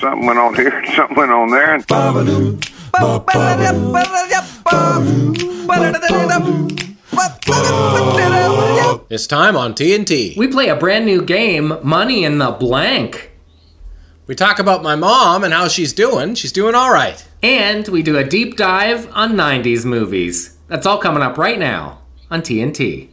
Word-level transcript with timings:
Something 0.00 0.26
went 0.26 0.38
on 0.38 0.54
here, 0.54 0.82
something 0.96 1.16
went 1.16 1.30
on 1.30 1.50
there. 1.50 1.74
And 1.74 1.84
It's 9.10 9.26
time 9.26 9.56
on 9.56 9.74
TNT. 9.74 10.36
We 10.36 10.48
play 10.48 10.68
a 10.68 10.76
brand 10.76 11.04
new 11.04 11.22
game, 11.22 11.78
Money 11.82 12.24
in 12.24 12.38
the 12.38 12.50
Blank. 12.50 13.30
We 14.26 14.34
talk 14.34 14.58
about 14.58 14.82
my 14.82 14.96
mom 14.96 15.44
and 15.44 15.52
how 15.52 15.68
she's 15.68 15.92
doing. 15.92 16.34
She's 16.34 16.52
doing 16.52 16.74
all 16.74 16.90
right. 16.90 17.22
And 17.42 17.86
we 17.88 18.02
do 18.02 18.16
a 18.16 18.24
deep 18.24 18.56
dive 18.56 19.10
on 19.12 19.34
90s 19.34 19.84
movies. 19.84 20.56
That's 20.66 20.86
all 20.86 20.96
coming 20.98 21.22
up 21.22 21.36
right 21.36 21.58
now 21.58 22.00
on 22.30 22.40
TNT. 22.40 23.10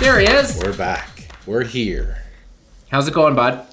There 0.00 0.18
he 0.18 0.26
is. 0.26 0.58
We're 0.62 0.72
back. 0.76 1.28
We're 1.46 1.64
here. 1.64 2.22
How's 2.90 3.06
it 3.06 3.14
going, 3.14 3.34
bud? 3.34 3.66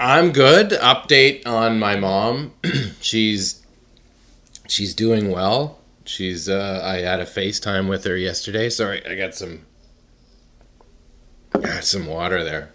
I'm 0.00 0.32
good. 0.32 0.70
Update 0.70 1.46
on 1.46 1.78
my 1.78 1.94
mom. 1.94 2.54
she's 3.02 3.64
she's 4.66 4.94
doing 4.94 5.30
well. 5.30 5.78
She's 6.06 6.48
uh 6.48 6.80
I 6.82 7.00
had 7.00 7.20
a 7.20 7.26
FaceTime 7.26 7.86
with 7.86 8.04
her 8.04 8.16
yesterday. 8.16 8.70
Sorry, 8.70 9.04
I 9.06 9.14
got 9.14 9.34
some 9.34 9.66
got 11.52 11.84
some 11.84 12.06
water 12.06 12.42
there. 12.42 12.72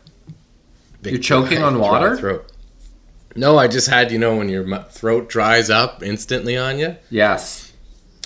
Big 1.02 1.14
You're 1.14 1.22
choking 1.22 1.58
dry- 1.60 1.68
on 1.68 1.80
water? 1.80 2.16
Throat. 2.16 2.52
No, 3.36 3.58
I 3.58 3.68
just 3.68 3.88
had 3.90 4.12
you 4.12 4.20
know 4.20 4.38
when 4.38 4.48
your 4.48 4.84
throat 4.84 5.28
dries 5.28 5.70
up 5.72 6.04
instantly 6.04 6.56
on 6.56 6.78
you. 6.78 6.96
Yes. 7.10 7.74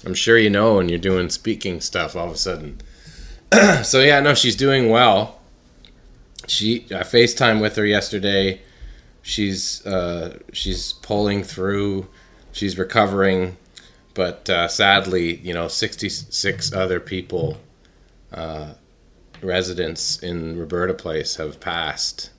I'm 0.06 0.14
sure 0.14 0.38
you 0.38 0.50
know 0.50 0.76
when 0.76 0.90
you're 0.90 1.00
doing 1.00 1.30
speaking 1.30 1.80
stuff 1.80 2.18
all 2.18 2.28
of 2.28 2.34
a 2.34 2.38
sudden. 2.38 2.82
so 3.84 4.02
yeah, 4.02 4.20
no, 4.20 4.34
she's 4.34 4.58
doing 4.58 4.90
well. 4.90 5.40
She 6.48 6.86
I 6.92 7.04
FaceTime 7.04 7.62
with 7.62 7.78
her 7.78 7.86
yesterday. 7.86 8.62
She's 9.22 9.86
uh, 9.86 10.40
she's 10.54 10.94
pulling 10.94 11.44
through. 11.44 12.08
She's 12.52 12.78
recovering, 12.78 13.58
but 14.14 14.50
uh, 14.50 14.68
sadly, 14.68 15.38
you 15.38 15.54
know, 15.54 15.68
66 15.68 16.74
other 16.74 17.00
people, 17.00 17.58
uh, 18.34 18.74
residents 19.42 20.22
in 20.24 20.58
Roberta 20.58 20.94
Place, 20.94 21.36
have 21.36 21.60
passed. 21.60 22.32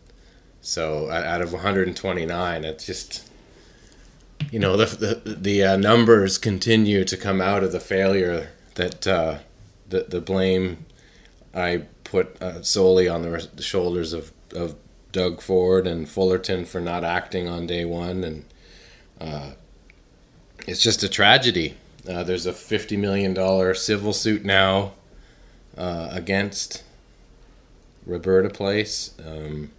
So 0.61 1.11
out 1.11 1.41
of 1.41 1.53
129, 1.53 2.65
it's 2.65 2.87
just 2.87 3.31
you 4.51 4.59
know 4.59 4.77
the 4.77 4.87
the, 5.25 5.35
the 5.35 5.65
uh, 5.65 5.77
numbers 5.77 6.39
continue 6.39 7.05
to 7.05 7.17
come 7.17 7.41
out 7.41 7.63
of 7.63 7.73
the 7.73 7.81
failure 7.81 8.51
that 8.75 9.07
uh, 9.07 9.39
the 9.89 10.05
the 10.09 10.21
blame 10.21 10.87
I 11.55 11.85
put 12.05 12.41
uh, 12.43 12.63
solely 12.63 13.09
on 13.09 13.23
the, 13.23 13.49
the 13.55 13.63
shoulders 13.63 14.13
of 14.13 14.33
of 14.55 14.75
Doug 15.13 15.41
Ford 15.41 15.87
and 15.87 16.09
Fullerton 16.09 16.65
for 16.65 16.81
not 16.81 17.05
acting 17.05 17.49
on 17.49 17.67
day 17.67 17.85
one, 17.85 18.25
and 18.25 18.45
uh, 19.21 19.51
it's 20.67 20.83
just 20.83 21.03
a 21.03 21.09
tragedy. 21.09 21.77
Uh, 22.09 22.23
there's 22.23 22.47
a 22.47 22.53
fifty 22.53 22.97
million 22.97 23.35
dollar 23.35 23.75
civil 23.75 24.13
suit 24.13 24.45
now 24.45 24.93
uh, 25.77 26.09
against 26.11 26.83
Roberta 28.07 28.51
Place. 28.51 29.15
Um, 29.27 29.71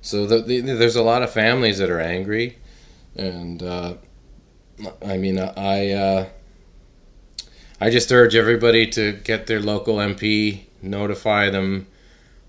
so 0.00 0.26
the, 0.26 0.40
the, 0.40 0.60
there's 0.60 0.96
a 0.96 1.02
lot 1.02 1.22
of 1.22 1.32
families 1.32 1.78
that 1.78 1.90
are 1.90 2.00
angry 2.00 2.56
and 3.16 3.62
uh, 3.62 3.94
I 5.04 5.16
mean, 5.16 5.38
I 5.38 5.90
uh, 5.90 6.28
I 7.80 7.90
just 7.90 8.10
urge 8.12 8.34
everybody 8.34 8.86
to 8.88 9.12
get 9.12 9.46
their 9.46 9.60
local 9.60 9.96
MP, 9.96 10.62
notify 10.80 11.50
them, 11.50 11.86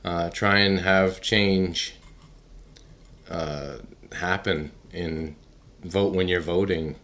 uh, 0.03 0.29
try 0.29 0.59
and 0.59 0.79
have 0.79 1.21
change 1.21 1.95
uh, 3.29 3.77
happen 4.11 4.71
in 4.91 5.35
vote 5.83 6.13
when 6.13 6.27
you're 6.27 6.41
voting 6.41 6.95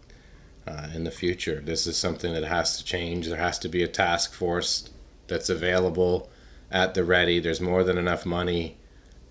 uh, 0.67 0.87
in 0.93 1.03
the 1.03 1.11
future. 1.11 1.61
This 1.61 1.87
is 1.87 1.97
something 1.97 2.33
that 2.33 2.43
has 2.43 2.77
to 2.77 2.83
change. 2.83 3.27
There 3.27 3.37
has 3.37 3.59
to 3.59 3.69
be 3.69 3.83
a 3.83 3.87
task 3.87 4.33
force 4.33 4.89
that's 5.27 5.49
available 5.49 6.29
at 6.71 6.93
the 6.93 7.03
ready. 7.03 7.39
There's 7.39 7.61
more 7.61 7.83
than 7.83 7.97
enough 7.97 8.25
money. 8.25 8.77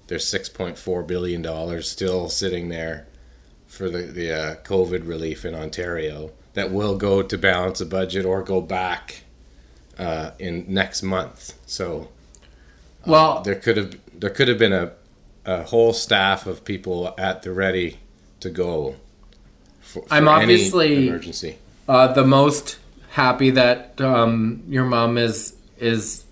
There's 0.09 0.25
6.4 0.25 1.07
billion 1.07 1.43
dollars 1.43 1.91
still 1.91 2.29
sitting 2.29 2.69
there 2.69 3.07
for 3.67 3.91
the, 3.91 4.03
the 4.03 4.33
uh, 4.33 4.57
COVID 4.63 5.07
relief 5.07 5.45
in 5.45 5.55
Ontario 5.55 6.33
that 6.55 6.73
will 6.73 6.97
go 6.97 7.23
to 7.23 7.39
balance 7.39 7.81
a 7.81 7.87
budget 7.87 8.25
or 8.25 8.43
go 8.43 8.61
back 8.61 9.23
uh, 9.99 10.31
in 10.39 10.65
next 10.67 11.03
month. 11.03 11.55
So 11.67 12.09
Well, 13.07 13.43
there 13.43 13.55
could 13.55 13.77
have 13.77 13.99
there 14.15 14.31
could 14.31 14.49
have 14.49 14.59
been 14.59 14.73
a, 14.73 14.93
a 15.45 15.63
whole 15.65 15.93
staff 15.93 16.47
of 16.47 16.65
people 16.65 17.15
at 17.17 17.43
the 17.43 17.53
ready 17.53 17.99
to 18.41 18.51
go. 18.51 18.97
For, 19.81 20.03
for 20.03 20.07
I'm 20.15 20.29
obviously- 20.29 21.09
emergency. 21.09 21.59
uh, 21.89 22.13
the 22.13 22.25
most 22.25 22.79
happy 23.11 23.51
that 23.51 24.01
um, 24.01 24.63
your 24.69 24.85
mom 24.85 25.17
is 25.19 25.55
is 25.79 26.25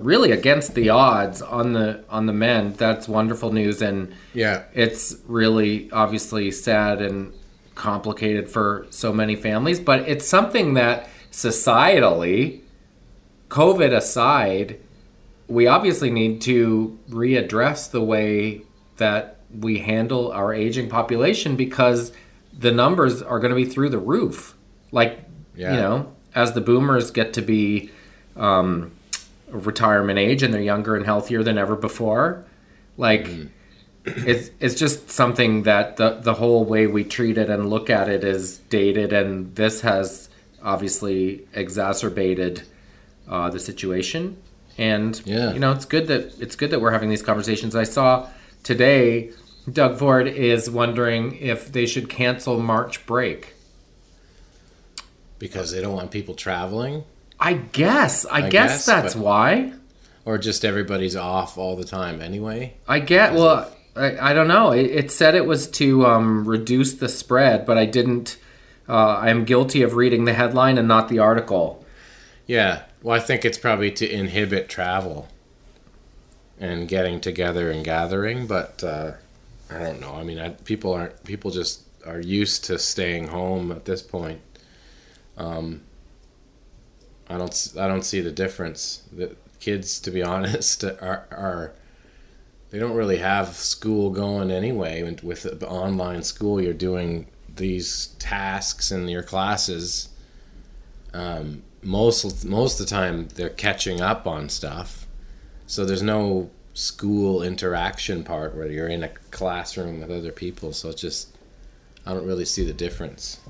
really 0.00 0.32
against 0.32 0.74
the 0.74 0.88
odds 0.88 1.42
on 1.42 1.74
the 1.74 2.02
on 2.08 2.26
the 2.26 2.32
men. 2.32 2.72
That's 2.74 3.06
wonderful 3.08 3.52
news, 3.52 3.82
and 3.82 4.14
Yeah, 4.32 4.62
it's 4.72 5.16
really 5.26 5.90
obviously 5.92 6.50
sad 6.50 7.02
and 7.02 7.34
complicated 7.74 8.48
for 8.48 8.86
so 8.90 9.12
many 9.12 9.36
families. 9.36 9.80
But 9.80 10.08
it's 10.08 10.26
something 10.26 10.74
that 10.74 11.08
societally, 11.30 12.60
COVID 13.48 13.94
aside, 13.94 14.78
we 15.52 15.66
obviously 15.66 16.10
need 16.10 16.40
to 16.40 16.98
readdress 17.10 17.90
the 17.90 18.00
way 18.02 18.62
that 18.96 19.40
we 19.54 19.78
handle 19.80 20.32
our 20.32 20.54
aging 20.54 20.88
population 20.88 21.56
because 21.56 22.10
the 22.58 22.72
numbers 22.72 23.20
are 23.20 23.38
going 23.38 23.50
to 23.50 23.56
be 23.56 23.66
through 23.66 23.90
the 23.90 23.98
roof. 23.98 24.54
Like, 24.92 25.18
Yeah. 25.54 25.74
you 25.74 25.80
know, 25.80 26.12
as 26.34 26.52
the 26.52 26.62
boomers 26.62 27.10
get 27.10 27.34
to 27.34 27.42
be 27.42 27.90
um, 28.34 28.92
retirement 29.50 30.18
age 30.18 30.42
and 30.42 30.54
they're 30.54 30.62
younger 30.62 30.96
and 30.96 31.04
healthier 31.04 31.42
than 31.42 31.58
ever 31.58 31.76
before, 31.76 32.44
like, 32.96 33.28
it's 34.04 34.50
it's 34.58 34.74
just 34.74 35.10
something 35.10 35.62
that 35.64 35.96
the 35.96 36.10
the 36.28 36.34
whole 36.34 36.64
way 36.64 36.86
we 36.86 37.04
treat 37.04 37.36
it 37.38 37.48
and 37.50 37.68
look 37.70 37.88
at 37.90 38.08
it 38.08 38.24
is 38.24 38.58
dated, 38.70 39.12
and 39.12 39.54
this 39.54 39.82
has 39.82 40.28
obviously 40.62 41.46
exacerbated 41.54 42.62
uh, 43.28 43.48
the 43.50 43.60
situation. 43.60 44.36
And 44.78 45.20
Yeah. 45.24 45.52
you 45.52 45.58
know, 45.60 45.72
it's 45.72 45.84
good 45.84 46.06
that 46.08 46.32
it's 46.40 46.56
good 46.56 46.70
that 46.70 46.80
we're 46.80 46.92
having 46.92 47.10
these 47.10 47.22
conversations. 47.22 47.76
I 47.76 47.84
saw 47.84 48.28
today 48.62 49.30
Doug 49.70 49.98
Ford 49.98 50.26
is 50.26 50.68
wondering 50.70 51.36
if 51.38 51.70
they 51.70 51.86
should 51.86 52.08
cancel 52.08 52.58
March 52.58 53.06
break. 53.06 53.54
because 55.38 55.72
they 55.72 55.80
don't 55.80 55.94
want 55.94 56.10
people 56.12 56.34
traveling, 56.34 57.02
I 57.40 57.54
guess. 57.54 58.24
I, 58.26 58.36
I 58.46 58.48
guess, 58.48 58.70
guess, 58.70 58.86
that's 58.86 59.14
but- 59.14 59.22
why. 59.24 59.72
or 60.24 60.38
just 60.38 60.64
everybody's 60.64 61.16
off 61.16 61.58
all 61.58 61.74
the 61.76 61.84
time 61.84 62.20
anyway. 62.22 62.74
I 62.86 63.00
get. 63.00 63.34
Well, 63.34 63.68
I, 63.96 64.30
I 64.30 64.32
don't 64.34 64.46
know. 64.48 64.70
It, 64.70 64.86
it 64.86 65.10
said 65.10 65.34
it 65.34 65.44
was 65.46 65.66
to 65.72 66.06
um, 66.06 66.44
reduce 66.48 66.94
the 66.94 67.08
spread, 67.08 67.66
but 67.66 67.76
I 67.76 67.86
didn't. 67.86 68.36
Uh, 68.88 69.16
I'm 69.16 69.44
guilty 69.44 69.82
of 69.82 69.94
reading 69.94 70.26
the 70.26 70.32
headline 70.34 70.78
and 70.78 70.86
not 70.86 71.08
the 71.08 71.18
article. 71.18 71.84
Yeah, 72.46 72.82
well, 73.02 73.16
I 73.16 73.20
think 73.20 73.44
it's 73.44 73.58
probably 73.58 73.90
to 73.92 74.10
inhibit 74.10 74.68
travel 74.68 75.28
and 76.58 76.86
getting 76.86 77.20
together 77.20 77.70
and 77.70 77.84
gathering, 77.84 78.46
but 78.46 78.82
uh, 78.84 79.12
I 79.68 79.78
don't 79.80 80.00
know. 80.00 80.14
I 80.14 80.22
mean, 80.22 80.38
I, 80.38 80.50
people 80.50 80.92
aren't 80.92 81.24
people 81.24 81.50
just 81.50 81.82
are 82.06 82.20
used 82.20 82.64
to 82.64 82.78
staying 82.78 83.28
home 83.28 83.72
at 83.72 83.84
this 83.84 84.02
point. 84.02 84.40
Um, 85.36 85.82
I 87.28 87.38
don't 87.38 87.72
I 87.78 87.88
don't 87.88 88.04
see 88.04 88.20
the 88.20 88.30
difference. 88.30 89.02
The 89.12 89.34
kids, 89.58 89.98
to 90.00 90.10
be 90.10 90.22
honest, 90.34 90.84
are 90.84 91.26
are 91.30 91.72
they 92.70 92.78
don't 92.78 92.94
really 92.94 93.18
have 93.18 93.48
school 93.56 94.10
going 94.10 94.50
anyway. 94.50 95.02
With 95.22 95.42
the 95.42 95.68
online 95.68 96.22
school, 96.22 96.60
you're 96.60 96.72
doing 96.72 97.26
these 97.54 98.08
tasks 98.18 98.90
in 98.90 99.08
your 99.08 99.22
classes. 99.22 100.08
Um, 101.12 101.62
most 101.82 102.44
most 102.44 102.80
of 102.80 102.86
the 102.86 102.90
time 102.90 103.28
they're 103.34 103.48
catching 103.50 104.00
up 104.00 104.26
on 104.26 104.48
stuff. 104.48 105.06
So 105.66 105.84
there's 105.84 106.02
no 106.02 106.50
school 106.74 107.42
interaction 107.42 108.24
part 108.24 108.54
where 108.56 108.66
you're 108.70 108.88
in 108.88 109.02
a 109.02 109.08
classroom 109.30 110.00
with 110.00 110.10
other 110.10 110.32
people. 110.32 110.72
So 110.72 110.90
it's 110.90 111.00
just 111.00 111.28
i 112.06 112.12
don't 112.12 112.26
really 112.26 112.44
see 112.44 112.64
the 112.64 112.72
difference. 112.72 113.40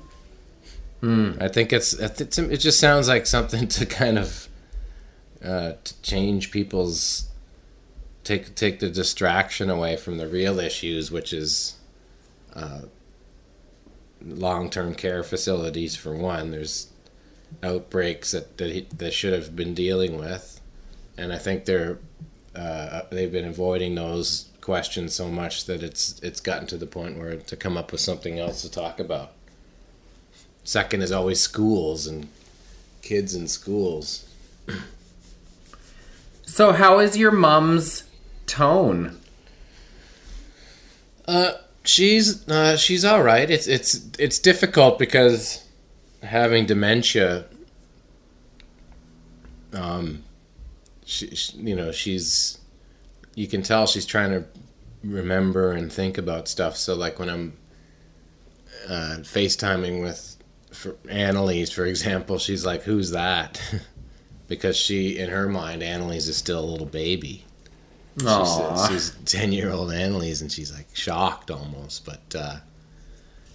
I 1.03 1.49
think 1.49 1.73
it's 1.73 1.93
it's- 1.99 2.37
it 2.37 2.57
just 2.57 2.79
sounds 2.79 3.09
like 3.09 3.25
something 3.25 3.67
to 3.77 3.85
kind 3.85 4.17
of 4.17 4.47
uh, 5.43 5.73
to 5.83 6.01
change 6.01 6.49
people's 6.51 7.27
take 8.23 8.55
take 8.55 8.79
the 8.79 8.89
distraction 8.89 9.69
away 9.69 9.97
from 9.97 10.17
the 10.17 10.27
real 10.27 10.59
issues 10.59 11.11
which 11.11 11.33
is 11.33 11.75
uh, 12.55 12.83
long-term 14.25 14.95
care 14.95 15.23
facilities 15.23 15.95
for 15.97 16.15
one. 16.15 16.51
There's 16.51 16.87
outbreaks 17.61 18.31
that 18.31 18.57
that, 18.57 18.71
he, 18.71 18.87
that 18.97 19.13
should 19.13 19.33
have 19.33 19.55
been 19.55 19.73
dealing 19.73 20.17
with, 20.17 20.59
and 21.17 21.31
I 21.31 21.37
think 21.37 21.65
they're 21.65 21.99
uh, 22.55 23.01
they've 23.11 23.31
been 23.31 23.45
avoiding 23.45 23.95
those 23.95 24.49
questions 24.61 25.13
so 25.13 25.27
much 25.29 25.65
that 25.65 25.83
it's 25.83 26.19
it's 26.21 26.39
gotten 26.39 26.67
to 26.67 26.77
the 26.77 26.85
point 26.85 27.17
where 27.17 27.35
to 27.35 27.55
come 27.55 27.77
up 27.77 27.91
with 27.91 28.01
something 28.01 28.39
else 28.39 28.61
to 28.61 28.71
talk 28.71 28.99
about. 28.99 29.31
Second 30.63 31.01
is 31.01 31.11
always 31.11 31.41
schools 31.41 32.07
and 32.07 32.29
kids 33.01 33.35
in 33.35 33.47
schools. 33.47 34.27
So, 36.45 36.71
how 36.71 36.99
is 36.99 37.17
your 37.17 37.31
mom's 37.31 38.03
tone? 38.45 39.19
Uh, 41.27 41.53
she's 41.83 42.47
uh, 42.47 42.77
she's 42.77 43.03
all 43.03 43.23
right. 43.23 43.49
It's 43.49 43.67
it's 43.67 44.07
it's 44.19 44.39
difficult 44.39 44.99
because 44.99 45.62
having 46.23 46.65
dementia. 46.65 47.45
Um, 49.73 50.23
she, 51.05 51.35
she 51.35 51.57
you 51.57 51.75
know 51.75 51.91
she's, 51.91 52.59
you 53.35 53.47
can 53.47 53.61
tell 53.63 53.87
she's 53.87 54.05
trying 54.05 54.31
to 54.31 54.45
remember 55.03 55.71
and 55.73 55.91
think 55.91 56.17
about 56.17 56.47
stuff. 56.47 56.77
So 56.77 56.95
like 56.95 57.19
when 57.19 57.29
I'm 57.29 57.57
uh, 58.87 59.17
FaceTiming 59.19 60.01
with 60.01 60.37
for 60.71 60.95
Annalise, 61.09 61.71
for 61.71 61.85
example, 61.85 62.37
she's 62.37 62.65
like, 62.65 62.83
"Who's 62.83 63.11
that?" 63.11 63.61
because 64.47 64.75
she, 64.77 65.17
in 65.17 65.29
her 65.29 65.47
mind, 65.47 65.83
Annalise 65.83 66.27
is 66.27 66.37
still 66.37 66.59
a 66.59 66.65
little 66.65 66.87
baby. 66.87 67.45
She's, 68.87 69.13
she's 69.15 69.25
ten 69.25 69.51
year 69.51 69.71
old 69.71 69.91
Annalise, 69.91 70.41
and 70.41 70.51
she's 70.51 70.73
like 70.73 70.87
shocked 70.93 71.51
almost. 71.51 72.05
But 72.05 72.35
uh, 72.35 72.57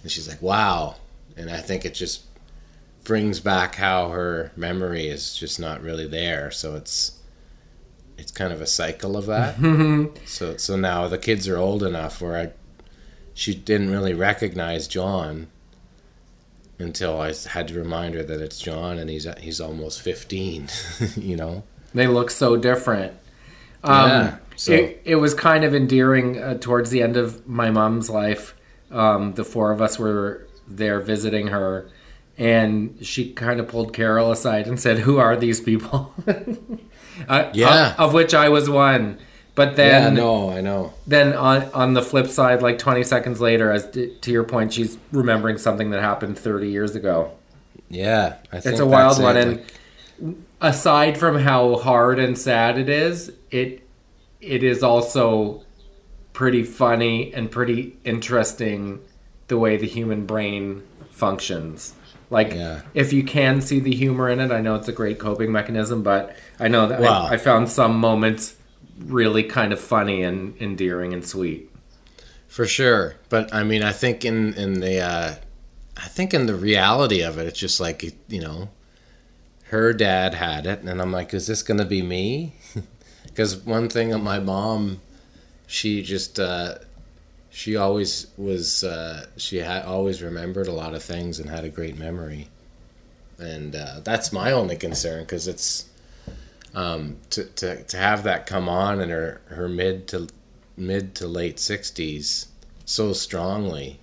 and 0.03 0.11
she's 0.11 0.27
like, 0.27 0.41
"Wow!" 0.41 0.95
And 1.37 1.49
I 1.49 1.57
think 1.57 1.85
it 1.85 1.93
just 1.93 2.23
brings 3.09 3.39
back 3.39 3.73
how 3.73 4.09
her 4.09 4.51
memory 4.55 5.07
is 5.07 5.35
just 5.35 5.59
not 5.59 5.81
really 5.81 6.07
there. 6.07 6.51
So 6.51 6.75
it's 6.75 7.19
it's 8.19 8.31
kind 8.31 8.53
of 8.53 8.61
a 8.61 8.67
cycle 8.67 9.17
of 9.17 9.25
that. 9.25 9.55
so 10.25 10.55
so 10.57 10.75
now 10.75 11.07
the 11.07 11.17
kids 11.17 11.47
are 11.47 11.57
old 11.57 11.81
enough 11.81 12.21
where 12.21 12.37
I 12.37 12.51
she 13.33 13.55
didn't 13.55 13.89
really 13.89 14.13
recognize 14.13 14.87
John 14.87 15.47
until 16.77 17.19
I 17.19 17.33
had 17.49 17.67
to 17.69 17.73
remind 17.73 18.13
her 18.13 18.21
that 18.23 18.39
it's 18.41 18.59
John 18.59 18.99
and 18.99 19.09
he's 19.09 19.27
he's 19.39 19.59
almost 19.59 20.01
fifteen. 20.03 20.67
you 21.17 21.35
know. 21.35 21.63
They 21.95 22.05
look 22.05 22.29
so 22.29 22.55
different. 22.57 23.13
Um, 23.83 24.09
Yeah, 24.09 24.37
so- 24.55 24.73
it, 24.73 25.01
it 25.03 25.15
was 25.15 25.33
kind 25.33 25.63
of 25.63 25.73
endearing 25.73 26.37
uh, 26.39 26.59
towards 26.59 26.91
the 26.91 27.01
end 27.01 27.17
of 27.17 27.47
my 27.47 27.71
mom's 27.71 28.07
life. 28.11 28.53
Um, 28.91 29.33
the 29.33 29.43
four 29.43 29.71
of 29.71 29.81
us 29.81 29.97
were 29.97 30.47
there 30.67 30.99
visiting 30.99 31.47
her, 31.47 31.89
and 32.39 32.97
she 33.05 33.31
kind 33.33 33.59
of 33.59 33.67
pulled 33.67 33.93
Carol 33.93 34.31
aside 34.31 34.65
and 34.65 34.79
said, 34.79 34.99
"Who 34.99 35.17
are 35.19 35.35
these 35.35 35.59
people?" 35.61 36.11
uh, 37.27 37.49
Yeah. 37.53 37.93
of, 37.93 37.99
of 37.99 38.13
which 38.13 38.33
I 38.33 38.49
was 38.49 38.67
one. 38.69 39.19
But 39.55 39.71
yeah, 39.71 39.99
then, 40.05 40.13
no, 40.13 40.49
I 40.51 40.61
know. 40.61 40.93
then 41.05 41.33
on 41.33 41.63
on 41.73 41.93
the 41.93 42.01
flip 42.01 42.27
side, 42.27 42.61
like 42.61 42.77
20 42.79 43.03
seconds 43.03 43.41
later, 43.41 43.71
as 43.71 43.89
to, 43.91 44.07
to 44.21 44.31
your 44.31 44.45
point, 44.45 44.71
she's 44.73 44.97
remembering 45.11 45.57
something 45.57 45.89
that 45.91 46.01
happened 46.01 46.39
30 46.39 46.69
years 46.69 46.95
ago. 46.95 47.31
Yeah, 47.89 48.35
I 48.53 48.61
think 48.61 48.71
It's 48.73 48.79
a 48.79 48.85
wild 48.85 49.21
one, 49.21 49.35
and 49.35 49.51
like- 50.21 50.35
aside 50.61 51.17
from 51.17 51.39
how 51.39 51.75
hard 51.75 52.19
and 52.19 52.37
sad 52.37 52.77
it 52.77 52.87
is, 52.87 53.33
it 53.51 53.85
it 54.39 54.63
is 54.63 54.81
also 54.81 55.63
pretty 56.31 56.63
funny 56.63 57.33
and 57.33 57.51
pretty 57.51 57.97
interesting 58.05 59.01
the 59.49 59.57
way 59.57 59.75
the 59.75 59.87
human 59.87 60.25
brain 60.25 60.83
functions. 61.11 61.95
Like 62.29 62.53
Yeah. 62.53 62.81
if 62.93 63.11
you 63.13 63.23
can 63.23 63.61
see 63.61 63.79
the 63.79 63.93
humor 63.93 64.29
in 64.29 64.39
it, 64.39 64.51
I 64.51 64.61
know 64.61 64.75
it's 64.75 64.87
a 64.87 64.91
great 64.93 65.17
coping 65.19 65.51
mechanism, 65.51 66.03
but 66.03 66.35
I 66.59 66.67
know 66.67 66.87
that 66.87 66.99
Wow. 67.01 67.25
I, 67.25 67.33
I 67.33 67.37
found 67.37 67.69
some 67.69 67.97
moments 67.97 68.55
really 68.99 69.43
kind 69.43 69.73
of 69.73 69.79
funny 69.79 70.21
and 70.23 70.55
endearing 70.61 71.13
and 71.13 71.25
sweet. 71.25 71.71
For 72.47 72.65
sure, 72.65 73.15
but 73.29 73.53
I 73.53 73.63
mean, 73.63 73.83
I 73.83 73.91
think 73.91 74.25
in 74.25 74.53
in 74.55 74.79
the, 74.81 74.99
uh, 75.01 75.35
I 75.97 76.07
think 76.07 76.33
in 76.33 76.45
the 76.47 76.55
reality 76.55 77.21
of 77.21 77.37
it, 77.37 77.45
it's 77.47 77.59
just 77.59 77.79
like 77.79 78.03
you 78.27 78.41
know, 78.41 78.69
her 79.65 79.93
dad 79.93 80.33
had 80.33 80.65
it, 80.65 80.81
and 80.81 81.01
I'm 81.01 81.11
like, 81.11 81.33
is 81.33 81.45
this 81.47 81.61
gonna 81.63 81.85
be 81.85 82.01
me? 82.01 82.53
Because 83.25 83.55
one 83.55 83.87
thing 83.89 84.09
that 84.09 84.17
my 84.17 84.39
mom, 84.39 84.99
she 85.67 86.01
just, 86.01 86.39
uh, 86.39 86.79
she 87.49 87.75
always 87.75 88.27
was, 88.37 88.83
uh, 88.83 89.25
she 89.37 89.57
had 89.57 89.85
always 89.85 90.21
remembered 90.21 90.67
a 90.67 90.71
lot 90.73 90.93
of 90.93 91.03
things 91.03 91.39
and 91.39 91.49
had 91.49 91.63
a 91.63 91.69
great 91.69 91.97
memory, 91.97 92.47
and 93.37 93.75
uh, 93.75 94.01
that's 94.03 94.31
my 94.31 94.51
only 94.51 94.75
concern 94.75 95.23
because 95.23 95.47
it's. 95.47 95.85
Um, 96.75 97.17
to, 97.31 97.45
to, 97.45 97.83
to 97.83 97.97
have 97.97 98.25
that 98.25 98.45
come 98.45 98.69
on 98.69 99.01
in 99.01 99.09
her, 99.09 99.41
her 99.47 99.67
mid 99.67 100.07
to 100.09 100.27
mid 100.77 101.15
to 101.15 101.27
late 101.27 101.57
60s 101.57 102.47
so 102.85 103.13
strongly 103.13 103.99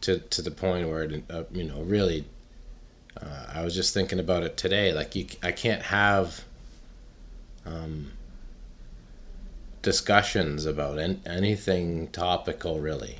to 0.00 0.18
to 0.18 0.42
the 0.42 0.50
point 0.50 0.88
where 0.88 1.04
it, 1.04 1.24
uh, 1.30 1.44
you 1.52 1.64
know 1.64 1.82
really 1.82 2.24
uh, 3.20 3.46
I 3.54 3.62
was 3.62 3.74
just 3.74 3.94
thinking 3.94 4.18
about 4.18 4.42
it 4.42 4.56
today 4.56 4.92
like 4.92 5.14
you 5.14 5.26
I 5.42 5.52
can't 5.52 5.82
have 5.82 6.44
um, 7.66 8.12
discussions 9.82 10.66
about 10.66 10.98
an, 10.98 11.22
anything 11.24 12.08
topical 12.08 12.80
really 12.80 13.18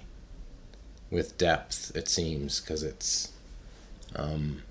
with 1.10 1.38
depth 1.38 1.94
it 1.96 2.08
seems 2.08 2.60
because 2.60 2.82
it's 2.82 3.32
um, 4.16 4.62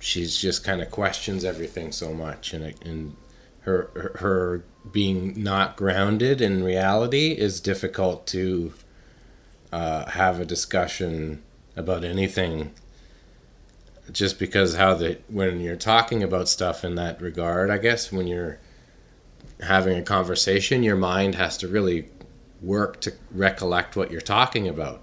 she's 0.00 0.36
just 0.36 0.64
kind 0.64 0.80
of 0.82 0.90
questions 0.90 1.44
everything 1.44 1.92
so 1.92 2.12
much 2.12 2.52
and 2.52 2.64
it, 2.64 2.84
and 2.84 3.16
her, 3.60 3.90
her 3.94 4.12
her 4.18 4.64
being 4.90 5.42
not 5.42 5.76
grounded 5.76 6.40
in 6.40 6.64
reality 6.64 7.32
is 7.32 7.60
difficult 7.60 8.26
to 8.26 8.72
uh, 9.72 10.08
have 10.10 10.40
a 10.40 10.44
discussion 10.44 11.42
about 11.76 12.04
anything 12.04 12.72
just 14.10 14.38
because 14.38 14.74
how 14.76 14.94
the 14.94 15.18
when 15.28 15.60
you're 15.60 15.76
talking 15.76 16.22
about 16.22 16.48
stuff 16.48 16.84
in 16.84 16.94
that 16.94 17.20
regard 17.20 17.70
i 17.70 17.78
guess 17.78 18.10
when 18.10 18.26
you're 18.26 18.58
having 19.60 19.98
a 19.98 20.02
conversation 20.02 20.82
your 20.82 20.96
mind 20.96 21.34
has 21.34 21.56
to 21.56 21.68
really 21.68 22.08
work 22.60 23.00
to 23.00 23.12
recollect 23.30 23.96
what 23.96 24.10
you're 24.10 24.20
talking 24.20 24.68
about 24.68 25.02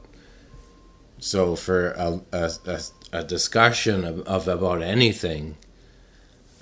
so 1.19 1.56
for 1.56 1.92
a, 1.92 2.22
a, 2.31 2.52
a, 2.66 2.81
a 3.13 3.24
discussion 3.24 4.04
of, 4.06 4.19
of 4.28 4.48
about 4.48 4.81
anything 4.81 5.56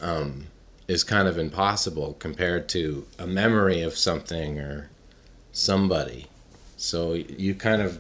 um, 0.02 0.48
is 0.88 1.04
kind 1.04 1.28
of 1.28 1.38
impossible 1.38 2.14
compared 2.20 2.70
to 2.70 3.06
a 3.18 3.26
memory 3.26 3.82
of 3.82 3.98
something 3.98 4.60
or 4.60 4.90
somebody. 5.52 6.28
So 6.78 7.14
you 7.14 7.56
kind 7.56 7.82
of 7.82 8.00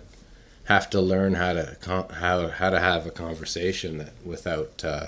have 0.66 0.90
to 0.92 1.02
learn 1.02 1.34
how 1.34 1.54
to 1.54 1.78
how 2.14 2.48
how 2.48 2.70
to 2.70 2.80
have 2.80 3.06
a 3.06 3.12
conversation 3.12 3.98
that 3.98 4.14
without 4.24 4.84
uh, 4.84 5.08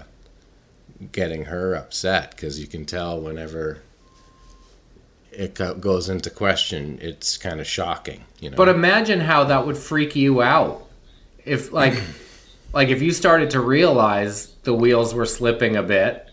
getting 1.12 1.46
her 1.46 1.76
upset 1.76 2.32
because 2.32 2.60
you 2.60 2.68
can 2.68 2.86
tell 2.86 3.20
whenever 3.20 3.82
it 5.38 5.82
goes 5.82 6.10
into 6.10 6.30
question, 6.30 7.00
it's 7.02 7.38
kind 7.38 7.60
of 7.60 7.68
shocking, 7.68 8.24
you 8.40 8.50
know. 8.50 8.58
But 8.58 8.70
imagine 8.70 9.22
how 9.22 9.44
that 9.46 9.66
would 9.66 9.78
freak 9.78 10.16
you 10.16 10.42
out 10.42 10.88
if 11.44 11.72
like 11.72 12.02
like 12.74 12.90
if 12.90 13.02
you 13.02 13.12
started 13.12 13.50
to 13.52 13.60
realize 13.60 14.48
the 14.64 14.74
wheels 14.74 15.14
were 15.14 15.26
slipping 15.26 15.76
a 15.76 15.84
bit. 15.84 16.30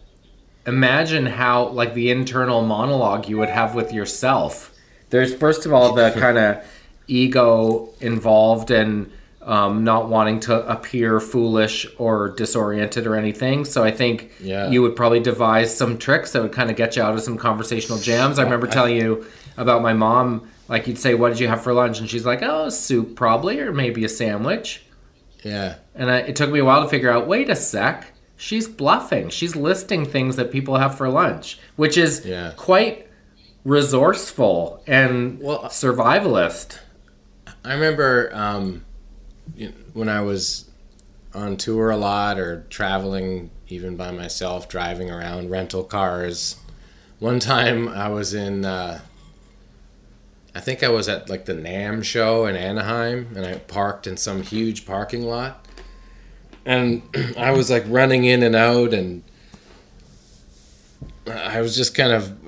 Imagine 0.65 1.27
how 1.27 1.69
like 1.69 1.95
the 1.95 2.11
internal 2.11 2.63
monologue 2.63 3.29
you 3.29 3.37
would 3.39 3.49
have 3.49 3.75
with 3.75 3.93
yourself. 3.93 4.73
There's 5.11 5.35
first 5.35 5.67
of 5.67 5.73
all 5.73 5.95
the 5.95 6.11
kind 6.17 6.39
of 6.39 6.65
ego 7.07 7.91
involved 8.01 8.71
and 8.71 9.11
um, 9.45 9.83
not 9.85 10.09
wanting 10.09 10.39
to 10.41 10.65
appear 10.69 11.19
foolish 11.21 11.87
or 11.99 12.29
disoriented 12.31 13.07
or 13.07 13.17
anything. 13.17 13.65
So 13.65 13.83
I 13.83 13.91
think 13.91 14.31
Yeah. 14.41 14.69
you 14.71 14.83
would 14.83 14.95
probably 14.95 15.21
devise 15.21 15.77
some 15.77 15.99
tricks 15.99 16.33
that 16.33 16.43
would 16.43 16.53
kind 16.53 16.71
of 16.71 16.77
get 16.77 16.95
you 16.97 17.03
out 17.03 17.15
of 17.15 17.23
some 17.23 17.37
conversational 17.37 17.99
jams. 17.99 18.39
I 18.39 18.45
remember 18.45 18.67
telling 18.69 18.97
you 18.97 19.25
about 19.57 19.83
my 19.83 19.93
mom. 19.95 20.49
Like 20.69 20.87
you'd 20.87 20.99
say, 20.99 21.15
"What 21.15 21.31
did 21.31 21.41
you 21.41 21.49
have 21.49 21.61
for 21.63 21.73
lunch?" 21.75 21.99
and 22.01 22.09
she's 22.09 22.25
like, 22.25 22.41
"Oh, 22.43 22.69
soup 22.71 23.17
probably, 23.17 23.59
or 23.61 23.73
maybe 23.73 24.05
a 24.05 24.09
sandwich." 24.09 24.85
yeah, 25.43 25.75
And 25.97 26.09
I, 26.09 26.19
it 26.19 26.37
took 26.37 26.51
me 26.51 26.61
a 26.61 26.65
while 26.65 26.83
to 26.85 26.89
figure 26.89 27.11
out. 27.11 27.27
Wait 27.27 27.51
a 27.51 27.57
sec, 27.57 28.13
she's 28.37 28.69
bluffing. 28.69 29.29
She's 29.29 29.57
listing 29.57 30.07
things 30.07 30.37
that 30.37 30.53
people 30.53 30.77
have 30.77 30.97
for 30.97 31.09
lunch, 31.09 31.59
which 31.75 31.99
is 31.99 32.25
Yeah. 32.25 32.53
quite 32.57 33.09
resourceful 33.65 34.83
and 34.87 35.41
Well, 35.41 35.65
survivalist. 35.65 36.79
I 37.65 37.75
remember 37.75 38.31
um, 38.33 38.85
you 39.57 39.69
know, 39.69 39.75
when 39.93 40.09
I 40.09 40.21
was 40.21 40.71
on 41.35 41.57
tour 41.57 41.91
a 41.91 41.97
lot 41.97 42.39
or 42.39 42.65
traveling 42.69 43.51
even 43.73 43.97
by 43.97 44.11
myself, 44.11 44.69
driving 44.69 45.11
around 45.11 45.51
rental 45.51 45.83
cars. 45.83 46.57
One 47.19 47.41
time 47.41 47.89
I 47.89 48.09
was 48.09 48.35
in, 48.35 48.65
uh, 48.65 49.01
I 50.55 50.61
think 50.61 50.83
I 50.83 50.89
was 50.89 51.09
at 51.09 51.31
like 51.31 51.47
the 51.47 51.55
NAMM 51.55 52.05
show 52.05 52.47
in 52.47 52.57
Anaheim, 52.57 53.29
and 53.35 53.47
I 53.47 53.55
parked 53.55 54.07
in 54.07 54.17
some 54.17 54.43
huge 54.43 54.85
parking 54.85 55.23
lot. 55.23 55.67
And 56.67 57.03
I 57.39 57.53
was 57.53 57.71
like 57.71 57.85
running 57.87 58.25
in 58.25 58.43
and 58.43 58.55
out, 58.55 58.93
and 58.93 59.23
I 61.27 61.61
was 61.63 61.75
just 61.75 61.95
kind 61.95 62.13
of 62.13 62.39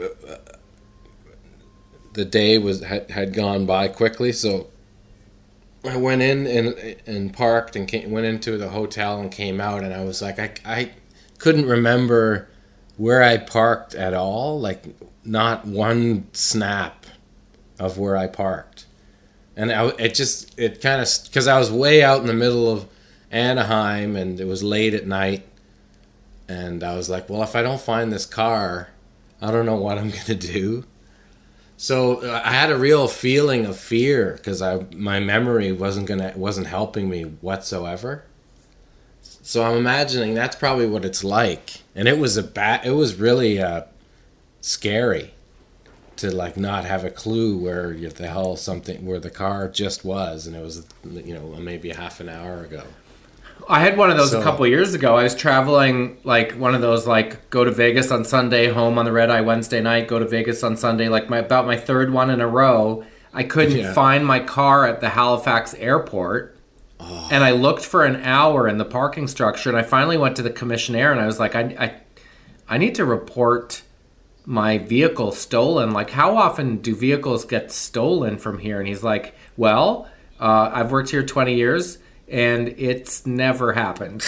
the 2.13 2.25
day 2.25 2.59
was 2.59 2.83
had, 2.83 3.11
had 3.11 3.33
gone 3.33 3.65
by 3.67 3.89
quickly, 3.89 4.33
so 4.33 4.69
I 5.85 5.97
went 5.97 6.23
in 6.23 6.47
and 6.47 6.97
and 7.07 7.33
parked 7.33 7.77
and 7.77 7.87
came, 7.87 8.11
went 8.11 8.27
into 8.27 8.57
the 8.57 8.71
hotel 8.71 9.21
and 9.21 9.31
came 9.31 9.61
out, 9.61 9.83
and 9.85 9.93
I 9.93 10.05
was 10.05 10.23
like, 10.23 10.39
I 10.39 10.53
I 10.65 10.93
couldn't 11.39 11.67
remember 11.67 12.49
where 12.97 13.23
I 13.23 13.37
parked 13.37 13.95
at 13.95 14.15
all, 14.15 14.61
like 14.61 14.85
not 15.25 15.67
one 15.67 16.27
snap 16.33 17.07
of 17.79 17.99
where 17.99 18.17
I 18.17 18.29
parked, 18.29 18.87
and 19.57 19.71
I, 19.71 19.89
it 19.99 20.15
just 20.15 20.59
it 20.59 20.81
kind 20.81 21.03
of 21.03 21.09
because 21.25 21.47
I 21.47 21.59
was 21.59 21.71
way 21.71 22.03
out 22.03 22.21
in 22.21 22.27
the 22.27 22.35
middle 22.35 22.71
of 22.71 22.87
Anaheim 23.31 24.17
and 24.17 24.41
it 24.41 24.47
was 24.47 24.63
late 24.63 24.95
at 24.95 25.07
night, 25.07 25.45
and 26.49 26.83
I 26.83 26.95
was 26.97 27.11
like, 27.11 27.29
well, 27.29 27.43
if 27.43 27.55
I 27.55 27.63
don't 27.63 27.81
find 27.81 28.13
this 28.13 28.27
car, 28.27 28.89
I 29.43 29.51
don't 29.51 29.67
know 29.67 29.77
what 29.77 29.99
I'm 29.99 30.11
gonna 30.11 30.35
do. 30.35 30.85
So 31.77 32.23
uh, 32.23 32.43
I 32.45 32.53
had 32.53 32.71
a 32.71 32.77
real 32.77 33.09
feeling 33.09 33.67
of 33.67 33.79
fear 33.79 34.35
because 34.37 34.63
I 34.63 34.87
my 34.95 35.21
memory 35.21 35.73
wasn't 35.73 36.07
gonna 36.07 36.33
wasn't 36.37 36.67
helping 36.67 37.09
me 37.09 37.23
whatsoever. 37.23 38.25
So 39.23 39.63
I'm 39.63 39.77
imagining 39.77 40.35
that's 40.35 40.57
probably 40.57 40.87
what 40.87 41.05
it's 41.05 41.25
like, 41.25 41.83
and 41.95 42.09
it 42.09 42.19
was 42.19 42.37
a 42.37 42.43
bad. 42.43 42.87
It 42.87 42.93
was 42.93 43.17
really 43.17 43.61
uh, 43.61 43.83
scary 44.61 45.35
to 46.17 46.35
like 46.35 46.57
not 46.57 46.85
have 46.85 47.05
a 47.05 47.11
clue 47.11 47.59
where 47.59 47.93
the 47.93 48.29
hell 48.29 48.57
something 48.57 49.05
where 49.05 49.21
the 49.21 49.31
car 49.31 49.69
just 49.69 50.05
was, 50.05 50.47
and 50.47 50.55
it 50.57 50.63
was 50.63 50.87
you 51.05 51.35
know 51.35 51.57
maybe 51.57 51.91
half 51.91 52.21
an 52.21 52.29
hour 52.29 52.65
ago. 52.65 52.85
I 53.69 53.81
had 53.81 53.97
one 53.97 54.11
of 54.11 54.17
those 54.17 54.31
So- 54.33 54.41
a 54.41 54.43
couple 54.43 54.67
years 54.67 54.95
ago. 54.95 55.17
I 55.17 55.23
was 55.23 55.35
traveling 55.35 56.19
like 56.25 56.53
one 56.53 56.75
of 56.75 56.81
those 56.81 57.07
like 57.07 57.49
go 57.51 57.65
to 57.65 57.71
Vegas 57.71 58.11
on 58.11 58.25
Sunday, 58.25 58.69
home 58.69 58.99
on 58.99 59.05
the 59.05 59.13
red 59.13 59.31
eye 59.31 59.41
Wednesday 59.41 59.81
night, 59.81 60.09
go 60.09 60.19
to 60.19 60.27
Vegas 60.27 60.63
on 60.63 60.77
Sunday, 60.77 61.09
like 61.09 61.29
my 61.31 61.39
about 61.39 61.67
my 61.67 61.77
third 61.77 62.13
one 62.13 62.31
in 62.31 62.41
a 62.41 62.47
row. 62.49 63.05
I 63.33 63.43
couldn't 63.43 63.77
Yeah. 63.79 63.93
find 63.93 64.25
my 64.27 64.41
car 64.41 64.87
at 64.87 65.01
the 65.01 65.11
Halifax 65.11 65.75
airport. 65.79 66.57
And 67.31 67.45
I 67.45 67.51
looked 67.51 67.85
for 67.85 68.05
an 68.05 68.23
hour 68.23 68.67
in 68.69 68.79
the 68.79 68.85
parking 68.85 69.27
structure 69.29 69.69
and 69.69 69.77
I 69.77 69.83
finally 69.83 70.17
went 70.17 70.37
to 70.37 70.43
the 70.43 70.51
commissioner 70.51 71.11
and 71.13 71.21
I 71.21 71.27
was 71.27 71.39
like, 71.39 71.55
I, 71.55 71.61
I, 71.79 71.93
I 72.69 72.79
need 72.79 72.95
to 72.95 73.05
report 73.05 73.83
my 74.47 74.79
vehicle 74.79 75.33
stolen. 75.33 75.91
Like, 75.91 76.11
how 76.11 76.37
often 76.37 76.79
do 76.79 76.95
vehicles 76.95 77.45
get 77.45 77.73
stolen 77.73 78.39
from 78.39 78.59
here? 78.59 78.79
And 78.79 78.89
he's 78.89 79.03
like, 79.03 79.35
Well, 79.57 80.07
uh, 80.41 80.71
I've 80.73 80.93
worked 80.93 81.11
here 81.11 81.23
20 81.23 81.55
years 81.55 81.99
and 82.29 82.69
it's 82.69 83.27
never 83.27 83.73
happened. 83.73 84.25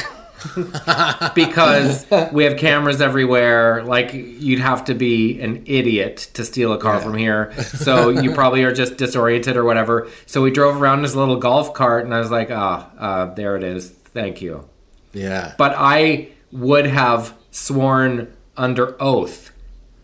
because 1.35 2.07
we 2.33 2.45
have 2.45 2.57
cameras 2.57 3.01
everywhere. 3.01 3.83
Like, 3.85 4.13
you'd 4.13 4.61
have 4.61 4.85
to 4.87 4.95
be 4.95 5.41
an 5.41 5.63
idiot 5.67 6.29
to 6.35 6.45
steal 6.45 6.73
a 6.73 6.79
car 6.79 6.97
Yeah. 6.97 7.01
from 7.01 7.17
here. 7.17 7.53
So, 7.63 8.09
you 8.11 8.33
probably 8.35 8.63
are 8.65 8.73
just 8.73 8.97
disoriented 8.97 9.57
or 9.57 9.65
whatever. 9.65 10.09
So, 10.27 10.43
we 10.43 10.51
drove 10.51 10.81
around 10.81 10.99
in 10.99 11.05
his 11.05 11.17
little 11.17 11.37
golf 11.37 11.75
cart 11.75 12.05
and 12.05 12.15
I 12.15 12.19
was 12.19 12.31
like, 12.31 12.51
Ah, 12.51 12.91
uh, 12.99 13.35
there 13.35 13.57
it 13.57 13.63
is. 13.63 13.91
Thank 13.91 14.41
you 14.41 14.67
Yeah. 15.13 15.55
but 15.59 15.75
I 15.77 16.29
would 16.53 16.87
have 16.87 17.35
sworn 17.51 18.33
under 18.57 18.97
oath 19.03 19.51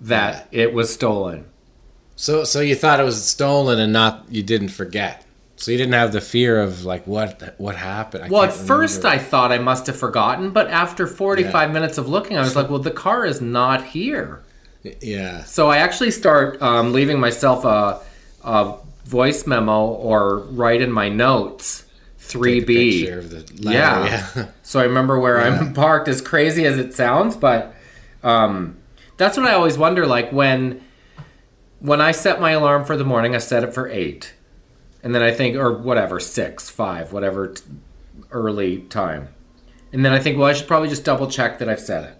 that 0.01 0.49
it 0.51 0.75
was 0.75 0.93
stolen. 0.93 1.47
So 2.17 2.45
so 2.45 2.61
you 2.61 2.75
thought 2.75 3.01
it 3.01 3.05
was 3.05 3.25
stolen 3.25 3.79
and 3.81 3.93
not 3.93 4.27
you 4.29 4.43
didn't 4.43 4.69
forget. 4.69 5.25
So 5.63 5.71
you 5.71 5.79
didn't 5.79 5.93
have 5.95 6.13
the 6.13 6.21
fear 6.21 6.61
of 6.61 6.85
like 6.85 7.07
what 7.07 7.55
what 7.59 7.77
happened. 7.77 8.25
I 8.25 8.29
Well, 8.29 8.43
at 8.43 8.53
first 8.53 8.99
remember. 9.05 9.23
I 9.23 9.25
thought 9.25 9.53
I 9.53 9.59
must 9.59 9.87
have 9.87 9.97
forgotten, 9.97 10.51
but 10.51 10.69
after 10.69 11.07
45 11.07 11.73
minutes 11.73 11.99
of 11.99 12.09
looking, 12.09 12.37
I 12.37 12.41
was 12.41 12.57
like, 12.57 12.69
well, 12.69 12.81
the 12.81 12.91
car 12.91 13.25
is 13.25 13.41
not 13.41 13.85
here. 13.85 14.43
yeah. 15.01 15.45
So 15.45 15.71
I 15.71 15.79
actually 15.79 16.11
start 16.11 16.61
um, 16.61 16.93
leaving 16.93 17.21
myself 17.21 17.65
a, 17.65 18.01
a 18.43 18.75
voice 19.05 19.47
memo 19.47 19.87
or 19.87 20.39
write 20.39 20.81
in 20.83 20.91
my 20.91 21.09
notes 21.09 21.85
3B. 22.19 22.67
picture 22.67 23.19
of 23.21 23.31
the 23.31 23.63
letter, 23.63 23.79
Yeah. 23.79 24.29
yeah. 24.35 24.47
So 24.63 24.81
I 24.81 24.85
remember 24.85 25.19
where 25.21 25.41
I'm 25.41 25.75
parked, 25.75 26.09
as 26.09 26.21
crazy 26.21 26.65
as 26.67 26.79
it 26.79 26.95
sounds, 26.95 27.37
but 27.37 27.75
um, 28.25 28.77
that's 29.17 29.37
what 29.37 29.47
I 29.47 29.53
always 29.55 29.79
wonder. 29.79 30.07
Like 30.07 30.33
when 30.33 30.83
when 31.79 32.01
I 32.01 32.11
set 32.13 32.41
my 32.41 32.51
alarm 32.53 32.85
for 32.85 32.97
the 32.97 33.05
morning, 33.05 33.35
I 33.35 33.39
set 33.39 33.63
it 33.65 33.75
for 33.75 33.89
eight, 33.89 34.35
and 35.03 35.15
then 35.15 35.23
I 35.23 35.33
think, 35.33 35.57
or 35.57 35.73
whatever, 35.73 36.21
six, 36.21 36.71
five, 36.71 37.13
whatever 37.13 37.49
t- 37.49 37.63
early 38.31 38.83
time, 38.83 39.29
and 39.93 40.05
then 40.05 40.13
I 40.13 40.19
think, 40.19 40.39
well, 40.39 40.49
I 40.49 40.53
should 40.55 40.69
probably 40.69 40.89
just 40.89 41.05
double 41.05 41.29
check 41.29 41.59
that 41.59 41.69
I've 41.69 41.81
said 41.81 42.05
it. 42.05 42.19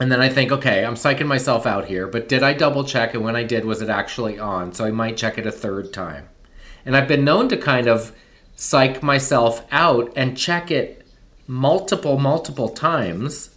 And 0.00 0.10
then 0.10 0.20
I 0.20 0.28
think, 0.28 0.50
okay, 0.50 0.84
I'm 0.84 0.96
psyching 0.96 1.26
myself 1.26 1.66
out 1.66 1.86
here, 1.86 2.06
but 2.06 2.28
did 2.28 2.42
I 2.42 2.52
double 2.52 2.84
check? 2.84 3.14
And 3.14 3.24
when 3.24 3.36
I 3.36 3.44
did, 3.44 3.64
was 3.64 3.80
it 3.80 3.88
actually 3.88 4.38
on? 4.38 4.74
So 4.74 4.84
I 4.84 4.90
might 4.90 5.16
check 5.16 5.38
it 5.38 5.46
a 5.46 5.52
third 5.52 5.92
time. 5.92 6.28
And 6.84 6.96
I've 6.96 7.08
been 7.08 7.24
known 7.24 7.48
to 7.48 7.56
kind 7.56 7.86
of 7.86 8.12
psych 8.56 9.02
myself 9.02 9.64
out 9.70 10.12
and 10.16 10.36
check 10.36 10.70
it 10.70 11.06
multiple, 11.46 12.18
multiple 12.18 12.68
times. 12.68 13.56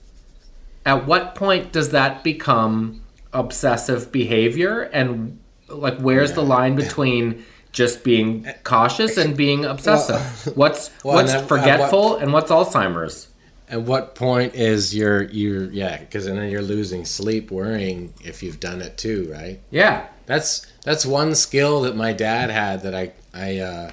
At 0.86 1.06
what 1.06 1.36
point 1.36 1.72
does 1.72 1.89
that 1.89 2.24
become 2.24 3.04
obsessive 3.34 4.12
behavior? 4.12 4.84
And 4.84 5.39
like, 5.68 5.98
where's 5.98 6.34
the 6.34 6.44
line 6.44 6.75
between 6.75 7.44
just 7.78 8.04
being 8.04 8.48
cautious 8.64 9.18
and 9.18 9.38
being 9.38 9.64
obsessive? 9.66 10.22
what's 10.58 10.90
well, 11.04 11.16
what's 11.16 11.32
and 11.32 11.44
at 11.44 11.48
forgetful 11.48 12.18
and 12.18 12.34
what's 12.34 12.52
Alzheimer's? 12.52 13.28
At 13.70 13.82
what 13.84 14.16
point 14.16 14.56
is 14.56 14.96
your 14.96 15.24
your 15.24 15.66
yeah? 15.72 15.98
Because 15.98 16.26
then 16.26 16.50
you're 16.50 16.62
losing 16.62 17.06
sleep 17.06 17.52
worrying 17.52 18.14
if 18.24 18.42
you've 18.42 18.60
done 18.60 18.82
it 18.82 18.98
too, 18.98 19.30
right? 19.32 19.60
Yeah. 19.70 20.08
That's 20.26 20.66
that's 20.84 21.06
one 21.06 21.36
skill 21.36 21.82
that 21.82 21.96
my 21.96 22.12
dad 22.14 22.50
had 22.50 22.82
that 22.82 22.96
I 22.96 23.12
I 23.34 23.60
uh, 23.60 23.92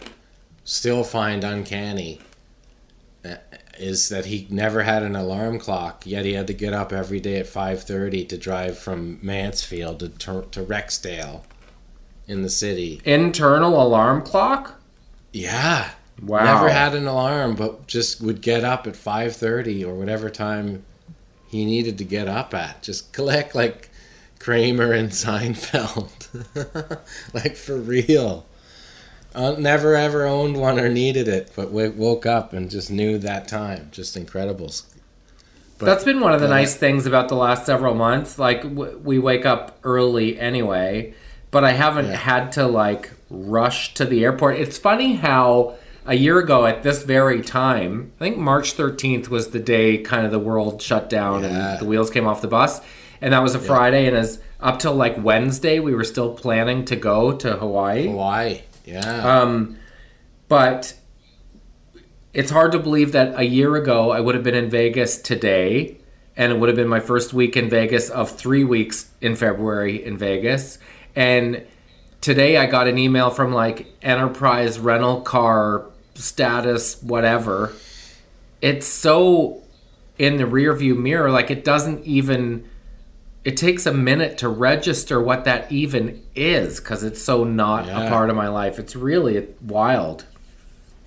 still 0.64 1.04
find 1.04 1.44
uncanny. 1.44 2.20
uh, 3.24 3.36
Is 3.78 4.08
that 4.08 4.24
he 4.26 4.46
never 4.50 4.82
had 4.82 5.02
an 5.02 5.14
alarm 5.16 5.58
clock, 5.58 6.06
yet 6.06 6.24
he 6.24 6.32
had 6.34 6.46
to 6.46 6.54
get 6.54 6.72
up 6.72 6.92
every 6.92 7.20
day 7.20 7.38
at 7.38 7.46
five 7.46 7.82
thirty 7.82 8.24
to 8.26 8.36
drive 8.38 8.78
from 8.78 9.18
Mansfield 9.22 10.00
to 10.00 10.08
to 10.50 10.62
Rexdale, 10.64 11.42
in 12.26 12.42
the 12.42 12.50
city. 12.50 13.00
Internal 13.04 13.80
alarm 13.82 14.22
clock? 14.22 14.80
Yeah, 15.32 15.90
Wow. 16.22 16.44
never 16.44 16.68
had 16.70 16.94
an 16.94 17.06
alarm, 17.06 17.54
but 17.56 17.86
just 17.86 18.20
would 18.20 18.40
get 18.40 18.64
up 18.64 18.86
at 18.86 18.94
five 18.96 19.34
thirty 19.36 19.84
or 19.84 19.94
whatever 19.94 20.30
time 20.30 20.84
he 21.48 21.64
needed 21.64 21.98
to 21.98 22.04
get 22.04 22.28
up 22.28 22.54
at. 22.54 22.82
Just 22.82 23.12
click 23.12 23.54
like 23.54 23.90
Kramer 24.38 24.92
and 24.92 25.10
Seinfeld, 25.10 26.98
like 27.34 27.56
for 27.56 27.76
real. 27.76 28.46
Uh, 29.34 29.56
never 29.58 29.96
ever 29.96 30.24
owned 30.26 30.56
one 30.56 30.78
or 30.78 30.88
needed 30.88 31.26
it, 31.26 31.50
but 31.56 31.66
w- 31.66 31.90
woke 31.96 32.24
up 32.24 32.52
and 32.52 32.70
just 32.70 32.88
knew 32.90 33.18
that 33.18 33.48
time. 33.48 33.88
Just 33.90 34.16
incredible. 34.16 34.70
But- 35.78 35.86
That's 35.86 36.04
been 36.04 36.20
one 36.20 36.32
of 36.32 36.40
the 36.40 36.46
but- 36.46 36.54
nice 36.54 36.76
things 36.76 37.04
about 37.06 37.28
the 37.28 37.34
last 37.34 37.66
several 37.66 37.94
months. 37.94 38.38
Like 38.38 38.62
w- 38.62 38.96
we 39.02 39.18
wake 39.18 39.44
up 39.44 39.78
early 39.82 40.38
anyway, 40.38 41.14
but 41.54 41.62
I 41.62 41.70
haven't 41.70 42.06
Yeah. 42.08 42.16
had 42.16 42.52
to 42.52 42.66
like 42.66 43.10
rush 43.30 43.94
to 43.94 44.04
the 44.04 44.24
airport. 44.24 44.56
It's 44.56 44.76
funny 44.76 45.14
how 45.14 45.74
a 46.04 46.16
year 46.16 46.40
ago 46.40 46.66
at 46.66 46.82
this 46.82 47.04
very 47.04 47.40
time, 47.42 48.10
I 48.20 48.24
think 48.24 48.36
March 48.38 48.76
13th 48.76 49.28
was 49.30 49.48
the 49.50 49.60
day 49.60 49.98
kind 49.98 50.26
of 50.26 50.32
the 50.32 50.40
world 50.40 50.82
shut 50.82 51.08
down 51.08 51.42
Yeah. 51.44 51.48
and 51.74 51.80
the 51.80 51.84
wheels 51.84 52.10
came 52.10 52.26
off 52.26 52.42
the 52.42 52.48
bus. 52.48 52.80
And 53.22 53.32
that 53.32 53.40
was 53.42 53.54
a 53.54 53.60
Friday 53.60 54.06
and 54.06 54.16
as 54.16 54.40
up 54.60 54.80
till 54.80 54.94
like 54.94 55.14
Wednesday 55.22 55.78
we 55.78 55.94
were 55.94 56.02
still 56.02 56.32
planning 56.34 56.84
to 56.86 56.96
go 56.96 57.30
to 57.32 57.52
Hawaii. 57.52 58.08
Hawaii, 58.08 58.58
yeah. 58.84 59.40
Um, 59.40 59.76
but 60.48 60.94
it's 62.32 62.50
hard 62.50 62.72
to 62.72 62.80
believe 62.80 63.12
that 63.12 63.32
a 63.38 63.44
year 63.44 63.76
ago 63.76 64.10
I 64.10 64.18
would 64.18 64.34
have 64.34 64.42
been 64.44 64.56
in 64.56 64.68
Vegas 64.68 65.16
today, 65.18 65.98
and 66.36 66.52
it 66.52 66.58
would 66.58 66.68
have 66.68 66.76
been 66.76 66.88
my 66.88 66.98
first 67.00 67.32
week 67.32 67.56
in 67.56 67.70
Vegas 67.70 68.10
of 68.10 68.28
three 68.32 68.64
weeks 68.64 69.06
in 69.20 69.36
February 69.36 70.04
in 70.04 70.18
Vegas. 70.18 70.78
And 71.16 71.66
today 72.20 72.56
I 72.56 72.66
got 72.66 72.88
an 72.88 72.98
email 72.98 73.30
from 73.30 73.52
like 73.52 73.86
Enterprise 74.02 74.78
rental 74.78 75.20
car 75.20 75.86
status, 76.14 77.02
whatever. 77.02 77.72
It's 78.60 78.86
so 78.86 79.62
in 80.18 80.36
the 80.36 80.44
rearview 80.44 80.96
mirror, 80.96 81.30
like 81.30 81.50
it 81.50 81.64
doesn't 81.64 82.04
even. 82.04 82.68
It 83.44 83.58
takes 83.58 83.84
a 83.84 83.92
minute 83.92 84.38
to 84.38 84.48
register 84.48 85.20
what 85.20 85.44
that 85.44 85.70
even 85.70 86.22
is 86.34 86.80
because 86.80 87.04
it's 87.04 87.20
so 87.20 87.44
not 87.44 87.86
a 87.86 88.08
part 88.08 88.30
of 88.30 88.36
my 88.36 88.48
life. 88.48 88.78
It's 88.78 88.96
really 88.96 89.48
wild. 89.60 90.24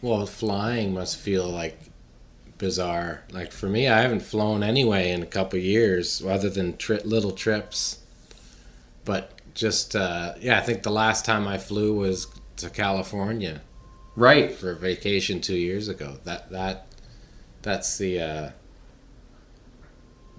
Well, 0.04 0.28
flying 0.28 0.94
must 0.94 1.18
feel 1.18 1.50
like 1.50 1.80
bizarre. 2.60 3.24
Like 3.32 3.52
for 3.52 3.68
me, 3.68 3.88
I 3.88 4.02
haven't 4.02 4.22
flown 4.22 4.62
anyway 4.62 5.12
in 5.12 5.24
a 5.24 5.26
couple 5.26 5.58
years, 5.58 6.24
other 6.24 6.50
than 6.50 6.78
tri- 6.78 7.02
little 7.04 7.32
trips. 7.32 8.00
But 9.04 9.32
just 9.58 9.96
uh, 9.96 10.36
yeah, 10.40 10.58
I 10.58 10.62
think 10.62 10.84
the 10.84 10.92
last 10.92 11.26
time 11.26 11.48
I 11.48 11.58
flew 11.58 11.96
was 11.96 12.28
to 12.58 12.70
California 12.70 13.62
Right. 14.16 14.52
for 14.52 14.72
a 14.72 14.76
vacation 14.76 15.42
two 15.42 15.56
years 15.58 15.88
ago. 15.90 16.18
That 16.24 16.50
that 16.52 16.88
that's 17.64 17.98
the 17.98 18.20
uh, 18.22 18.50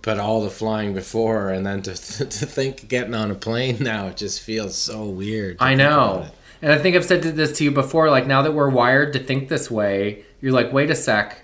but 0.03 0.19
all 0.19 0.43
the 0.43 0.51
flying 0.51 0.95
before, 0.95 1.51
and 1.51 1.67
then 1.67 1.83
to 1.83 1.95
to 1.95 2.47
think 2.47 2.89
getting 2.89 3.15
on 3.15 3.31
a 3.31 3.35
plane 3.35 3.77
now, 3.81 4.07
it 4.07 4.17
just 4.17 4.41
feels 4.41 4.77
so 4.77 5.05
weird. 5.05 5.57
I 5.61 5.75
know. 5.75 6.29
And 6.63 6.73
I 6.73 6.79
think 6.79 6.97
I've 6.97 7.05
said 7.05 7.23
this 7.23 7.57
to 7.59 7.65
you 7.65 7.71
before. 7.71 8.11
Like 8.11 8.27
now 8.27 8.43
that 8.43 8.53
we're 8.53 8.71
wired 8.71 9.13
to 9.15 9.19
think 9.19 9.49
this 9.49 9.71
way, 9.71 10.25
you're 10.41 10.53
like, 10.53 10.73
wait 10.73 10.91
a 10.91 10.95
sec. 10.95 11.43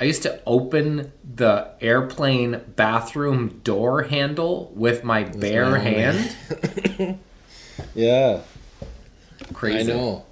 I 0.00 0.04
used 0.04 0.22
to 0.22 0.40
open 0.46 1.12
the 1.34 1.68
airplane 1.80 2.60
bathroom 2.76 3.60
door 3.64 4.02
handle 4.04 4.72
with 4.76 5.02
my 5.04 5.24
bare 5.24 5.70
my 5.70 5.78
hand. 5.78 7.18
Yeah. 7.94 8.40
Crazy. 9.54 9.92
I 9.92 9.94
know. 9.96 10.24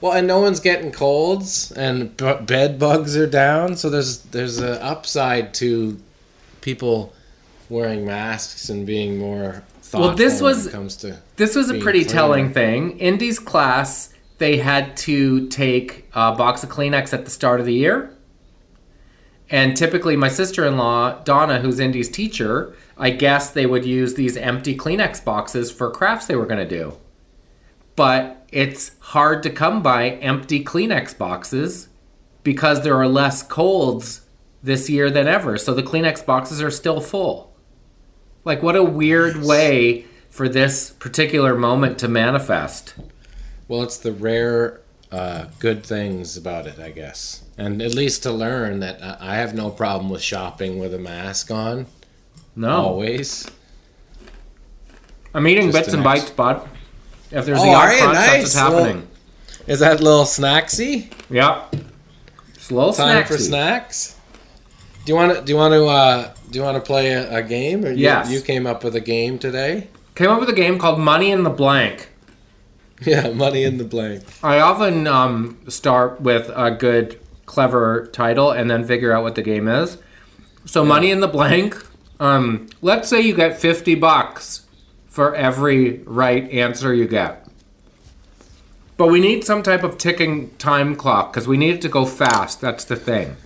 Well, 0.00 0.12
and 0.12 0.26
no 0.26 0.40
one's 0.40 0.60
getting 0.60 0.92
colds, 0.92 1.70
and 1.72 2.16
b- 2.16 2.34
bed 2.42 2.78
bugs 2.78 3.16
are 3.16 3.26
down. 3.26 3.76
So 3.76 3.90
there's 3.90 4.18
there's 4.18 4.58
an 4.58 4.78
upside 4.80 5.52
to 5.54 6.00
people 6.60 7.12
wearing 7.68 8.04
masks 8.06 8.68
and 8.68 8.86
being 8.86 9.18
more 9.18 9.62
thoughtful 9.82 10.14
this 10.16 10.40
when 10.40 10.54
was- 10.56 10.66
it 10.66 10.72
comes 10.72 10.96
to 10.96 11.18
This 11.36 11.54
was 11.56 11.70
a 11.70 11.78
pretty 11.80 12.00
clean. 12.04 12.12
telling 12.12 12.52
thing. 12.52 12.98
Indy's 12.98 13.38
class, 13.38 14.12
they 14.38 14.58
had 14.58 14.96
to 14.98 15.48
take 15.48 16.08
a 16.14 16.32
box 16.34 16.62
of 16.62 16.70
Kleenex 16.70 17.12
at 17.12 17.24
the 17.24 17.30
start 17.30 17.60
of 17.60 17.66
the 17.66 17.74
year. 17.74 18.10
And 19.52 19.76
typically, 19.76 20.16
my 20.16 20.28
sister 20.28 20.64
in 20.64 20.78
law, 20.78 21.20
Donna, 21.24 21.60
who's 21.60 21.78
Indy's 21.78 22.08
teacher, 22.08 22.74
I 22.96 23.10
guess 23.10 23.50
they 23.50 23.66
would 23.66 23.84
use 23.84 24.14
these 24.14 24.38
empty 24.38 24.74
Kleenex 24.74 25.22
boxes 25.22 25.70
for 25.70 25.90
crafts 25.90 26.26
they 26.26 26.36
were 26.36 26.46
going 26.46 26.66
to 26.66 26.78
do. 26.78 26.96
But 27.94 28.46
it's 28.50 28.92
hard 28.98 29.42
to 29.42 29.50
come 29.50 29.82
by 29.82 30.08
empty 30.08 30.64
Kleenex 30.64 31.16
boxes 31.18 31.90
because 32.42 32.82
there 32.82 32.96
are 32.96 33.06
less 33.06 33.42
colds 33.42 34.22
this 34.62 34.88
year 34.88 35.10
than 35.10 35.28
ever. 35.28 35.58
So 35.58 35.74
the 35.74 35.82
Kleenex 35.82 36.24
boxes 36.24 36.62
are 36.62 36.70
still 36.70 37.02
full. 37.02 37.54
Like, 38.46 38.62
what 38.62 38.74
a 38.74 38.82
weird 38.82 39.44
way 39.44 40.06
for 40.30 40.48
this 40.48 40.92
particular 40.92 41.54
moment 41.54 41.98
to 41.98 42.08
manifest. 42.08 42.94
Well, 43.68 43.82
it's 43.82 43.98
the 43.98 44.12
rare 44.12 44.80
uh, 45.12 45.48
good 45.58 45.84
things 45.84 46.38
about 46.38 46.66
it, 46.66 46.78
I 46.78 46.90
guess, 46.90 47.41
and 47.58 47.80
at 47.82 47.94
least 47.94 48.22
to 48.24 48.30
learn 48.32 48.80
that 48.80 49.00
I 49.20 49.36
have 49.36 49.54
no 49.54 49.70
problem 49.70 50.10
with 50.10 50.22
shopping 50.22 50.78
with 50.78 50.94
a 50.94 50.98
mask 50.98 51.50
on 51.50 51.86
No. 52.56 52.70
always. 52.70 53.46
I'm 55.34 55.46
eating 55.46 55.66
Just 55.70 55.76
bits 55.78 55.88
an 55.88 55.94
and 55.96 56.04
bites, 56.04 56.30
bud. 56.30 56.68
If 57.30 57.46
there's 57.46 57.58
Oh, 57.60 57.64
the 57.64 57.70
odd 57.72 57.92
you? 57.92 57.98
crunch, 58.00 58.14
that's 58.14 58.32
Nice. 58.32 58.42
what's 58.42 58.54
happening. 58.54 59.08
Is 59.66 59.78
that 59.80 60.00
a 60.00 60.02
little 60.02 60.24
snacksy? 60.24 61.10
Yeah. 61.30 61.62
It's 62.54 62.70
a 62.70 62.74
little 62.74 62.92
Time 62.92 63.22
snacksy. 63.24 63.26
for 63.28 63.38
snacks. 63.38 64.16
Do 65.04 65.12
you 65.12 65.16
want 65.16 65.34
to? 65.34 65.42
Do 65.42 65.50
you 65.52 65.56
want 65.56 65.72
to? 65.74 65.86
Uh, 65.86 66.30
do 66.50 66.58
you 66.58 66.64
want 66.64 66.76
to 66.76 66.80
play 66.80 67.12
a, 67.12 67.38
a 67.38 67.42
game? 67.42 67.84
Or 67.84 67.90
you, 67.90 67.96
Yes. 68.04 68.30
You 68.30 68.40
came 68.40 68.66
up 68.66 68.84
with 68.84 68.94
a 68.94 69.00
game 69.00 69.38
today. 69.38 69.88
Came 70.14 70.28
up 70.30 70.38
with 70.40 70.48
a 70.50 70.52
game 70.54 70.78
called 70.78 70.98
Money 71.00 71.30
in 71.30 71.42
the 71.44 71.50
Blank. 71.50 72.08
Yeah, 73.04 73.30
money 73.30 73.64
in 73.64 73.78
the 73.78 73.84
blank. 73.84 74.22
I 74.44 74.60
often 74.60 75.08
um, 75.08 75.58
start 75.66 76.20
with 76.20 76.48
a 76.54 76.70
good, 76.70 77.18
clever 77.52 78.06
title 78.12 78.50
and 78.50 78.70
then 78.70 78.82
figure 78.84 79.12
out 79.12 79.22
what 79.22 79.34
the 79.34 79.42
game 79.42 79.68
is. 79.68 79.98
So, 80.64 80.84
Money 80.84 81.10
in 81.10 81.20
the 81.20 81.28
Blank. 81.28 81.76
Um, 82.18 82.68
let's 82.80 83.08
say 83.08 83.20
you 83.20 83.34
get 83.34 83.58
50 83.58 83.94
bucks 83.96 84.64
for 85.08 85.34
every 85.34 85.98
right 86.04 86.50
answer 86.50 86.94
you 86.94 87.06
get. 87.06 87.46
But 88.96 89.08
we 89.08 89.20
need 89.20 89.44
some 89.44 89.62
type 89.62 89.82
of 89.82 89.98
ticking 89.98 90.50
time 90.56 90.96
clock 90.96 91.32
because 91.32 91.46
we 91.46 91.56
need 91.56 91.74
it 91.74 91.82
to 91.82 91.88
go 91.88 92.06
fast. 92.06 92.60
That's 92.60 92.84
the 92.84 92.96
thing. 92.96 93.36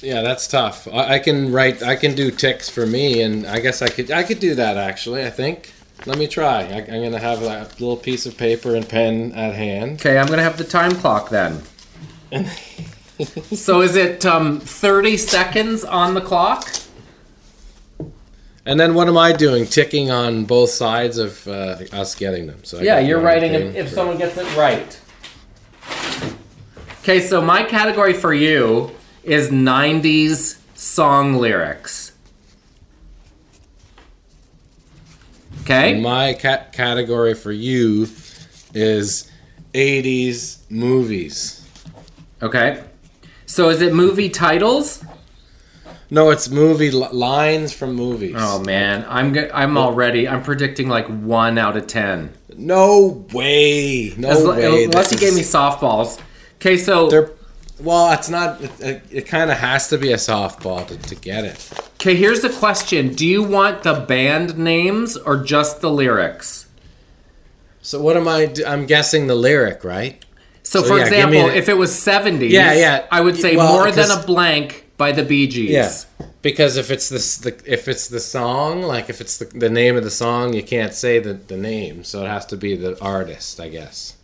Yeah, 0.00 0.22
that's 0.22 0.46
tough. 0.46 0.88
I, 0.88 1.14
I 1.14 1.18
can 1.18 1.52
write. 1.52 1.82
I 1.82 1.96
can 1.96 2.14
do 2.14 2.30
ticks 2.30 2.68
for 2.68 2.86
me, 2.86 3.20
and 3.22 3.46
I 3.46 3.60
guess 3.60 3.82
I 3.82 3.88
could. 3.88 4.10
I 4.10 4.22
could 4.22 4.38
do 4.40 4.54
that 4.54 4.76
actually. 4.76 5.24
I 5.24 5.30
think. 5.30 5.72
Let 6.06 6.18
me 6.18 6.26
try. 6.26 6.62
I, 6.62 6.78
I'm 6.78 7.02
gonna 7.02 7.18
have 7.18 7.42
a 7.42 7.68
little 7.80 7.96
piece 7.96 8.26
of 8.26 8.36
paper 8.36 8.74
and 8.74 8.88
pen 8.88 9.32
at 9.32 9.54
hand. 9.54 10.00
Okay, 10.00 10.18
I'm 10.18 10.26
gonna 10.26 10.42
have 10.42 10.58
the 10.58 10.64
time 10.64 10.92
clock 10.92 11.30
then. 11.30 11.62
so 13.54 13.80
is 13.80 13.96
it 13.96 14.26
um, 14.26 14.60
30 14.60 15.16
seconds 15.16 15.84
on 15.84 16.14
the 16.14 16.20
clock? 16.20 16.68
And 18.66 18.80
then 18.80 18.94
what 18.94 19.08
am 19.08 19.18
I 19.18 19.32
doing? 19.32 19.66
Ticking 19.66 20.10
on 20.10 20.46
both 20.46 20.70
sides 20.70 21.18
of 21.18 21.46
uh, 21.46 21.78
us 21.92 22.14
getting 22.14 22.46
them. 22.46 22.64
So 22.64 22.78
I 22.78 22.82
Yeah, 22.82 22.98
you're 22.98 23.20
writing 23.20 23.52
thing 23.52 23.68
if, 23.68 23.76
if 23.76 23.88
for- 23.90 23.94
someone 23.94 24.18
gets 24.18 24.36
it 24.38 24.56
right. 24.56 25.00
Okay, 27.02 27.20
so 27.20 27.42
my 27.42 27.62
category 27.62 28.14
for 28.14 28.32
you 28.32 28.90
is 29.22 29.50
90s 29.50 30.58
song 30.74 31.34
lyrics. 31.34 32.12
Okay? 35.62 36.00
My 36.00 36.32
cat 36.32 36.72
category 36.72 37.34
for 37.34 37.52
you 37.52 38.08
is 38.74 39.30
80s 39.74 40.58
movies. 40.70 41.68
Okay. 42.42 42.82
So 43.46 43.68
is 43.68 43.80
it 43.82 43.92
movie 43.94 44.28
titles? 44.30 45.04
No, 46.10 46.30
it's 46.30 46.48
movie 46.48 46.90
li- 46.90 47.08
lines 47.12 47.72
from 47.72 47.94
movies. 47.94 48.36
Oh 48.38 48.60
man, 48.60 49.04
I'm 49.08 49.32
go- 49.32 49.50
I'm 49.52 49.76
already 49.76 50.28
I'm 50.28 50.42
predicting 50.42 50.88
like 50.88 51.06
1 51.08 51.58
out 51.58 51.76
of 51.76 51.86
10. 51.86 52.32
No 52.56 53.26
way. 53.32 54.14
No 54.16 54.30
As- 54.30 54.44
way. 54.46 54.84
unless 54.84 55.10
This 55.10 55.20
you 55.20 55.26
gave 55.28 55.34
me 55.36 55.42
softballs. 55.42 56.20
Okay, 56.56 56.76
so 56.78 57.08
They're, 57.10 57.30
well, 57.80 58.12
it's 58.12 58.28
not. 58.28 58.60
It, 58.80 59.02
it 59.10 59.22
kind 59.26 59.50
of 59.50 59.58
has 59.58 59.88
to 59.88 59.98
be 59.98 60.12
a 60.12 60.16
softball 60.16 60.86
to, 60.86 60.96
to 60.96 61.14
get 61.16 61.44
it. 61.44 61.68
Okay, 62.00 62.14
here's 62.14 62.40
the 62.40 62.50
question. 62.50 63.14
Do 63.14 63.26
you 63.26 63.42
want 63.42 63.82
the 63.82 63.94
band 63.94 64.56
names 64.56 65.16
or 65.16 65.42
just 65.42 65.80
the 65.80 65.90
lyrics? 65.90 66.68
So 67.82 68.00
what 68.00 68.16
am 68.16 68.28
I? 68.28 68.46
do- 68.46 68.64
I'm 68.64 68.86
guessing 68.86 69.26
the 69.26 69.34
lyric, 69.34 69.82
right? 69.84 70.24
So, 70.64 70.80
So, 70.82 70.88
for 70.88 70.98
yeah, 70.98 71.04
example, 71.04 71.48
if 71.50 71.68
it 71.68 71.76
was 71.76 71.92
70s, 71.92 72.50
Yeah, 72.50 72.72
yeah. 72.72 73.06
I 73.12 73.20
would 73.20 73.36
say 73.36 73.56
Well, 73.56 73.72
more 73.72 73.90
than 73.92 74.10
a 74.10 74.22
blank 74.24 74.86
by 74.96 75.12
the 75.12 75.22
Bee 75.22 75.46
Gees. 75.46 75.70
Yeah. 75.70 75.92
Because 76.42 76.76
if 76.76 76.90
it's 76.90 77.08
this, 77.08 77.36
the 77.38 77.54
if 77.66 77.86
it's 77.88 78.08
the 78.08 78.20
song, 78.20 78.82
like 78.82 79.08
if 79.10 79.20
it's 79.20 79.36
the, 79.38 79.44
the 79.46 79.70
name 79.70 79.96
of 79.96 80.04
the 80.04 80.10
song, 80.10 80.52
you 80.54 80.62
can't 80.62 80.92
say 80.94 81.18
the, 81.18 81.34
the 81.34 81.56
name, 81.56 82.02
so 82.04 82.24
it 82.24 82.28
has 82.28 82.44
to 82.46 82.56
be 82.56 82.76
the 82.76 82.98
artist, 83.02 83.60
I 83.60 83.68
guess. 83.68 84.16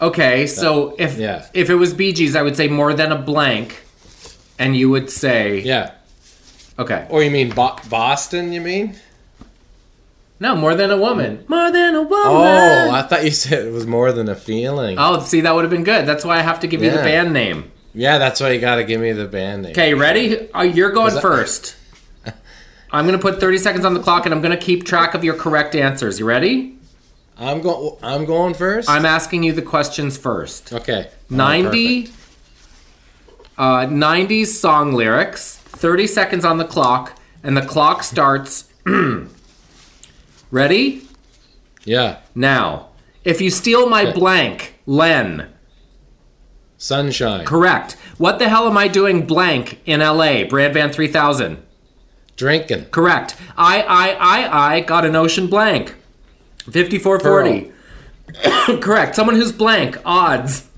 Okay, 0.00 0.46
so 0.46 0.94
if 0.98 1.16
Yeah. 1.18 1.46
if 1.54 1.70
it 1.70 1.76
was 1.76 1.94
Bee 1.94 2.12
Gees, 2.12 2.34
I 2.36 2.42
would 2.42 2.56
say 2.56 2.68
more 2.68 2.92
than 2.94 3.12
a 3.12 3.18
blank, 3.18 3.82
and 4.58 4.76
you 4.76 4.90
would 4.90 5.08
say 5.10 5.60
Yeah. 5.60 5.92
okay. 6.78 7.06
Or 7.08 7.22
you 7.22 7.30
mean 7.30 7.50
Bo- 7.50 7.78
Boston? 7.88 8.52
You 8.52 8.60
mean? 8.60 8.96
No, 10.44 10.54
more 10.54 10.74
than 10.74 10.90
a 10.90 10.96
woman. 10.98 11.42
More 11.48 11.70
than 11.72 11.94
a 11.94 12.02
woman. 12.02 12.26
Oh, 12.26 12.90
I 12.92 13.00
thought 13.00 13.24
you 13.24 13.30
said 13.30 13.66
it 13.66 13.70
was 13.72 13.86
more 13.86 14.12
than 14.12 14.28
a 14.28 14.34
feeling. 14.34 14.98
Oh, 14.98 15.18
see, 15.20 15.40
that 15.40 15.54
would 15.54 15.64
have 15.64 15.70
been 15.70 15.84
good. 15.84 16.04
That's 16.04 16.22
why 16.22 16.38
I 16.38 16.42
have 16.42 16.60
to 16.60 16.66
give 16.66 16.82
you 16.82 16.90
the 16.90 16.96
Yeah. 16.98 17.02
band 17.04 17.32
name. 17.32 17.72
Yeah, 17.94 18.18
that's 18.18 18.40
why 18.42 18.50
you 18.50 18.60
got 18.60 18.76
to 18.76 18.84
give 18.84 19.00
me 19.00 19.12
the 19.12 19.24
band 19.24 19.62
name. 19.62 19.70
Okay, 19.70 19.94
ready? 19.94 20.50
Uh, 20.52 20.60
you're 20.60 20.90
going 20.90 21.14
that- 21.14 21.22
first. 21.22 21.76
I'm 22.92 23.06
going 23.06 23.18
to 23.18 23.22
put 23.22 23.40
30 23.40 23.56
seconds 23.56 23.86
on 23.86 23.94
the 23.94 24.00
clock, 24.00 24.26
and 24.26 24.34
I'm 24.34 24.42
going 24.42 24.56
to 24.56 24.62
keep 24.62 24.84
track 24.84 25.14
of 25.14 25.24
your 25.24 25.34
correct 25.34 25.74
answers. 25.74 26.18
You 26.20 26.26
ready? 26.26 26.76
I'm 27.38 27.62
going. 27.62 27.96
I'm 28.02 28.26
going 28.26 28.52
first. 28.52 28.90
I'm 28.90 29.06
asking 29.06 29.44
you 29.44 29.52
the 29.54 29.62
questions 29.62 30.18
first. 30.18 30.74
okay. 30.74 31.08
Oh, 31.10 31.34
90 31.34 32.02
perfect. 32.02 32.18
uh, 33.56 33.86
90s 33.86 34.48
song 34.48 34.92
lyrics 34.92 35.56
30 35.56 36.06
seconds 36.06 36.44
on 36.44 36.58
the 36.58 36.64
clock 36.66 37.18
and 37.42 37.56
the 37.56 37.62
clock 37.62 38.02
starts 38.02 38.68
ready? 40.54 41.02
Yeah. 41.84 42.20
now 42.34 42.88
if 43.24 43.40
you 43.40 43.50
steal 43.50 43.88
my 43.88 44.10
blank 44.10 44.74
len. 44.86 45.48
Sunshine. 46.78 47.44
correct. 47.44 47.96
What 48.18 48.38
the 48.38 48.48
hell 48.48 48.66
am 48.68 48.76
i 48.78 48.86
doing 48.88 49.26
blank 49.26 49.80
in 49.84 50.00
la 50.00 50.44
Bran 50.44 50.72
Van 50.72 50.90
3000 50.92 51.62
Drinking. 52.36 52.84
correct. 52.86 53.36
I 53.56 53.82
i 53.82 54.08
i 54.10 54.76
i 54.76 54.80
got 54.80 55.04
an 55.04 55.16
ocean 55.16 55.48
blank. 55.48 55.94
54-40 56.66 57.72
correct. 58.80 59.14
Someone 59.16 59.36
who's 59.36 59.52
blank. 59.52 59.98
Odds. 60.04 60.68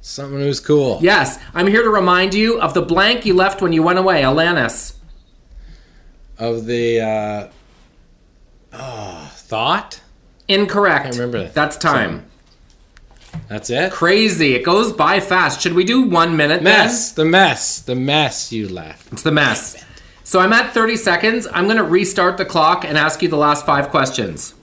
Someone 0.00 0.40
who's 0.40 0.60
cool. 0.60 0.98
yes. 1.02 1.38
I'm 1.54 1.66
here 1.66 1.82
to 1.82 1.90
remind 1.90 2.34
you 2.34 2.60
of 2.60 2.74
the 2.74 2.82
blank 2.82 3.24
you 3.26 3.34
left 3.34 3.60
when 3.62 3.72
you 3.72 3.82
went 3.82 3.98
away 3.98 4.22
alanis. 4.22 4.96
Of 6.38 6.66
the 6.66 7.00
uh, 7.00 7.48
oh, 8.72 9.30
thought. 9.34 10.00
Incorrect. 10.48 11.06
I 11.06 11.10
remember 11.10 11.38
that. 11.44 11.54
That's 11.54 11.76
time. 11.76 12.26
That's 13.48 13.70
it. 13.70 13.92
Crazy. 13.92 14.54
It 14.54 14.64
goes 14.64 14.92
by 14.92 15.20
fast. 15.20 15.60
Should 15.60 15.74
we 15.74 15.84
do 15.84 16.02
one 16.02 16.36
minute 16.36 16.62
Mess. 16.62 17.12
The 17.12 17.24
mess. 17.24 17.80
The 17.80 17.94
mess 17.94 18.52
you 18.52 18.68
left. 18.68 19.12
It's 19.12 19.22
the 19.22 19.32
mess. 19.32 19.84
So 20.24 20.40
I'm 20.40 20.52
at 20.52 20.72
30 20.72 20.96
seconds. 20.96 21.46
I'm 21.52 21.64
going 21.64 21.76
to 21.76 21.84
restart 21.84 22.36
the 22.36 22.44
clock 22.44 22.84
and 22.84 22.96
ask 22.98 23.22
you 23.22 23.28
the 23.28 23.36
last 23.36 23.64
five 23.66 23.90
questions. 23.90 24.54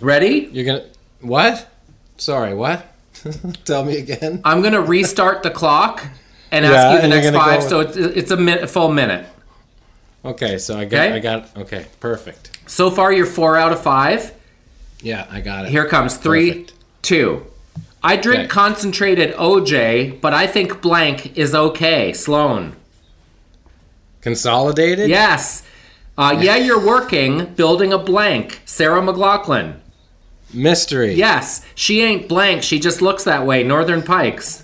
Ready? 0.00 0.48
You're 0.52 0.64
gonna 0.64 0.84
what? 1.20 1.68
Sorry, 2.16 2.54
what? 2.54 2.86
Tell 3.64 3.84
me 3.84 3.98
again. 3.98 4.40
I'm 4.44 4.60
going 4.60 4.72
to 4.72 4.80
restart 4.80 5.42
the 5.42 5.50
clock 5.50 6.06
and 6.50 6.64
Yeah, 6.64 6.72
ask 6.72 6.94
you 7.02 7.08
the 7.08 7.14
next 7.14 7.36
five. 7.36 7.62
So 7.62 7.80
it's, 7.80 7.96
it's 7.96 8.30
a, 8.30 8.36
min- 8.36 8.62
a 8.62 8.66
full 8.66 8.92
minute. 8.92 9.26
Okay, 10.24 10.58
so 10.58 10.78
I 10.78 10.84
got 10.86 11.06
Okay. 11.06 11.14
I 11.16 11.18
got 11.20 11.56
okay, 11.56 11.86
perfect. 12.00 12.58
So 12.66 12.90
far, 12.90 13.12
you're 13.12 13.26
four 13.26 13.56
out 13.56 13.72
of 13.72 13.82
five. 13.82 14.32
Yeah, 15.02 15.26
I 15.30 15.40
got 15.40 15.66
it. 15.66 15.70
Here 15.70 15.86
comes 15.86 16.16
three, 16.16 16.50
Perfect. 16.50 16.72
two. 17.02 17.46
I 18.02 18.16
drink 18.16 18.40
Okay. 18.40 18.48
concentrated 18.48 19.34
OJ, 19.34 20.18
but 20.20 20.32
I 20.32 20.46
think 20.46 20.80
blank 20.80 21.36
is 21.36 21.54
okay. 21.54 22.12
Sloan. 22.14 22.74
Consolidated? 24.22 25.08
Yes. 25.10 25.62
Uh, 26.16 26.38
yeah, 26.40 26.56
you're 26.56 26.84
working, 26.84 27.46
building 27.56 27.92
a 27.92 27.98
blank. 27.98 28.62
Sarah 28.64 29.00
McLachlan. 29.02 29.74
Mystery. 30.52 31.14
Yes, 31.14 31.62
she 31.74 32.02
ain't 32.02 32.28
blank. 32.28 32.62
She 32.62 32.78
just 32.78 33.02
looks 33.02 33.24
that 33.24 33.44
way. 33.44 33.62
Northern 33.64 34.02
Pikes. 34.02 34.62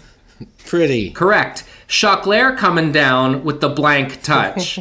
Pretty. 0.66 1.10
Correct. 1.10 1.64
Choclair 1.90 2.56
coming 2.56 2.92
down 2.92 3.42
with 3.42 3.60
the 3.60 3.68
blank 3.68 4.22
touch. 4.22 4.78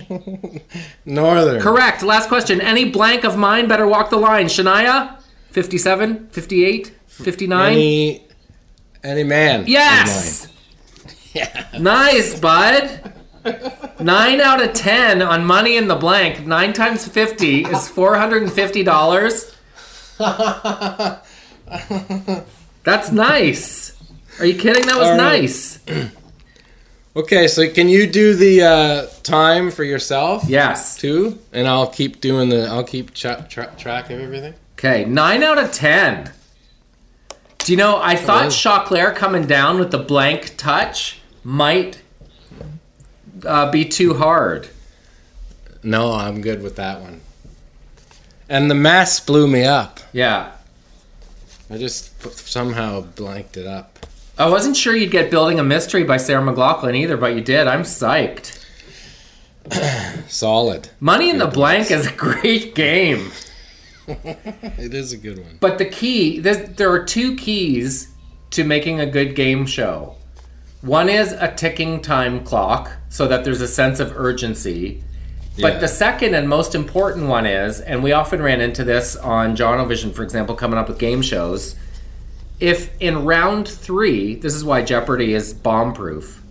Northern. 1.06 1.60
Correct. 1.60 2.04
Last 2.04 2.30
question. 2.30 2.62
Any 2.62 2.88
blank 2.88 3.24
of 3.24 3.36
mine 3.36 3.68
better 3.68 3.88
walk 3.88 4.12
the 4.12 4.18
line. 4.18 4.46
Shania? 4.46 5.20
57? 5.50 6.30
58? 6.30 6.94
59? 7.08 7.72
Any 7.72 8.24
any 9.04 9.24
man. 9.24 9.66
Yes! 9.68 10.48
Nice, 11.80 12.38
bud. 12.40 13.14
Nine 14.00 14.42
out 14.42 14.62
of 14.62 14.74
ten 14.74 15.22
on 15.22 15.46
money 15.46 15.78
in 15.78 15.88
the 15.88 15.96
blank. 15.96 16.46
Nine 16.46 16.74
times 16.74 17.08
fifty 17.08 17.64
is 17.64 17.88
four 17.88 18.16
hundred 18.18 18.42
and 18.42 18.52
fifty 18.52 18.84
dollars. 18.84 19.56
That's 20.18 21.22
nice. 23.12 23.96
Are 24.40 24.46
you 24.46 24.56
kidding? 24.56 24.88
That 24.88 24.98
was 24.98 25.10
right. 25.10 25.18
nice. 25.18 25.80
Okay, 27.16 27.48
so 27.48 27.68
can 27.70 27.90
you 27.90 28.06
do 28.06 28.36
the 28.36 28.62
uh, 28.62 29.08
time 29.24 29.72
for 29.72 29.84
yourself? 29.84 30.44
Yes. 30.48 30.96
Too, 30.98 31.40
and 31.52 31.68
I'll 31.68 31.88
keep 31.88 32.22
doing 32.22 32.50
the. 32.50 32.68
I'll 32.68 32.84
keep 32.84 33.14
tra- 33.14 33.46
tra- 33.50 33.74
track 33.78 34.10
of 34.12 34.20
everything. 34.20 34.54
Okay, 34.78 35.06
nine 35.06 35.42
out 35.44 35.58
of 35.58 35.72
ten. 35.72 36.32
Do 37.58 37.74
you 37.74 37.78
know? 37.78 38.00
I 38.02 38.16
thought 38.16 38.48
is. 38.48 38.54
Choclair 38.54 39.16
coming 39.16 39.48
down 39.48 39.80
with 39.80 39.90
the 39.92 39.98
blank 39.98 40.54
touch 40.56 41.20
might 41.44 42.02
uh, 43.46 43.72
be 43.72 43.86
too 43.86 44.14
hard. 44.14 44.70
No, 45.82 46.14
I'm 46.14 46.42
good 46.42 46.62
with 46.62 46.76
that 46.76 47.02
one. 47.02 47.22
And 48.48 48.70
the 48.70 48.76
mess 48.76 49.20
blew 49.20 49.48
me 49.48 49.64
up. 49.64 50.00
Yeah. 50.14 50.52
I 51.72 51.78
just 51.78 52.22
somehow 52.48 53.02
blanked 53.02 53.58
it 53.58 53.66
up. 53.66 53.89
I 54.40 54.50
wasn't 54.50 54.78
sure 54.78 54.96
you'd 54.96 55.12
get 55.12 55.30
Building 55.30 55.60
a 55.60 55.64
Mystery 55.64 56.04
by 56.06 56.16
Sarah 56.18 56.42
McLachlan 56.42 56.96
either, 56.96 57.18
but 57.18 57.36
you 57.36 57.42
did. 57.42 57.68
I'm 57.68 57.82
psyched. 57.84 58.56
Solid. 60.30 60.90
Money 61.02 61.30
in 61.30 61.38
the 61.38 61.48
Blank 61.48 61.92
is 61.92 62.08
a 62.08 62.12
great 62.14 62.74
game. 62.76 63.32
It 64.08 64.96
is 64.96 65.14
a 65.14 65.18
good 65.18 65.38
one. 65.38 65.58
But 65.60 65.78
the 65.78 65.86
key, 65.86 66.40
there 66.40 66.90
are 66.92 67.04
two 67.06 67.36
keys 67.36 68.08
to 68.50 68.64
making 68.64 69.00
a 69.00 69.06
good 69.06 69.36
game 69.36 69.68
show. 69.68 70.16
One 70.82 71.10
is 71.10 71.32
a 71.34 71.54
ticking 71.54 72.02
time 72.02 72.44
clock 72.44 72.92
so 73.10 73.28
that 73.28 73.44
there's 73.44 73.62
a 73.62 73.68
sense 73.68 74.00
of 74.00 74.12
urgency. 74.18 75.04
But 75.62 75.74
Yeah. 75.74 75.80
the 75.82 75.88
second 75.88 76.34
and 76.34 76.50
most 76.50 76.74
important 76.74 77.28
one 77.28 77.46
is, 77.46 77.82
and 77.82 78.02
we 78.02 78.12
often 78.12 78.42
ran 78.42 78.62
into 78.62 78.84
this 78.84 79.16
on 79.16 79.56
Jonovision, 79.56 80.12
for 80.12 80.24
example, 80.24 80.56
coming 80.56 80.80
up 80.80 80.88
with 80.88 80.98
game 80.98 81.22
shows. 81.22 81.76
If 82.60 82.90
in 83.00 83.26
round 83.26 83.68
three, 83.68 84.36
this 84.36 84.54
is 84.54 84.64
why 84.64 84.82
Jeopardy 84.82 85.34
is 85.34 85.54
bomb 85.54 85.94
proof. 85.94 86.42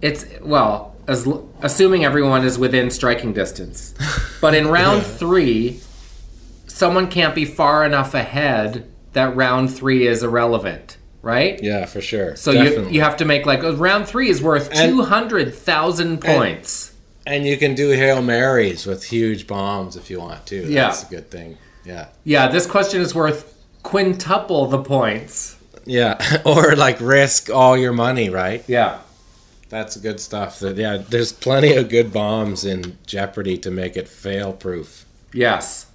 It's, 0.00 0.24
well, 0.40 0.94
as, 1.08 1.28
assuming 1.62 2.04
everyone 2.04 2.44
is 2.44 2.58
within 2.58 2.90
striking 2.90 3.32
distance. 3.32 3.94
But 4.38 4.54
in 4.54 4.68
round 4.68 5.02
three, 5.02 5.80
someone 6.66 7.08
can't 7.08 7.34
be 7.34 7.46
far 7.46 7.86
enough 7.86 8.12
ahead 8.12 8.86
that 9.14 9.34
round 9.34 9.74
three 9.74 10.06
is 10.06 10.22
irrelevant, 10.22 10.98
right? 11.22 11.58
Yeah, 11.62 11.86
for 11.86 12.02
sure. 12.02 12.36
So 12.36 12.50
you, 12.50 12.64
Definitely. 12.64 12.92
you 12.92 13.00
have 13.00 13.16
to 13.16 13.24
make 13.24 13.46
like 13.46 13.64
uh, 13.64 13.74
round 13.74 14.06
three 14.06 14.28
is 14.28 14.42
worth 14.42 14.70
200,000 14.72 16.20
points. 16.20 16.94
And 17.26 17.46
you 17.46 17.56
can 17.56 17.74
do 17.74 17.90
Hail 17.90 18.20
Marys 18.20 18.84
with 18.84 19.04
huge 19.04 19.46
bombs 19.46 19.96
if 19.96 20.10
you 20.10 20.20
want 20.20 20.46
to. 20.48 20.70
Yeah. 20.70 20.88
That's 20.88 21.04
a 21.04 21.06
good 21.06 21.30
thing. 21.30 21.56
Yeah. 21.86 22.08
Yeah, 22.24 22.48
this 22.48 22.66
question 22.66 23.00
is 23.00 23.14
worth 23.14 23.55
quintuple 23.86 24.66
the 24.66 24.82
points. 24.82 25.56
Yeah. 25.84 26.40
or 26.44 26.74
like 26.74 27.00
risk 27.00 27.50
all 27.50 27.76
your 27.76 27.92
money, 27.92 28.28
right? 28.28 28.64
Yeah. 28.66 29.00
That's 29.68 29.96
good 29.96 30.20
stuff. 30.20 30.62
Yeah, 30.62 30.98
there's 30.98 31.32
plenty 31.32 31.74
of 31.74 31.88
good 31.88 32.12
bombs 32.12 32.64
in 32.64 32.98
Jeopardy 33.06 33.58
to 33.58 33.70
make 33.70 33.96
it 33.96 34.08
fail 34.08 34.52
proof. 34.52 35.04
Yes. 35.32 35.86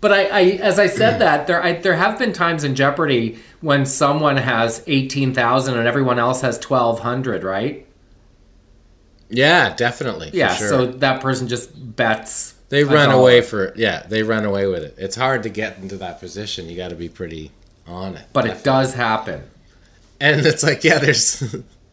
But 0.00 0.12
I, 0.12 0.26
I 0.26 0.40
as 0.62 0.78
I 0.78 0.86
said 0.86 1.18
that, 1.20 1.46
there 1.46 1.62
I, 1.62 1.74
there 1.74 1.96
have 1.96 2.18
been 2.18 2.32
times 2.32 2.64
in 2.64 2.74
Jeopardy 2.74 3.38
when 3.60 3.86
someone 3.86 4.36
has 4.36 4.82
18,000 4.86 5.76
and 5.76 5.86
everyone 5.86 6.18
else 6.18 6.42
has 6.42 6.56
1,200, 6.56 7.42
right? 7.42 7.86
Yeah, 9.28 9.74
definitely. 9.74 10.30
Yeah, 10.32 10.54
sure. 10.54 10.68
so 10.68 10.86
that 10.86 11.20
person 11.20 11.48
just 11.48 11.70
bets. 11.96 12.54
They 12.68 12.84
run 12.84 13.10
away 13.10 13.40
for 13.42 13.72
yeah, 13.76 14.04
they 14.08 14.22
run 14.22 14.44
away 14.44 14.66
with 14.66 14.82
it. 14.82 14.94
It's 14.98 15.16
hard 15.16 15.42
to 15.44 15.48
get 15.48 15.78
into 15.78 15.96
that 15.98 16.20
position. 16.20 16.68
You 16.68 16.76
got 16.76 16.90
to 16.90 16.96
be 16.96 17.08
pretty 17.08 17.50
on 17.86 18.16
it. 18.16 18.26
But 18.32 18.46
it 18.46 18.64
does 18.64 18.94
happen. 18.94 19.42
and 20.20 20.44
it's 20.46 20.62
like 20.62 20.82
yeah 20.82 20.98
there's 20.98 21.42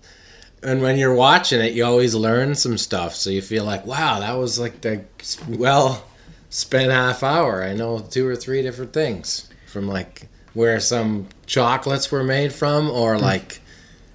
and 0.63 0.81
when 0.81 0.97
you're 0.97 1.13
watching 1.13 1.59
it 1.59 1.73
you 1.73 1.83
always 1.83 2.15
learn 2.15 2.55
some 2.55 2.77
stuff 2.77 3.13
so 3.15 3.29
you 3.29 3.41
feel 3.41 3.65
like 3.65 3.85
wow 3.85 4.19
that 4.21 4.33
was 4.33 4.57
like 4.59 4.79
the 4.81 5.03
well 5.49 6.05
spent 6.49 6.89
half 6.91 7.21
hour 7.21 7.63
i 7.63 7.73
know 7.73 7.99
two 7.99 8.25
or 8.25 8.35
three 8.35 8.61
different 8.61 8.93
things 8.93 9.49
from 9.67 9.87
like 9.87 10.27
where 10.53 10.79
some 10.79 11.27
chocolates 11.47 12.11
were 12.11 12.23
made 12.23 12.53
from 12.53 12.89
or 12.89 13.17
like 13.19 13.59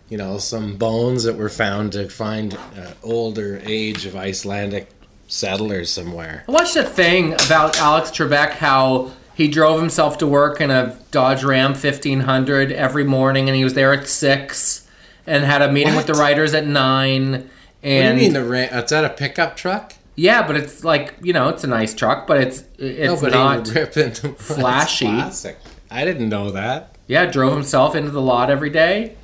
you 0.08 0.16
know 0.16 0.38
some 0.38 0.76
bones 0.78 1.24
that 1.24 1.36
were 1.36 1.50
found 1.50 1.92
to 1.92 2.08
find 2.08 2.54
uh, 2.54 2.92
older 3.02 3.60
age 3.64 4.06
of 4.06 4.16
icelandic 4.16 4.88
settlers 5.28 5.90
somewhere 5.92 6.44
I 6.48 6.52
watched 6.52 6.74
a 6.76 6.82
thing 6.84 7.34
about 7.34 7.78
Alex 7.78 8.10
Trebek 8.10 8.50
how 8.52 9.12
he 9.34 9.46
drove 9.46 9.78
himself 9.80 10.18
to 10.18 10.26
work 10.26 10.60
in 10.60 10.70
a 10.70 10.98
Dodge 11.12 11.44
Ram 11.44 11.70
1500 11.72 12.72
every 12.72 13.04
morning 13.04 13.48
and 13.48 13.56
he 13.56 13.62
was 13.62 13.74
there 13.74 13.92
at 13.92 14.08
6 14.08 14.88
and 15.26 15.44
had 15.44 15.62
a 15.62 15.70
meeting 15.70 15.94
with 15.94 16.06
the 16.06 16.14
writers 16.14 16.54
at 16.54 16.66
9 16.66 17.30
what 17.32 17.40
do 17.40 17.88
you 17.88 17.94
and 17.94 18.18
mean 18.18 18.32
the 18.32 18.42
Ram? 18.44 18.68
it's 18.72 18.90
that 18.90 19.04
a 19.04 19.10
pickup 19.10 19.56
truck 19.56 19.94
yeah, 20.20 20.44
but 20.44 20.56
it's 20.56 20.82
like, 20.82 21.14
you 21.22 21.32
know, 21.32 21.48
it's 21.48 21.62
a 21.62 21.68
nice 21.68 21.94
truck, 21.94 22.26
but 22.26 22.38
it's 22.38 22.64
it's 22.76 23.22
Nobody 23.22 23.36
not 23.36 23.58
would 23.58 23.68
rip 23.68 23.96
into 23.96 24.30
it's 24.30 24.52
flashy. 24.56 25.04
classic. 25.06 25.56
i 25.92 26.04
didn't 26.04 26.28
know 26.28 26.50
that 26.50 26.96
Yeah, 27.06 27.26
drove 27.26 27.52
himself 27.54 27.94
into 27.94 28.10
the 28.10 28.20
lot 28.20 28.50
every 28.50 28.70
day. 28.70 29.14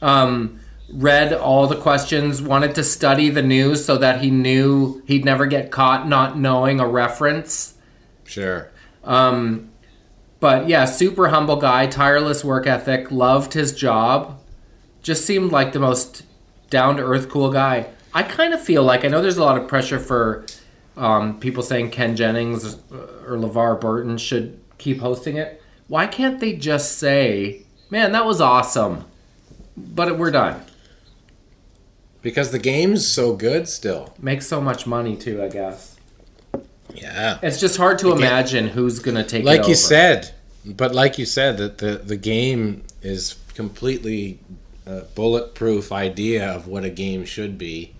Um, 0.00 0.60
read 0.90 1.32
all 1.32 1.66
the 1.66 1.76
questions, 1.76 2.40
wanted 2.40 2.74
to 2.74 2.84
study 2.84 3.28
the 3.30 3.42
news 3.42 3.84
so 3.84 3.96
that 3.98 4.20
he 4.22 4.30
knew 4.30 5.02
he'd 5.06 5.24
never 5.24 5.46
get 5.46 5.70
caught 5.70 6.08
not 6.08 6.38
knowing 6.38 6.80
a 6.80 6.86
reference. 6.86 7.74
sure 8.24 8.70
Um, 9.04 9.70
but 10.40 10.68
yeah, 10.68 10.84
super 10.84 11.28
humble 11.28 11.56
guy, 11.56 11.86
tireless 11.86 12.44
work 12.44 12.66
ethic, 12.66 13.10
loved 13.10 13.54
his 13.54 13.72
job, 13.72 14.40
just 15.02 15.24
seemed 15.24 15.52
like 15.52 15.72
the 15.72 15.80
most 15.80 16.24
down 16.70 16.96
to 16.96 17.02
earth, 17.02 17.28
cool 17.28 17.50
guy. 17.50 17.88
I 18.14 18.22
kind 18.22 18.54
of 18.54 18.62
feel 18.62 18.82
like 18.82 19.04
I 19.04 19.08
know 19.08 19.20
there's 19.20 19.36
a 19.36 19.44
lot 19.44 19.58
of 19.58 19.68
pressure 19.68 19.98
for 19.98 20.46
um, 20.96 21.38
people 21.40 21.62
saying 21.62 21.90
Ken 21.90 22.16
Jennings 22.16 22.76
or 22.92 23.36
LeVar 23.36 23.80
Burton 23.80 24.16
should 24.16 24.60
keep 24.78 25.00
hosting 25.00 25.36
it. 25.36 25.62
Why 25.88 26.06
can't 26.06 26.40
they 26.40 26.54
just 26.54 26.98
say, 26.98 27.62
man, 27.90 28.12
that 28.12 28.24
was 28.24 28.40
awesome, 28.40 29.04
but 29.76 30.18
we're 30.18 30.30
done? 30.30 30.62
Because 32.22 32.50
the 32.50 32.58
game's 32.58 33.06
so 33.06 33.34
good 33.36 33.68
still. 33.68 34.14
Makes 34.20 34.46
so 34.46 34.60
much 34.60 34.86
money 34.86 35.16
too, 35.16 35.42
I 35.42 35.48
guess. 35.48 35.96
Yeah. 36.94 37.38
It's 37.42 37.60
just 37.60 37.76
hard 37.76 37.98
to 38.00 38.12
imagine 38.12 38.68
who's 38.68 38.98
gonna 38.98 39.24
take 39.24 39.42
it 39.42 39.46
Like 39.46 39.68
you 39.68 39.74
said, 39.74 40.32
but 40.64 40.94
like 40.94 41.18
you 41.18 41.26
said, 41.26 41.58
that 41.58 41.78
the, 41.78 41.96
the 41.96 42.16
game 42.16 42.82
is 43.02 43.36
completely 43.54 44.40
a 44.86 45.02
bulletproof 45.02 45.92
idea 45.92 46.50
of 46.50 46.66
what 46.66 46.84
a 46.84 46.90
game 46.90 47.24
should 47.24 47.58
be. 47.58 47.94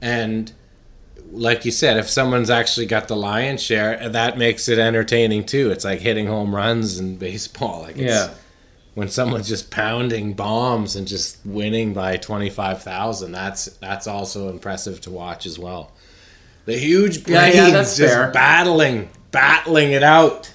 And 0.00 0.52
like 1.30 1.64
you 1.64 1.70
said, 1.70 1.96
if 1.96 2.08
someone's 2.08 2.50
actually 2.50 2.86
got 2.86 3.08
the 3.08 3.16
lion's 3.16 3.62
share, 3.62 4.08
that 4.08 4.38
makes 4.38 4.68
it 4.68 4.78
entertaining 4.78 5.44
too. 5.44 5.70
It's 5.70 5.84
like 5.84 6.00
hitting 6.00 6.26
home 6.26 6.54
runs 6.54 6.98
in 6.98 7.16
baseball. 7.28 7.82
Like 7.82 7.96
Yeah. 7.96 8.30
When 8.96 9.08
someone's 9.08 9.46
just 9.48 9.70
pounding 9.70 10.32
bombs 10.32 10.96
and 10.96 11.06
just 11.06 11.38
winning 11.44 11.92
by 11.94 12.16
25,000 12.16 13.30
that's 13.30 13.66
that's 13.76 14.06
also 14.08 14.48
impressive 14.48 15.00
to 15.02 15.10
watch 15.10 15.46
as 15.46 15.58
well 15.58 15.92
the 16.64 16.76
huge 16.76 17.18
Yeah, 17.28 17.40
brains 17.40 17.54
yeah, 17.56 17.70
that's 17.70 17.96
just 17.96 18.12
fair. 18.14 18.30
battling 18.32 19.08
battling 19.30 19.92
it 19.92 20.02
out 20.02 20.52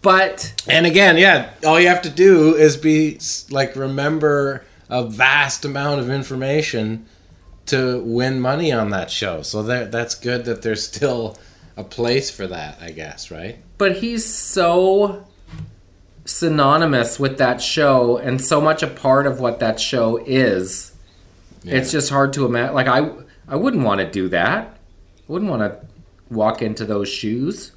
but 0.00 0.54
and 0.68 0.86
again 0.86 1.18
yeah 1.18 1.50
all 1.66 1.78
you 1.78 1.88
have 1.88 2.02
to 2.02 2.10
do 2.10 2.54
is 2.54 2.76
be 2.76 3.18
like 3.50 3.76
remember 3.76 4.64
a 4.88 5.04
vast 5.04 5.64
amount 5.64 6.00
of 6.00 6.08
information 6.10 7.06
to 7.66 8.00
win 8.02 8.40
money 8.40 8.72
on 8.72 8.90
that 8.90 9.08
show. 9.12 9.42
So 9.42 9.62
that 9.62 9.92
that's 9.92 10.16
good 10.16 10.44
that 10.46 10.62
there's 10.62 10.84
still 10.84 11.38
a 11.76 11.84
place 11.84 12.28
for 12.28 12.48
that, 12.48 12.78
I 12.80 12.90
guess, 12.90 13.30
right? 13.30 13.58
But 13.78 13.98
he's 13.98 14.24
so 14.26 15.24
synonymous 16.24 17.18
with 17.18 17.38
that 17.38 17.60
show 17.60 18.16
and 18.18 18.40
so 18.40 18.60
much 18.60 18.82
a 18.82 18.86
part 18.86 19.26
of 19.26 19.40
what 19.40 19.58
that 19.60 19.80
show 19.80 20.18
is. 20.26 20.92
It's 21.64 21.90
just 21.92 22.10
hard 22.10 22.32
to 22.34 22.46
imagine. 22.46 22.74
Like 22.74 22.86
I, 22.88 23.10
I 23.48 23.56
wouldn't 23.56 23.84
want 23.84 24.00
to 24.00 24.10
do 24.10 24.28
that. 24.28 24.76
I 25.28 25.32
wouldn't 25.32 25.50
want 25.50 25.62
to 25.62 25.80
walk 26.34 26.62
into 26.62 26.84
those 26.84 27.08
shoes. 27.08 27.72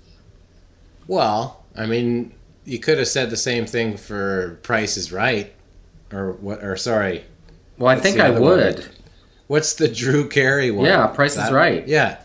Well, 1.07 1.63
I 1.75 1.85
mean, 1.85 2.33
you 2.65 2.79
could 2.79 2.97
have 2.97 3.07
said 3.07 3.29
the 3.29 3.37
same 3.37 3.65
thing 3.65 3.97
for 3.97 4.59
Price 4.63 4.95
is 4.95 5.11
Right, 5.11 5.53
or 6.11 6.33
what? 6.33 6.63
Or 6.63 6.77
sorry, 6.77 7.25
Well, 7.77 7.89
I 7.89 7.99
think 7.99 8.19
I 8.19 8.29
other 8.29 8.39
one? 8.41 8.49
would. 8.57 8.85
what's 9.47 9.73
the 9.73 9.87
Drew 9.89 10.29
Carey 10.29 10.71
one? 10.71 10.85
Yeah, 10.85 11.07
Price 11.07 11.35
is 11.37 11.51
Right. 11.51 11.85
Yeah, 11.87 12.19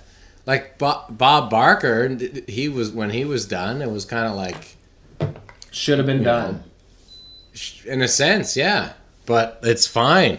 like 0.46 0.78
Bob, 0.78 1.18
Bob 1.18 1.50
Barker, 1.50 2.16
he 2.46 2.68
was 2.68 2.92
when 2.92 3.10
he 3.10 3.24
was 3.24 3.46
done. 3.46 3.82
It 3.82 3.90
was 3.90 4.04
kind 4.04 4.26
of 4.28 4.36
like, 4.36 4.76
Should 5.78 5.98
have 5.98 6.06
been 6.06 6.24
done. 6.24 6.64
in 7.86 8.02
a 8.02 8.08
sense, 8.08 8.56
yeah, 8.56 8.94
but 9.26 9.60
it's 9.62 9.86
fine 9.86 10.38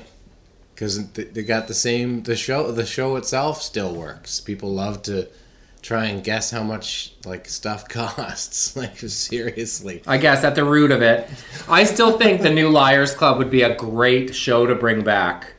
because 0.75 1.09
they 1.13 1.43
got 1.43 1.69
the 1.69 1.73
same. 1.73 2.23
The 2.23 2.35
show, 2.35 2.73
the 2.73 2.85
show 2.85 3.15
itself 3.15 3.61
still 3.61 3.95
works. 3.95 4.41
People 4.41 4.73
love 4.73 5.01
to 5.03 5.29
try 5.81 6.07
and 6.07 6.21
guess 6.21 6.51
how 6.51 6.61
much 6.61 7.13
like 7.23 7.47
stuff 7.47 7.87
costs. 7.89 8.75
like 8.75 8.97
seriously. 8.97 10.03
I 10.05 10.17
guess 10.17 10.43
at 10.43 10.55
the 10.55 10.65
root 10.65 10.91
of 10.91 11.01
it, 11.01 11.29
I 11.69 11.85
still 11.85 12.17
think 12.17 12.41
the 12.41 12.49
new 12.49 12.69
Liars 12.69 13.15
Club 13.15 13.37
would 13.37 13.49
be 13.49 13.61
a 13.61 13.75
great 13.77 14.35
show 14.35 14.65
to 14.65 14.75
bring 14.75 15.05
back. 15.05 15.53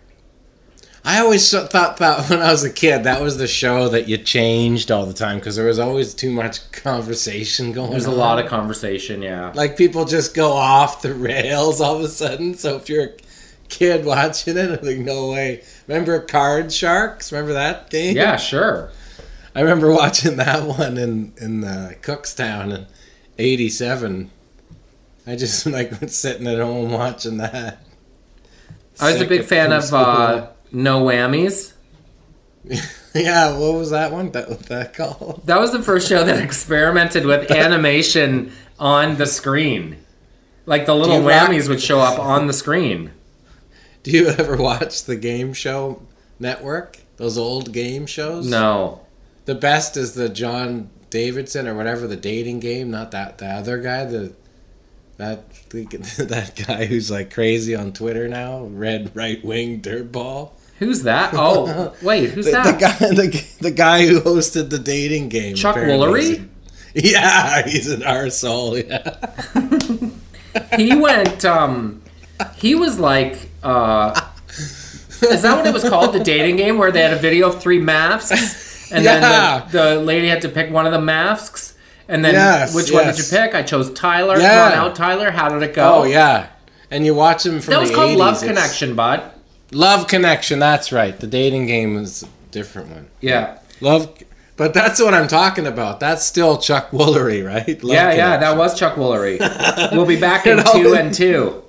I 1.05 1.21
always 1.21 1.51
thought 1.51 1.97
that 1.97 2.29
when 2.29 2.41
I 2.41 2.51
was 2.51 2.63
a 2.63 2.71
kid, 2.71 3.05
that 3.05 3.23
was 3.23 3.39
the 3.39 3.47
show 3.47 3.89
that 3.89 4.07
you 4.07 4.19
changed 4.19 4.91
all 4.91 5.07
the 5.07 5.15
time 5.15 5.39
because 5.39 5.57
there 5.57 5.67
was 5.67 5.79
always 5.79 6.13
too 6.13 6.31
much 6.31 6.71
conversation 6.73 7.73
going. 7.73 7.87
On. 7.87 7.93
There's 7.93 8.07
a 8.07 8.11
lot 8.11 8.39
of 8.39 8.47
conversation, 8.47 9.23
yeah. 9.23 9.53
like 9.55 9.79
people 9.79 10.05
just 10.05 10.35
go 10.35 10.53
off 10.53 11.01
the 11.01 11.15
rails 11.15 11.81
all 11.81 11.97
of 11.97 12.03
a 12.03 12.09
sudden. 12.09 12.55
So 12.55 12.77
if 12.77 12.89
you're 12.89 13.05
a 13.05 13.13
kid 13.71 14.05
watching 14.05 14.59
it, 14.59 14.79
I'm 14.79 14.87
like, 14.87 14.99
no 14.99 15.31
way. 15.31 15.63
Remember 15.87 16.21
Card 16.21 16.71
Sharks? 16.71 17.33
Remember 17.33 17.55
that 17.55 17.89
game? 17.89 18.17
Yeah, 18.17 18.37
sure. 18.37 18.91
I 19.55 19.61
remember 19.61 19.91
watching 19.93 20.37
that 20.37 20.65
one 20.67 20.99
in 20.99 21.33
in 21.41 21.65
uh, 21.65 21.93
Cookstown 22.03 22.75
in 22.75 22.87
'87. 23.39 24.31
I 25.27 25.37
just 25.37 25.65
like 25.67 25.99
was 26.01 26.17
sitting 26.17 26.47
at 26.47 26.59
home 26.59 26.93
watching 26.93 27.39
that. 27.39 27.83
I 29.01 29.13
was 29.13 29.23
a 29.23 29.27
big 29.27 29.45
fan 29.45 29.73
of 29.73 29.95
uh, 29.95 30.49
No 30.73 31.03
Whammies. 31.05 31.73
yeah, 33.15 33.57
what 33.57 33.75
was 33.75 33.91
that 33.91 34.13
one? 34.13 34.31
That 34.33 34.49
what 34.49 34.61
that 34.65 34.95
called? 34.95 35.43
That 35.47 35.59
was 35.59 35.73
the 35.73 35.83
first 35.83 36.09
show 36.09 36.25
that 36.25 36.43
experimented 36.43 37.25
with 37.25 37.51
animation 37.51 38.53
on 38.79 39.17
the 39.17 39.27
screen. 39.27 39.97
Like 40.67 40.87
the 40.87 40.95
little 40.95 41.23
rock- 41.23 41.49
whammies 41.49 41.69
would 41.69 41.81
show 41.81 42.01
up 42.01 42.19
on 42.19 42.47
the 42.47 42.53
screen. 42.53 43.13
Do 44.03 44.11
you 44.11 44.29
ever 44.29 44.57
watch 44.57 45.05
the 45.05 45.17
Game 45.17 45.53
Show 45.53 46.03
Network? 46.39 46.99
Those 47.17 47.37
old 47.37 47.73
game 47.73 48.07
shows? 48.07 48.47
No. 48.47 49.01
The 49.45 49.55
best 49.55 49.97
is 49.97 50.15
the 50.15 50.29
John 50.29 50.91
Davidson 51.11 51.67
or 51.67 51.75
whatever 51.75 52.07
the 52.07 52.17
dating 52.17 52.61
game, 52.61 52.91
not 52.91 53.11
that 53.11 53.39
the 53.39 53.47
other 53.47 53.79
guy, 53.79 54.05
the 54.05 54.33
that 55.19 55.53
that 55.71 56.63
guy 56.67 56.87
who's 56.87 57.11
like 57.11 57.33
crazy 57.33 57.75
on 57.75 57.93
Twitter 57.93 58.27
now, 58.27 58.63
red 58.65 59.15
right 59.15 59.45
wing 59.45 59.83
dirtball. 59.83 60.53
Who's 60.81 61.03
that? 61.05 61.33
Oh, 61.37 61.95
wait, 62.03 62.31
who's 62.31 62.47
The, 62.47 62.51
that? 62.53 62.65
the 62.65 62.81
guy 62.81 62.97
the, 63.15 63.45
the 63.61 63.71
guy 63.71 64.07
who 64.07 64.21
hosted 64.21 64.69
the 64.71 64.79
dating 64.79 65.29
game. 65.29 65.55
Chuck. 65.55 65.77
Woolery? 65.77 66.47
Yeah, 66.95 67.63
he's 67.69 67.89
an 67.89 68.01
arsehole. 68.01 68.83
Yeah. 68.89 70.11
he 70.77 70.97
went 70.97 71.45
um 71.45 72.03
he 72.57 72.75
was 72.75 72.99
like 72.99 73.49
uh 73.63 74.21
is 75.23 75.43
that 75.43 75.57
what 75.57 75.67
it 75.67 75.73
was 75.73 75.89
called 75.89 76.13
the 76.15 76.19
dating 76.19 76.57
game 76.57 76.79
where 76.79 76.91
they 76.91 77.01
had 77.03 77.13
a 77.13 77.17
video 77.19 77.49
of 77.49 77.63
three 77.63 77.79
masks 77.79 78.91
and 78.91 79.05
Yeah. 79.05 79.21
then 79.61 79.71
the, 79.71 79.79
the 79.97 80.01
lady 80.01 80.27
had 80.27 80.43
to 80.43 80.49
pick 80.49 80.73
one 80.73 80.85
of 80.87 80.91
the 80.93 81.01
masks 81.01 81.75
and 82.09 82.25
then 82.25 82.35
Yes, 82.35 82.75
which 82.75 82.91
one 82.91 83.07
did 83.07 83.19
you 83.19 83.25
pick 83.31 83.55
i 83.55 83.63
chose 83.63 83.93
tyler 83.93 84.39
Yeah. 84.39 84.73
out 84.75 84.97
tyler 84.97 85.31
how 85.31 85.49
did 85.49 85.63
it 85.63 85.75
go 85.75 86.01
Oh 86.01 86.05
yeah, 86.05 86.49
and 86.91 87.07
you 87.07 87.15
watch 87.15 87.47
him 87.47 87.61
from 87.61 87.71
that 87.75 87.81
was 87.81 87.91
the 87.91 87.95
called 87.95 88.11
80s. 88.11 88.17
love 88.19 88.35
It's- 88.43 88.49
connection 88.49 88.97
bud 88.97 89.23
Love 89.73 90.07
Connection. 90.09 90.59
That's 90.59 90.93
right. 90.93 91.19
The 91.19 91.27
dating 91.27 91.67
game 91.67 91.97
is 91.97 92.23
a 92.23 92.27
different 92.51 92.89
one. 92.91 93.09
yeah 93.21 93.59
Love, 93.81 94.13
but 94.57 94.75
that's 94.75 95.01
what 95.01 95.15
I'm 95.15 95.29
talking 95.29 95.67
about. 95.67 96.01
That's 96.01 96.25
still 96.25 96.59
Chuck 96.59 96.91
Woolery, 96.91 97.47
right? 97.47 97.83
Love 97.83 97.95
yeah 97.95 98.13
yeah 98.13 98.37
that 98.37 98.57
was 98.59 98.79
chuck 98.79 98.97
woolery 98.97 99.39
we'll 99.93 100.05
be 100.07 100.21
back 100.21 100.47
in 100.47 100.59
two 100.59 100.63
And 100.63 100.75
two 100.75 100.91
the- 100.91 100.99
and 101.01 101.15
two 101.15 101.63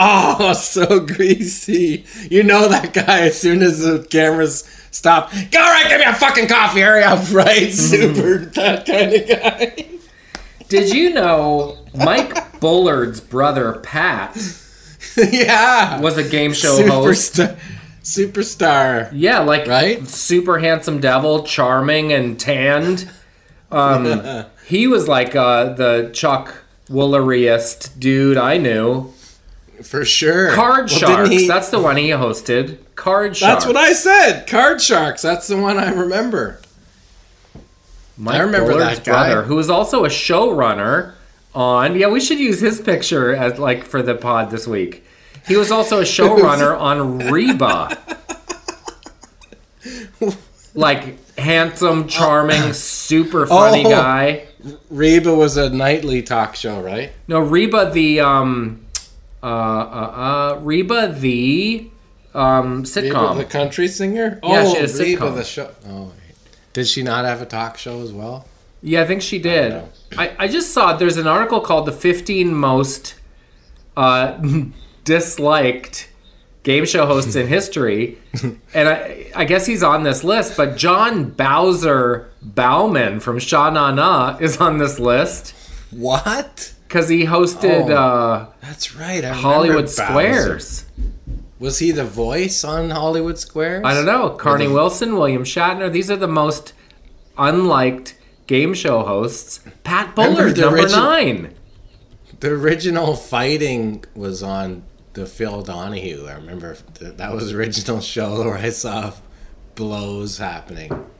Oh, 0.00 0.52
so 0.52 1.00
greasy. 1.00 2.04
You 2.30 2.44
know 2.44 2.68
that 2.68 2.92
guy 2.94 3.22
as 3.22 3.40
soon 3.40 3.62
as 3.62 3.80
the 3.80 4.06
cameras 4.08 4.62
stop. 4.92 5.32
Go 5.32 5.58
right, 5.58 5.86
give 5.88 5.98
me 5.98 6.04
a 6.04 6.14
fucking 6.14 6.46
coffee. 6.46 6.80
Hurry 6.82 7.02
up, 7.02 7.18
right? 7.32 7.72
Super 7.72 8.38
that 8.54 8.86
kind 8.86 9.12
of 9.12 9.28
guy. 9.28 9.86
did 10.68 10.94
you 10.94 11.12
know 11.14 11.78
mike 11.94 12.60
bullard's 12.60 13.20
brother 13.20 13.72
pat 13.82 14.36
yeah. 15.32 16.00
was 16.00 16.16
a 16.18 16.28
game 16.28 16.52
show 16.52 16.86
host 16.86 17.34
Superstar. 17.34 17.58
Superstar. 18.02 19.10
Yeah, 19.12 19.40
like 19.40 19.66
Right? 19.66 20.06
super 20.06 20.58
handsome 20.58 21.00
devil, 21.00 21.42
charming 21.42 22.12
and 22.12 22.38
tanned. 22.38 23.10
Um, 23.70 24.44
he 24.66 24.86
was 24.86 25.08
like 25.08 25.36
uh, 25.36 25.74
the 25.74 26.10
Chuck 26.14 26.64
Wooleriest 26.88 27.98
dude 28.00 28.36
I 28.38 28.56
knew. 28.58 29.12
For 29.82 30.04
sure. 30.04 30.52
Card 30.54 30.90
Well, 30.90 30.98
Sharks, 30.98 31.30
he- 31.30 31.46
that's 31.46 31.70
the 31.70 31.78
one 31.80 31.96
he 31.96 32.08
hosted. 32.08 32.78
Card 32.96 33.36
Sharks. 33.36 33.64
That's 33.64 33.66
what 33.66 33.76
I 33.76 33.92
said. 33.92 34.46
Card 34.48 34.80
Sharks. 34.80 35.22
That's 35.22 35.46
the 35.46 35.56
one 35.56 35.78
I 35.78 35.90
remember. 35.92 36.60
Mike 38.16 38.34
I 38.34 38.38
remember 38.40 38.72
Bullard's 38.72 38.98
that 38.98 39.04
guy. 39.06 39.28
brother, 39.28 39.42
who 39.46 39.54
was 39.54 39.70
also 39.70 40.04
a 40.04 40.08
showrunner 40.08 41.12
on. 41.54 41.96
Yeah, 41.98 42.08
we 42.08 42.20
should 42.20 42.38
use 42.38 42.60
his 42.60 42.80
picture 42.80 43.34
as 43.34 43.58
like 43.58 43.84
for 43.84 44.02
the 44.02 44.14
pod 44.14 44.50
this 44.50 44.66
week. 44.66 45.04
He 45.46 45.56
was 45.56 45.70
also 45.70 46.00
a 46.00 46.02
showrunner 46.04 46.78
on 46.78 47.18
Reba. 47.30 47.96
like 50.74 51.36
handsome, 51.38 52.08
charming, 52.08 52.72
super 52.72 53.46
funny 53.46 53.84
Oh. 53.86 53.90
guy. 53.90 54.46
Reba 54.90 55.34
was 55.34 55.56
a 55.56 55.70
nightly 55.70 56.22
talk 56.22 56.56
show, 56.56 56.80
right? 56.80 57.12
No, 57.28 57.38
Reba 57.40 57.90
the 57.92 58.20
um 58.20 58.84
uh 59.42 59.46
uh, 59.46 60.58
uh 60.58 60.60
Reba 60.62 61.12
the 61.16 61.88
um 62.34 62.78
Reba 62.82 62.88
sitcom. 62.88 63.36
the 63.38 63.44
country 63.44 63.88
singer? 63.88 64.40
Yeah, 64.42 64.64
oh, 64.66 64.72
she 64.74 64.80
had 64.80 64.90
a 64.90 64.92
Reba 64.92 65.30
the 65.30 65.44
show. 65.44 65.72
Oh, 65.88 66.12
did 66.72 66.86
she 66.88 67.02
not 67.02 67.24
have 67.24 67.40
a 67.40 67.46
talk 67.46 67.78
show 67.78 68.02
as 68.02 68.12
well? 68.12 68.46
Yeah, 68.82 69.02
I 69.02 69.06
think 69.06 69.22
she 69.22 69.38
did. 69.38 69.82
I, 70.16 70.34
I 70.38 70.48
just 70.48 70.72
saw 70.72 70.94
there's 70.96 71.16
an 71.16 71.26
article 71.26 71.60
called 71.60 71.86
the 71.86 71.92
15 71.92 72.54
most 72.54 73.14
uh 73.96 74.38
disliked 75.04 76.08
game 76.62 76.84
show 76.84 77.06
hosts 77.06 77.34
in 77.34 77.46
history. 77.46 78.18
and 78.74 78.88
I 78.88 79.26
I 79.34 79.44
guess 79.44 79.66
he's 79.66 79.82
on 79.82 80.02
this 80.02 80.22
list, 80.24 80.56
but 80.56 80.76
John 80.76 81.30
Bowzer 81.30 82.28
Bauman 82.42 83.20
from 83.20 83.38
Sha 83.38 83.70
Na 83.70 83.90
Na 83.90 84.36
is 84.38 84.58
on 84.58 84.78
this 84.78 84.98
list 84.98 85.54
What? 85.90 86.74
cuz 86.88 87.08
he 87.08 87.24
hosted 87.24 87.90
Oh. 87.90 87.94
uh 87.96 88.46
That's 88.62 88.94
right. 88.94 89.24
I 89.24 89.32
Hollywood. 89.32 89.88
Squares. 89.90 90.84
Was 91.58 91.80
he 91.80 91.90
the 91.90 92.04
voice 92.04 92.62
on 92.62 92.90
Hollywood 92.90 93.36
Squares? 93.38 93.82
I 93.84 93.92
don't 93.92 94.06
know. 94.06 94.30
Carnie 94.30 94.68
Wilson, 94.72 95.16
William 95.16 95.42
Shatner. 95.42 95.90
These 95.90 96.08
are 96.10 96.16
the 96.16 96.28
most 96.28 96.72
unliked 97.36 98.14
game 98.48 98.74
show 98.74 99.04
hosts. 99.04 99.60
Pat 99.84 100.16
Bullard, 100.16 100.58
number 100.58 100.78
origi- 100.82 100.90
nine. 100.96 101.54
The 102.40 102.50
original 102.50 103.14
fighting 103.14 104.04
was 104.16 104.42
on 104.42 104.82
the 105.12 105.26
Phil 105.26 105.62
Donahue. 105.62 106.26
I 106.26 106.34
remember 106.34 106.76
that 107.00 107.32
was 107.32 107.50
the 107.52 107.58
original 107.58 108.00
show 108.00 108.42
where 108.44 108.58
I 108.58 108.70
saw 108.70 109.12
blows 109.76 110.38
happening. 110.38 110.90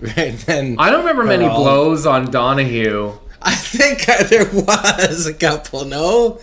Right 0.00 0.36
then, 0.40 0.76
I 0.78 0.90
don't 0.90 0.98
remember 1.00 1.22
many 1.24 1.44
Geraldo- 1.44 1.56
blows 1.56 2.04
on 2.04 2.30
Donahue. 2.30 3.12
I 3.40 3.54
think 3.54 4.04
there 4.28 4.44
was 4.52 5.24
a 5.24 5.32
couple. 5.32 5.84
No, 5.86 6.40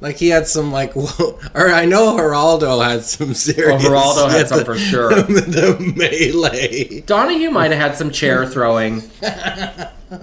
like 0.00 0.16
he 0.16 0.28
had 0.28 0.46
some 0.46 0.72
like, 0.72 0.96
or 0.96 1.68
I 1.70 1.84
know 1.84 2.16
Geraldo 2.16 2.84
had 2.84 3.04
some 3.04 3.34
serious. 3.34 3.84
Oh, 3.84 3.88
Geraldo 3.88 4.30
had 4.30 4.48
some 4.48 4.58
the- 4.60 4.64
for 4.64 4.78
sure. 4.78 5.10
The 5.22 5.76
melee. 5.96 7.00
Donahue 7.02 7.50
might 7.50 7.70
have 7.70 7.80
had 7.80 7.96
some 7.96 8.10
chair 8.10 8.46
throwing. 8.50 9.02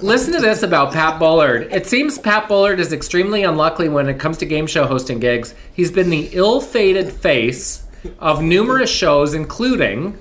Listen 0.01 0.33
to 0.33 0.39
this 0.41 0.63
about 0.63 0.93
Pat 0.93 1.17
Bullard. 1.19 1.71
It 1.71 1.87
seems 1.87 2.17
Pat 2.17 2.47
Bullard 2.47 2.79
is 2.79 2.91
extremely 2.91 3.43
unlucky 3.43 3.87
when 3.87 4.09
it 4.09 4.19
comes 4.19 4.37
to 4.39 4.45
game 4.45 4.67
show 4.67 4.85
hosting 4.85 5.19
gigs. 5.19 5.53
He's 5.73 5.91
been 5.91 6.09
the 6.09 6.29
ill 6.33 6.59
fated 6.59 7.11
face 7.13 7.85
of 8.19 8.41
numerous 8.41 8.89
shows, 8.89 9.33
including 9.33 10.17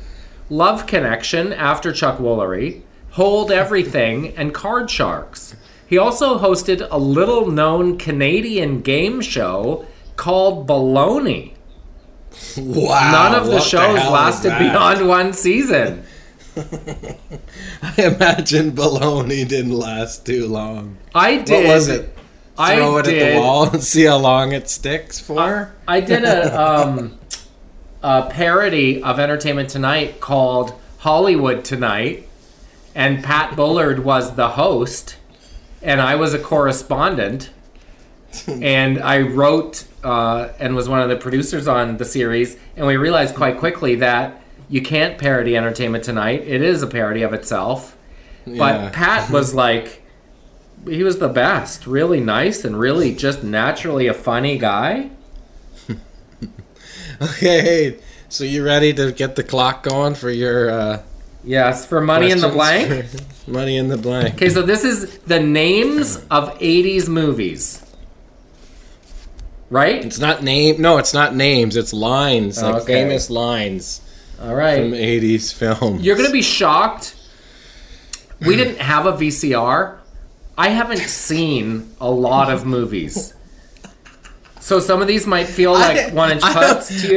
Love 0.50 0.86
Connection 0.86 1.52
after 1.52 1.92
Chuck 1.92 2.18
Woolery, 2.18 2.82
Hold 3.12 3.50
Everything, 3.50 4.36
and 4.36 4.54
Card 4.54 4.88
Sharks. 4.90 5.56
He 5.86 5.98
also 5.98 6.38
hosted 6.38 6.86
a 6.90 6.98
little 6.98 7.50
known 7.50 7.96
Canadian 7.98 8.80
game 8.80 9.20
show 9.20 9.86
called 10.16 10.66
Baloney. 10.66 11.52
Wow. 12.56 13.12
None 13.12 13.34
of 13.34 13.46
the 13.46 13.60
shows 13.60 13.98
is 13.98 14.08
lasted 14.10 14.58
beyond 14.58 15.08
one 15.08 15.32
season. 15.32 16.04
I 16.56 17.94
imagine 17.98 18.72
baloney 18.72 19.46
didn't 19.46 19.72
last 19.72 20.24
too 20.26 20.46
long. 20.48 20.96
I 21.14 21.36
did. 21.36 21.66
What 21.66 21.74
was 21.74 21.88
it? 21.88 22.16
I 22.58 22.76
Throw 22.76 22.96
it 22.98 23.04
did. 23.04 23.22
at 23.22 23.34
the 23.34 23.40
wall 23.40 23.68
and 23.70 23.82
see 23.92 24.04
how 24.04 24.16
long 24.16 24.52
it 24.52 24.68
sticks 24.68 25.20
for? 25.20 25.74
I 25.86 26.00
did 26.00 26.24
a 26.24 26.60
um, 26.60 27.18
a 28.02 28.28
parody 28.30 29.02
of 29.02 29.18
Entertainment 29.18 29.68
Tonight 29.68 30.20
called 30.20 30.72
Hollywood 30.98 31.64
Tonight, 31.64 32.26
and 32.94 33.22
Pat 33.22 33.56
Bullard 33.56 34.04
was 34.04 34.36
the 34.36 34.50
host, 34.50 35.16
and 35.82 36.00
I 36.00 36.16
was 36.16 36.34
a 36.34 36.38
correspondent, 36.38 37.50
and 38.46 38.98
I 39.02 39.20
wrote 39.20 39.86
uh, 40.04 40.50
and 40.58 40.74
was 40.74 40.88
one 40.88 41.00
of 41.00 41.08
the 41.08 41.16
producers 41.16 41.68
on 41.68 41.96
the 41.96 42.04
series, 42.04 42.56
and 42.76 42.86
we 42.86 42.96
realized 42.96 43.34
quite 43.34 43.58
quickly 43.58 43.96
that 43.96 44.40
you 44.68 44.82
can't 44.82 45.18
parody 45.18 45.56
Entertainment 45.56 46.04
Tonight; 46.04 46.42
it 46.46 46.62
is 46.62 46.82
a 46.82 46.86
parody 46.86 47.22
of 47.22 47.32
itself. 47.32 47.96
Yeah. 48.44 48.58
But 48.58 48.92
Pat 48.92 49.30
was 49.32 49.54
like. 49.54 50.02
He 50.86 51.02
was 51.02 51.18
the 51.18 51.28
best, 51.28 51.84
really 51.84 52.20
nice 52.20 52.64
and 52.64 52.78
really 52.78 53.12
just 53.12 53.42
naturally 53.42 54.06
a 54.06 54.14
funny 54.14 54.56
guy. 54.56 55.10
Okay, 57.20 57.98
so 58.28 58.44
you 58.44 58.62
ready 58.62 58.92
to 58.92 59.10
get 59.10 59.36
the 59.36 59.42
clock 59.42 59.82
going 59.82 60.14
for 60.14 60.30
your 60.30 60.70
uh, 60.70 61.02
Yes, 61.46 61.86
for 61.86 62.00
money 62.00 62.30
in 62.32 62.40
the 62.40 62.48
blank. 62.48 63.06
Money 63.48 63.76
in 63.76 63.86
the 63.86 63.96
blank. 63.96 64.34
Okay, 64.34 64.48
so 64.48 64.60
this 64.62 64.82
is 64.82 65.18
the 65.20 65.38
names 65.38 66.16
of 66.32 66.58
80s 66.58 67.08
movies. 67.08 67.80
Right? 69.70 70.04
It's 70.04 70.18
not 70.18 70.42
name. 70.42 70.82
No, 70.82 70.98
it's 70.98 71.14
not 71.14 71.36
names. 71.36 71.76
It's 71.76 71.92
lines, 71.92 72.60
like 72.60 72.82
Okay. 72.82 72.92
famous 73.04 73.30
lines 73.30 74.00
All 74.40 74.48
from 74.48 74.56
right. 74.56 74.80
'80s 74.82 75.52
films. 75.54 76.04
You're 76.04 76.16
going 76.16 76.26
to 76.26 76.32
be 76.32 76.42
shocked. 76.42 77.14
We 78.40 78.56
didn't 78.56 78.78
have 78.80 79.06
a 79.06 79.12
VCR. 79.12 79.98
I 80.58 80.68
haven't 80.70 80.98
seen 81.00 81.90
a 82.00 82.10
lot 82.10 82.50
of 82.52 82.66
movies. 82.66 83.32
So 84.60 84.80
some 84.80 85.00
of 85.02 85.06
these 85.06 85.24
might 85.26 85.46
feel 85.46 85.72
like 85.72 86.12
one 86.12 86.32
inch 86.32 86.42
cuts 86.42 86.88
to 87.02 87.08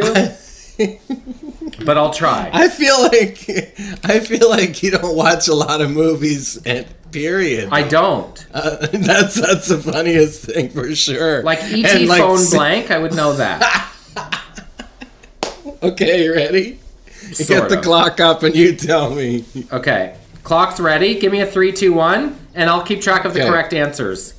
you, 0.77 0.97
but 1.85 1.97
I'll 1.97 2.13
try. 2.13 2.49
I 2.53 2.69
feel 2.69 3.01
like 3.03 3.49
I 4.05 4.19
feel 4.19 4.49
like 4.49 4.81
you 4.83 4.91
don't 4.91 5.15
watch 5.15 5.47
a 5.47 5.53
lot 5.55 5.81
of 5.81 5.91
movies. 5.91 6.57
And 6.65 6.87
period. 7.11 7.69
I 7.71 7.87
don't. 7.87 8.45
Uh, 8.53 8.87
that's 8.93 9.35
that's 9.35 9.67
the 9.67 9.77
funniest 9.79 10.45
thing 10.45 10.69
for 10.69 10.93
sure. 10.95 11.43
Like 11.43 11.59
ET 11.63 11.85
And, 11.85 12.07
like, 12.07 12.21
phone 12.21 12.45
blank, 12.51 12.91
I 12.91 12.97
would 12.99 13.13
know 13.13 13.33
that. 13.33 13.85
Okay, 15.81 16.25
you 16.25 16.33
ready? 16.35 16.79
Sort 17.31 17.47
get 17.47 17.69
the 17.69 17.77
clock 17.81 18.19
up 18.19 18.43
and 18.43 18.53
you 18.53 18.75
tell 18.75 19.11
me. 19.15 19.45
Okay. 19.71 20.15
Clock's 20.43 20.79
ready. 20.79 21.17
Give 21.19 21.31
me 21.31 21.39
a 21.39 21.45
three, 21.45 21.71
two, 21.71 21.93
one, 21.93 22.37
and 22.53 22.69
I'll 22.69 22.81
keep 22.81 23.01
track 23.01 23.23
of 23.23 23.33
the 23.33 23.41
Okay. 23.41 23.49
correct 23.49 23.73
answers. 23.73 24.33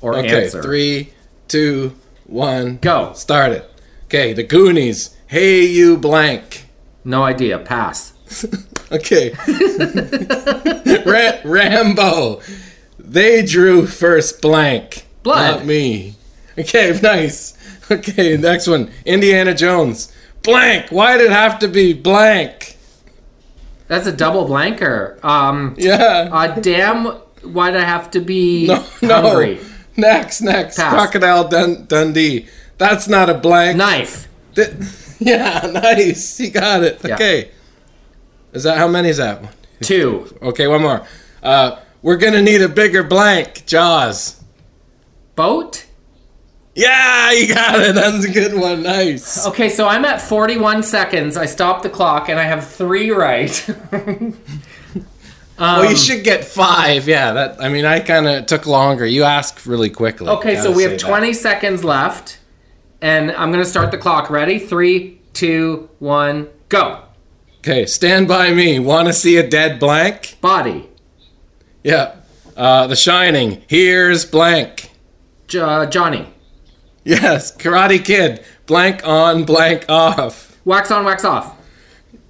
Or 0.00 0.16
Okay, 0.16 0.44
answer. 0.44 0.62
three, 0.62 1.12
two, 1.48 1.94
one, 2.24 2.78
Go. 2.80 3.12
Start 3.14 3.52
it. 3.52 3.70
Okay, 4.04 4.32
the 4.32 4.42
Goonies. 4.42 5.14
Hey, 5.26 5.64
you 5.66 5.96
blank. 5.98 6.65
No 7.06 7.22
idea. 7.24 7.58
Pass. 7.58 8.12
Okay. 8.92 9.32
Ra- 11.04 11.40
Rambo. 11.44 12.40
They 13.00 13.44
drew 13.44 13.84
first 13.86 14.40
blank. 14.40 15.06
Blood. 15.24 15.56
Not 15.56 15.66
me. 15.66 16.14
Okay, 16.56 16.96
nice. 17.02 17.56
Okay, 17.90 18.36
next 18.36 18.68
one. 18.68 18.90
Indiana 19.04 19.54
Jones. 19.54 20.12
Blank. 20.44 20.90
Why 20.90 21.16
did 21.16 21.26
it 21.26 21.32
have 21.32 21.58
to 21.60 21.68
be 21.68 21.94
blank? 21.94 22.76
That's 23.88 24.06
a 24.06 24.12
double 24.12 24.44
blanker. 24.44 25.18
Um, 25.24 25.74
Yeah. 25.78 26.28
uh, 26.30 26.60
damn, 26.60 27.06
why'd 27.42 27.74
I 27.76 27.82
have 27.82 28.12
to 28.12 28.20
be 28.20 28.68
no, 28.68 28.84
no. 29.02 29.58
Next, 29.96 30.42
next. 30.42 30.76
Pass. 30.76 30.92
Crocodile 30.92 31.48
Dun- 31.48 31.86
Dundee. 31.86 32.46
That's 32.78 33.08
not 33.08 33.28
a 33.30 33.34
blank. 33.34 33.76
Knife. 33.78 34.28
Th- 34.54 34.70
yeah, 35.20 35.68
nice. 35.72 36.38
You 36.40 36.50
got 36.50 36.82
it. 36.82 37.00
Yeah. 37.04 37.14
Okay. 37.14 37.50
Is 38.52 38.62
that 38.64 38.78
how 38.78 38.88
many 38.88 39.08
is 39.08 39.16
that 39.18 39.42
one? 39.42 39.52
Two. 39.82 40.36
Okay, 40.42 40.66
one 40.66 40.82
more. 40.82 41.06
Uh, 41.42 41.80
we're 42.02 42.16
gonna 42.16 42.42
need 42.42 42.62
a 42.62 42.68
bigger 42.68 43.02
blank. 43.02 43.64
Jaws. 43.66 44.42
Boat. 45.34 45.84
Yeah, 46.74 47.32
you 47.32 47.54
got 47.54 47.80
it. 47.80 47.94
That's 47.94 48.24
a 48.24 48.30
good 48.30 48.54
one. 48.54 48.82
Nice. 48.82 49.46
Okay, 49.46 49.70
so 49.70 49.88
I'm 49.88 50.04
at 50.04 50.20
41 50.20 50.82
seconds. 50.82 51.36
I 51.38 51.46
stopped 51.46 51.82
the 51.82 51.88
clock 51.88 52.28
and 52.28 52.38
I 52.38 52.42
have 52.44 52.66
three 52.68 53.10
right. 53.10 53.64
well, 53.92 54.32
Um, 55.58 55.88
you 55.88 55.96
should 55.96 56.22
get 56.22 56.44
five. 56.44 57.08
Yeah, 57.08 57.32
that. 57.32 57.62
I 57.62 57.70
mean, 57.70 57.86
I 57.86 58.00
kind 58.00 58.26
of 58.28 58.44
took 58.44 58.66
longer. 58.66 59.06
You 59.06 59.24
asked 59.24 59.64
really 59.66 59.88
quickly. 59.88 60.28
okay, 60.28 60.56
so 60.60 60.70
we 60.70 60.82
have 60.82 60.92
that. 60.92 61.00
20 61.00 61.32
seconds 61.32 61.82
left, 61.82 62.38
and 63.00 63.30
I'm 63.32 63.50
gonna 63.50 63.64
start 63.64 63.90
the 63.90 63.98
clock. 63.98 64.30
Ready? 64.30 64.58
Three, 64.58 65.20
two, 65.32 65.88
one, 65.98 66.48
go. 66.68 67.02
Okay, 67.58 67.86
stand 67.86 68.28
by 68.28 68.52
me. 68.52 68.78
Want 68.78 69.08
to 69.08 69.12
see 69.12 69.36
a 69.36 69.48
dead 69.48 69.80
blank? 69.80 70.38
Body. 70.40 70.88
Yeah. 71.82 72.16
Uh, 72.56 72.86
the 72.86 72.96
Shining. 72.96 73.62
Here's 73.66 74.24
blank. 74.24 74.90
Uh, 75.54 75.86
Johnny. 75.86 76.28
Yes, 77.04 77.56
Karate 77.56 78.04
Kid. 78.04 78.44
Blank 78.66 79.06
on, 79.06 79.44
blank 79.44 79.84
off. 79.88 80.58
Wax 80.64 80.90
on, 80.90 81.04
wax 81.04 81.24
off. 81.24 81.56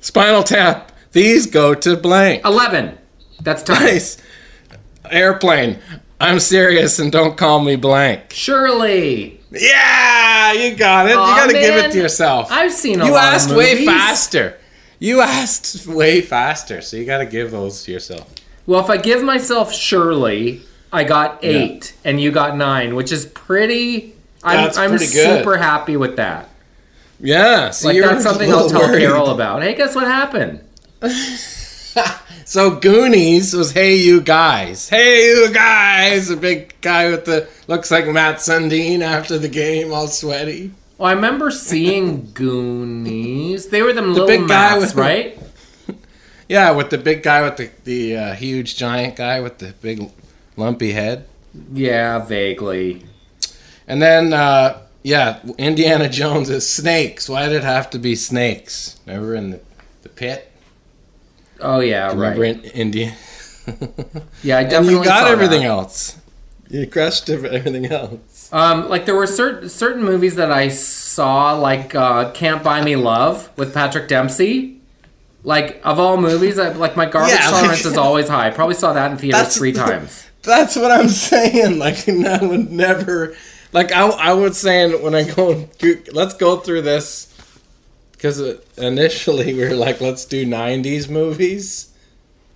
Spinal 0.01 0.43
Tap. 0.43 0.93
These 1.13 1.47
go 1.47 1.75
to 1.75 1.97
blank. 1.97 2.45
11. 2.45 2.99
That's 3.41 3.63
time. 3.63 3.83
Nice. 3.83 4.19
Airplane. 5.11 5.79
I'm 6.21 6.41
serious 6.41 6.99
and 6.99 7.11
don't 7.11 7.37
call 7.37 7.61
me 7.61 7.77
blank. 7.77 8.33
Shirley. 8.33 9.36
Yeah, 9.51 10.53
you 10.53 10.75
got 10.75 11.07
it. 11.07 11.11
you 11.11 11.17
got 11.17 11.47
to 11.47 11.53
give 11.53 11.75
man. 11.75 11.85
it 11.91 11.93
to 11.93 11.99
yourself. 11.99 12.51
I've 12.51 12.73
seen 12.73 13.01
a 13.01 13.07
you 13.07 13.13
lot 13.13 13.35
asked 13.35 13.51
way 13.51 13.73
movies. 13.75 13.87
faster. 13.87 14.59
You 14.99 15.21
asked 15.21 15.87
way 15.87 16.21
faster, 16.21 16.81
so 16.81 16.97
you 16.97 17.05
got 17.05 17.19
to 17.19 17.27
give 17.27 17.51
those 17.51 17.83
to 17.85 17.93
yourself. 17.93 18.33
Well, 18.67 18.81
if 18.83 18.91
I 18.91 18.97
give 18.97 19.23
myself 19.23 19.73
Shirley, 19.73 20.63
I 20.93 21.05
got 21.05 21.39
eight, 21.45 21.95
and 22.05 22.21
you 22.21 22.33
got 22.33 22.57
nine, 22.57 22.95
which 22.97 23.13
is 23.13 23.27
pretty. 23.27 24.15
I'm, 24.43 24.65
That's 24.65 24.79
I'm 24.79 24.91
pretty 24.91 25.07
good. 25.13 25.39
super 25.39 25.57
happy 25.57 25.97
with 25.97 26.17
that. 26.17 26.49
Yeah, 27.21 27.71
so 27.71 27.89
Like 27.89 27.97
you're 27.97 28.07
that's 28.09 28.23
something 28.25 28.51
a 28.51 28.55
I'll 28.55 28.65
little 28.67 28.81
tell 28.81 28.89
worried. 28.91 29.01
Carol 29.01 29.31
about. 29.31 29.63
Hey, 29.63 29.75
guess 29.75 29.95
what 29.95 30.07
happened? 30.07 30.61
So 32.49 32.77
Goonies 32.79 33.55
was 33.55 33.73
Hey 33.73 33.97
You 33.97 34.21
Guys. 34.21 34.89
Hey 34.89 35.27
You 35.27 35.53
Guys! 35.53 36.31
A 36.31 36.37
big 36.37 36.81
guy 36.81 37.11
with 37.11 37.25
the 37.25 37.49
looks 37.67 37.91
like 37.91 38.07
Mats 38.07 38.49
Sundin 38.49 39.01
after 39.03 39.37
the 39.37 39.49
game, 39.49 39.93
all 39.93 40.07
sweaty. 40.07 40.71
Well, 40.97 41.09
I 41.09 41.13
remember 41.15 41.51
seeing 41.51 42.31
Goonies. 42.33 43.67
They 43.71 43.83
were 43.83 43.93
them 43.93 44.13
little 44.13 44.29
big 44.29 44.43
guy 44.47 44.79
mats, 44.79 44.81
with- 44.81 44.95
right? 44.95 45.39
Yeah, 46.49 46.71
with 46.71 46.91
the 46.91 46.99
big 46.99 47.25
guy 47.25 47.43
with 47.43 47.57
the 47.57 47.71
the 47.83 48.17
uh, 48.17 48.35
huge 48.35 48.77
giant 48.77 49.17
guy 49.17 49.41
with 49.41 49.59
the 49.59 49.73
big 49.83 50.09
lumpy 50.57 50.93
head. 50.93 51.27
Yeah, 51.73 52.25
vaguely. 52.25 53.05
And 53.89 54.01
then, 54.01 54.33
uh, 54.33 54.83
yeah, 55.03 55.41
Indiana 55.59 56.09
Jones 56.09 56.49
is 56.49 56.69
snakes. 56.71 57.29
Why 57.29 57.49
did 57.49 57.57
it 57.57 57.65
have 57.65 57.91
to 57.91 57.99
be 57.99 58.15
snakes? 58.15 59.01
Remember 59.05 59.35
in 59.35 59.51
the, 59.51 59.61
the 60.03 60.09
pit? 60.09 60.53
Oh 61.61 61.81
yeah, 61.81 62.09
Remember 62.13 62.41
right. 62.43 62.57
in 62.65 62.71
India? 62.73 63.15
Yeah, 64.43 64.59
I 64.59 64.61
and 64.63 64.71
definitely 64.71 64.95
you 64.95 65.05
got 65.05 65.29
everything 65.29 65.63
that. 65.63 65.69
else. 65.69 66.17
You 66.69 66.87
crushed 66.87 67.29
ev- 67.31 67.45
everything 67.45 67.87
else. 67.87 68.49
Um, 68.53 68.89
like 68.89 69.07
there 69.07 69.15
were 69.15 69.27
certain 69.27 69.69
certain 69.69 70.05
movies 70.05 70.37
that 70.37 70.51
I 70.53 70.69
saw, 70.69 71.53
like 71.55 71.95
uh, 71.95 72.31
Can't 72.33 72.63
Buy 72.63 72.83
Me 72.83 72.97
Love 72.97 73.51
with 73.57 73.73
Patrick 73.75 74.09
Dempsey. 74.09 74.81
Like 75.45 75.81
of 75.85 75.99
all 76.01 76.17
movies, 76.17 76.59
I, 76.59 76.71
like 76.73 76.97
my 76.97 77.07
garbage 77.07 77.35
Yeah, 77.39 77.51
like- 77.51 77.61
tolerance 77.61 77.85
is 77.85 77.97
always 77.97 78.29
high. 78.29 78.49
I 78.49 78.51
probably 78.51 78.75
saw 78.75 78.93
that 78.93 79.13
in 79.13 79.17
theaters 79.19 79.57
three 79.57 79.73
times. 79.73 80.25
That's 80.43 80.77
what 80.77 80.91
I'm 80.93 81.09
saying. 81.09 81.79
Like, 81.81 82.09
I 82.09 82.39
would 82.45 82.71
never. 82.71 83.35
Like, 83.73 83.91
I, 83.91 84.07
I 84.07 84.33
was 84.35 84.57
saying 84.57 85.03
when 85.03 85.13
I 85.15 85.25
go, 85.25 85.69
let's 86.13 86.35
go 86.35 86.59
through 86.59 86.83
this. 86.83 87.36
Because 88.17 88.41
uh, 88.41 88.59
initially 88.79 89.55
we 89.55 89.65
were 89.65 89.75
like, 89.75 90.01
let's 90.01 90.25
do 90.25 90.47
90s 90.47 91.09
movies. 91.09 91.93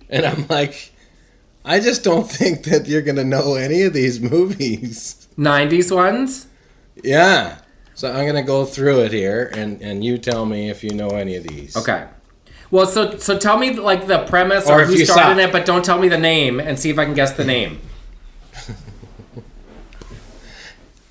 And 0.09 0.25
I'm 0.25 0.47
like, 0.47 0.91
I 1.63 1.79
just 1.79 2.03
don't 2.03 2.29
think 2.29 2.63
that 2.63 2.87
you're 2.87 3.03
going 3.03 3.17
to 3.17 3.23
know 3.23 3.55
any 3.55 3.83
of 3.83 3.93
these 3.93 4.19
movies. 4.19 5.27
'90s 5.37 5.95
ones. 5.95 6.47
Yeah. 7.03 7.59
So 7.93 8.11
I'm 8.11 8.25
gonna 8.25 8.41
go 8.43 8.65
through 8.65 9.01
it 9.01 9.13
here, 9.13 9.51
and 9.55 9.79
and 9.81 10.03
you 10.03 10.17
tell 10.17 10.45
me 10.45 10.69
if 10.69 10.83
you 10.83 10.91
know 10.91 11.09
any 11.09 11.35
of 11.35 11.43
these. 11.43 11.77
Okay. 11.77 12.07
Well, 12.71 12.87
so 12.87 13.17
so 13.19 13.37
tell 13.37 13.57
me 13.57 13.73
like 13.73 14.07
the 14.07 14.19
premise 14.25 14.67
Or 14.67 14.79
or, 14.79 14.81
if 14.81 14.87
who 14.89 15.05
started 15.05 15.39
suck. 15.39 15.49
it, 15.49 15.51
but 15.51 15.65
don't 15.65 15.85
tell 15.85 15.99
me 15.99 16.07
the 16.09 16.17
name 16.17 16.59
and 16.59 16.79
see 16.79 16.89
if 16.89 16.97
I 16.97 17.05
can 17.05 17.13
guess 17.13 17.33
the 17.33 17.45
name. 17.45 17.79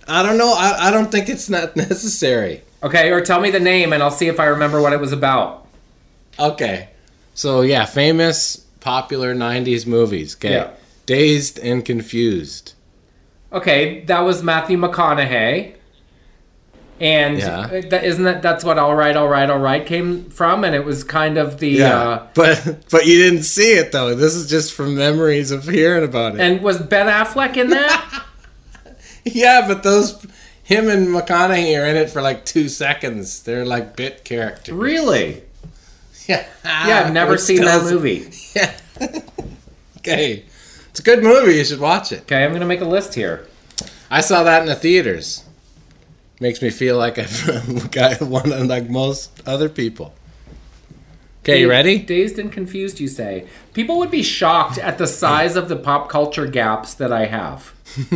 I 0.09 0.23
don't 0.23 0.39
know. 0.39 0.53
I, 0.57 0.89
I 0.89 0.91
don't 0.91 1.13
think 1.13 1.29
it's 1.29 1.49
not 1.49 1.77
necessary. 1.77 2.63
Okay, 2.83 3.11
or 3.11 3.21
tell 3.21 3.41
me 3.41 3.51
the 3.51 3.61
name 3.61 3.93
and 3.93 4.03
I'll 4.03 4.11
see 4.11 4.29
if 4.29 4.41
I 4.41 4.47
remember 4.47 4.81
what 4.81 4.93
it 4.93 5.01
was 5.01 5.13
about. 5.13 5.67
Okay. 6.39 6.89
So 7.35 7.61
yeah, 7.61 7.85
famous, 7.85 8.57
popular 8.81 9.35
'90s 9.35 9.87
movies. 9.87 10.37
Okay. 10.37 10.53
Yeah. 10.55 10.71
Dazed 11.07 11.59
and 11.59 11.85
Confused. 11.85 12.75
Okay, 13.53 14.01
that 14.05 14.21
was 14.21 14.43
Matthew 14.43 14.79
McConaughey. 14.79 15.75
And 17.01 17.39
Yeah. 17.39 17.61
uh, 17.61 17.81
that 17.89 18.05
isn't 18.05 18.25
that 18.25 18.43
that's 18.43 18.63
what 18.63 18.79
all 18.79 18.95
right, 18.95 19.17
all 19.17 19.27
right, 19.29 19.49
all 19.49 19.59
right 19.59 19.85
came 19.85 20.29
from 20.31 20.65
and 20.65 20.75
it 20.75 20.85
was 20.85 21.03
kind 21.03 21.39
of 21.39 21.59
the 21.59 21.83
uh 21.83 22.21
but 22.35 22.85
but 22.91 23.07
you 23.07 23.17
didn't 23.19 23.45
see 23.45 23.73
it 23.73 23.91
though. 23.93 24.15
This 24.15 24.35
is 24.35 24.49
just 24.51 24.75
from 24.75 24.95
memories 24.97 25.51
of 25.51 25.65
hearing 25.67 26.05
about 26.05 26.35
it. 26.35 26.41
and 26.43 26.61
was 26.63 26.79
Ben 26.79 27.07
Affleck 27.07 27.57
in 27.57 27.71
that? 27.71 28.25
yeah, 29.25 29.65
but 29.67 29.83
those 29.83 30.25
him 30.71 30.89
and 30.89 31.09
McConaughey 31.09 31.77
are 31.77 31.85
in 31.85 31.97
it 31.97 32.11
for 32.11 32.23
like 32.23 32.45
two 32.45 32.69
seconds. 32.69 33.43
They're 33.43 33.65
like 33.67 33.97
bit 33.97 34.25
characters. 34.25 34.73
really? 34.73 35.43
Yeah. 36.29 36.47
Yeah, 36.65 37.03
I've 37.07 37.13
never 37.13 37.37
seen 37.37 37.63
that 37.65 37.83
movie. 37.83 38.31
Yeah. 38.55 38.73
okay. 39.99 40.45
It's 40.91 41.01
a 41.01 41.03
good 41.03 41.25
movie. 41.25 41.57
You 41.57 41.65
should 41.65 41.81
watch 41.81 42.13
it. 42.13 42.21
Okay, 42.23 42.45
I'm 42.45 42.53
gonna 42.53 42.67
make 42.67 42.81
a 42.81 42.85
list 42.85 43.15
here. 43.15 43.49
I 44.11 44.21
saw 44.21 44.45
that 44.45 44.63
in 44.63 44.69
the 44.69 44.77
theaters. 44.77 45.45
Makes 46.41 46.63
me 46.63 46.71
feel 46.71 46.97
like 46.97 47.19
I've 47.19 47.91
got 47.91 48.21
one 48.23 48.53
unlike 48.53 48.89
most 48.89 49.43
other 49.47 49.69
people. 49.69 50.15
Okay, 51.51 51.61
you 51.61 51.71
ready? 51.71 51.99
Dazed 51.99 52.39
and 52.39 52.51
confused, 52.53 53.01
you 53.01 53.09
say. 53.09 53.47
People 53.75 53.99
would 53.99 54.11
be 54.11 54.23
shocked 54.23 54.79
at 54.79 54.99
the 54.99 55.07
size 55.07 55.57
of 55.57 55.69
the 55.69 55.77
pop 55.77 56.09
culture 56.09 56.47
gaps 56.47 56.95
that 56.95 57.13
I 57.13 57.27
have. 57.27 57.73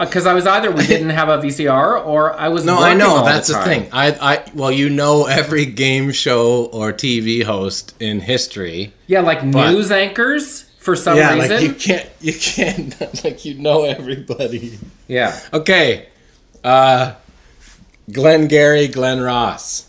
Because 0.00 0.26
I 0.26 0.32
was 0.34 0.46
either 0.46 0.70
we 0.70 0.86
didn't 0.86 1.10
have 1.10 1.28
a 1.28 1.38
VCR 1.38 2.04
or 2.04 2.34
I 2.34 2.48
was 2.48 2.64
No, 2.64 2.78
I 2.80 2.94
know 2.94 3.24
that's 3.24 3.48
the, 3.48 3.54
time. 3.54 3.64
thing. 3.64 3.88
I, 3.92 4.12
I, 4.34 4.44
well, 4.54 4.72
you 4.72 4.88
know 4.90 5.26
every 5.26 5.66
game 5.66 6.10
show 6.10 6.64
or 6.66 6.92
TV 6.92 7.42
host 7.44 7.94
in 8.00 8.20
history. 8.20 8.92
Yeah, 9.06 9.20
like 9.20 9.48
But- 9.52 9.72
news 9.72 9.90
anchors 9.92 10.62
for 10.78 10.96
some 10.96 11.16
yeah, 11.18 11.34
reason. 11.34 11.50
like 11.50 11.62
you 11.62 11.74
can't, 11.74 12.08
you 12.20 12.32
can't, 12.32 13.24
like 13.24 13.44
you 13.44 13.54
know 13.54 13.84
everybody. 13.84 14.78
yeah. 15.08 15.38
Okay, 15.52 16.08
uh, 16.64 17.14
Glenn 18.10 18.48
Gary, 18.48 18.88
Glen 18.88 19.20
Ross. 19.20 19.88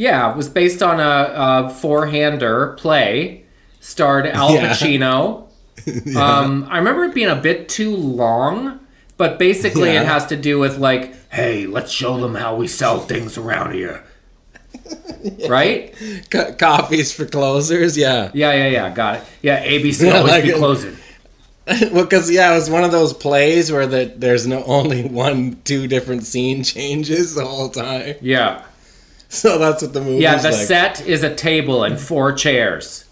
Yeah, 0.00 0.30
it 0.30 0.36
was 0.38 0.48
based 0.48 0.82
on 0.82 0.98
a, 0.98 1.34
a 1.66 1.70
four-hander 1.70 2.68
play. 2.78 3.44
Starred 3.80 4.26
Al 4.26 4.54
Yeah. 4.54 4.70
Pacino. 4.70 5.46
um, 6.16 6.66
I 6.70 6.78
remember 6.78 7.04
it 7.04 7.14
being 7.14 7.28
a 7.28 7.36
bit 7.36 7.68
too 7.68 7.94
long, 7.94 8.80
but 9.18 9.38
basically 9.38 9.92
Yeah. 9.92 10.00
it 10.00 10.06
has 10.06 10.24
to 10.28 10.36
do 10.36 10.58
with 10.58 10.78
like, 10.78 11.14
hey, 11.30 11.66
let's 11.66 11.92
show 11.92 12.16
them 12.16 12.34
how 12.34 12.56
we 12.56 12.66
sell 12.66 13.00
things 13.00 13.36
around 13.36 13.74
here. 13.74 14.02
Right? 15.48 15.94
Co- 16.30 16.54
copies 16.54 17.12
for 17.12 17.26
closers. 17.26 17.94
Yeah. 17.96 18.30
Yeah, 18.32 18.52
yeah, 18.54 18.68
yeah. 18.68 18.94
Got 18.94 19.16
it. 19.16 19.24
Yeah, 19.42 19.62
ABC 19.66 20.06
Yeah, 20.06 20.12
always 20.16 20.30
like 20.32 20.44
be 20.44 20.52
closing. 20.52 20.96
well, 21.92 22.04
because 22.04 22.30
yeah, 22.30 22.52
it 22.52 22.54
was 22.54 22.70
one 22.70 22.84
of 22.84 22.90
those 22.90 23.12
plays 23.12 23.70
where 23.70 23.86
the, 23.86 24.12
there's 24.16 24.46
no 24.46 24.64
only 24.64 25.04
one, 25.04 25.60
two 25.64 25.86
different 25.86 26.24
scene 26.24 26.64
changes 26.64 27.34
the 27.34 27.44
whole 27.44 27.68
time. 27.68 28.14
Yeah. 28.22 28.64
So 29.32 29.58
that's 29.58 29.80
what 29.80 29.92
the 29.92 30.00
movie. 30.00 30.22
Yeah, 30.22 30.36
the 30.38 30.50
like. 30.50 30.66
set 30.66 31.06
is 31.06 31.22
a 31.22 31.32
table 31.32 31.84
and 31.84 31.98
four 32.00 32.32
chairs. 32.32 33.04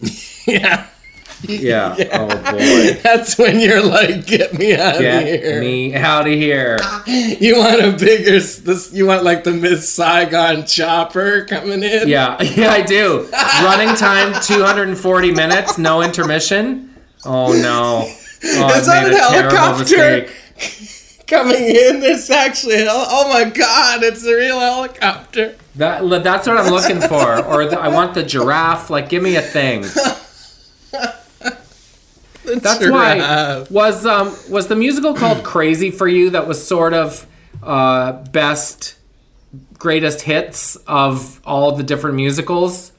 Yeah. 0.46 0.86
Yeah. 1.42 1.94
Oh 2.14 2.26
boy. 2.26 3.00
That's 3.00 3.38
when 3.38 3.60
you're 3.60 3.82
like, 3.82 4.26
get 4.26 4.54
me 4.54 4.74
out 4.74 4.96
of 4.96 5.00
here. 5.00 5.40
Get 5.40 5.60
me 5.60 5.94
out 5.94 6.26
of 6.26 6.32
here. 6.32 6.78
You 7.06 7.58
want 7.58 7.80
a 7.80 7.92
bigger, 7.92 8.32
this, 8.32 8.90
you 8.92 9.06
want 9.06 9.22
like 9.22 9.44
the 9.44 9.52
Miss 9.52 9.88
Saigon 9.88 10.66
chopper 10.66 11.44
coming 11.44 11.84
in? 11.84 12.08
Yeah, 12.08 12.42
yeah, 12.42 12.70
I 12.70 12.82
do. 12.82 13.28
Running 13.62 13.94
time 13.94 14.34
240 14.42 15.30
minutes, 15.30 15.78
no 15.78 16.02
intermission. 16.02 16.92
Oh 17.24 17.52
no. 17.52 18.12
Oh, 18.44 18.74
Is 18.76 18.88
I 18.88 19.04
that 19.04 19.10
made 19.10 19.12
a 19.12 19.16
a 19.16 19.30
helicopter? 19.30 20.32
Coming 21.28 21.62
in, 21.62 22.00
there's 22.00 22.30
actually, 22.30 22.86
oh 22.88 23.28
my 23.30 23.44
god, 23.50 24.02
it's 24.02 24.24
a 24.24 24.34
real 24.34 24.58
helicopter. 24.58 25.56
That, 25.74 26.00
that's 26.24 26.48
what 26.48 26.56
I'm 26.56 26.72
looking 26.72 27.00
for. 27.02 27.44
Or 27.44 27.66
the, 27.66 27.78
I 27.78 27.88
want 27.88 28.14
the 28.14 28.22
giraffe. 28.22 28.88
Like, 28.88 29.10
give 29.10 29.22
me 29.22 29.36
a 29.36 29.42
thing. 29.42 29.84
That's 32.60 32.88
why 32.88 33.66
was 33.70 34.06
um 34.06 34.34
was 34.48 34.68
the 34.68 34.76
musical 34.76 35.14
called 35.14 35.44
Crazy 35.44 35.90
for 35.90 36.08
you? 36.08 36.30
That 36.30 36.48
was 36.48 36.66
sort 36.66 36.94
of 36.94 37.26
uh, 37.62 38.12
best 38.12 38.96
greatest 39.78 40.22
hits 40.22 40.76
of 40.86 41.40
all 41.44 41.72
the 41.72 41.82
different 41.82 42.16
musicals. 42.16 42.92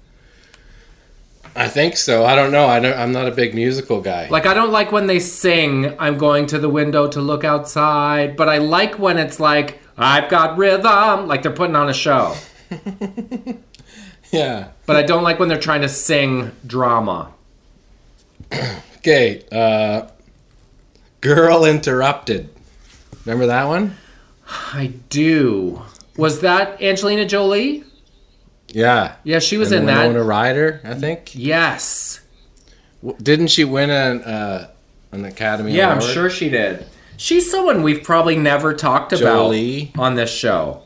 I 1.56 1.68
think 1.68 1.98
so. 1.98 2.26
I 2.26 2.36
don't 2.36 2.52
know. 2.52 2.68
I 2.68 2.80
don't, 2.80 2.98
I'm 2.98 3.12
not 3.12 3.28
a 3.28 3.32
big 3.32 3.54
musical 3.56 4.02
guy. 4.02 4.28
Like 4.30 4.46
I 4.46 4.54
don't 4.54 4.72
like 4.72 4.92
when 4.92 5.08
they 5.08 5.20
sing 5.20 5.96
I'm 6.00 6.18
going 6.18 6.46
to 6.48 6.60
the 6.60 6.70
window 6.70 7.08
to 7.08 7.22
look 7.22 7.44
outside, 7.44 8.36
but 8.36 8.48
I 8.50 8.58
like 8.58 9.00
when 9.00 9.18
it's 9.18 9.40
like 9.40 9.80
I've 9.98 10.30
got 10.30 10.58
rhythm, 10.58 11.28
like 11.28 11.44
they're 11.44 11.52
putting 11.52 11.76
on 11.76 11.90
a 11.90 11.94
show. 11.94 12.36
yeah. 14.32 14.70
But 14.86 14.96
I 14.96 15.04
don't 15.04 15.24
like 15.24 15.40
when 15.40 15.50
they're 15.50 15.60
trying 15.60 15.82
to 15.82 15.90
sing 15.90 16.52
drama. 16.66 17.34
Okay. 19.00 19.46
Uh, 19.50 20.10
Girl 21.22 21.64
Interrupted. 21.64 22.50
Remember 23.26 23.46
that 23.48 23.64
one? 23.66 23.96
I 24.74 24.88
do. 25.10 25.84
Was 26.18 26.42
that 26.42 26.82
Angelina 26.82 27.26
Jolie? 27.26 27.86
Yeah. 28.72 29.16
Yeah, 29.24 29.40
she 29.40 29.58
was 29.58 29.72
And 29.72 29.82
in 29.82 29.86
that. 29.88 30.08
Winona 30.08 30.24
Ryder, 30.24 30.82
I 30.84 30.94
think. 30.96 31.32
Yes. 31.34 32.22
Didn't 33.22 33.48
she 33.48 33.64
win 33.64 33.90
an 33.90 34.22
uh, 34.24 34.70
an 35.12 35.26
Academy 35.26 35.72
Yeah, 35.74 35.90
I'm 35.90 36.02
sure 36.02 36.30
she 36.30 36.50
did. 36.50 36.86
She's 37.18 37.50
someone 37.50 37.84
we've 37.84 38.04
probably 38.04 38.36
never 38.38 38.74
talked 38.74 39.12
about 39.14 39.54
on 39.98 40.16
this 40.16 40.32
show. 40.34 40.84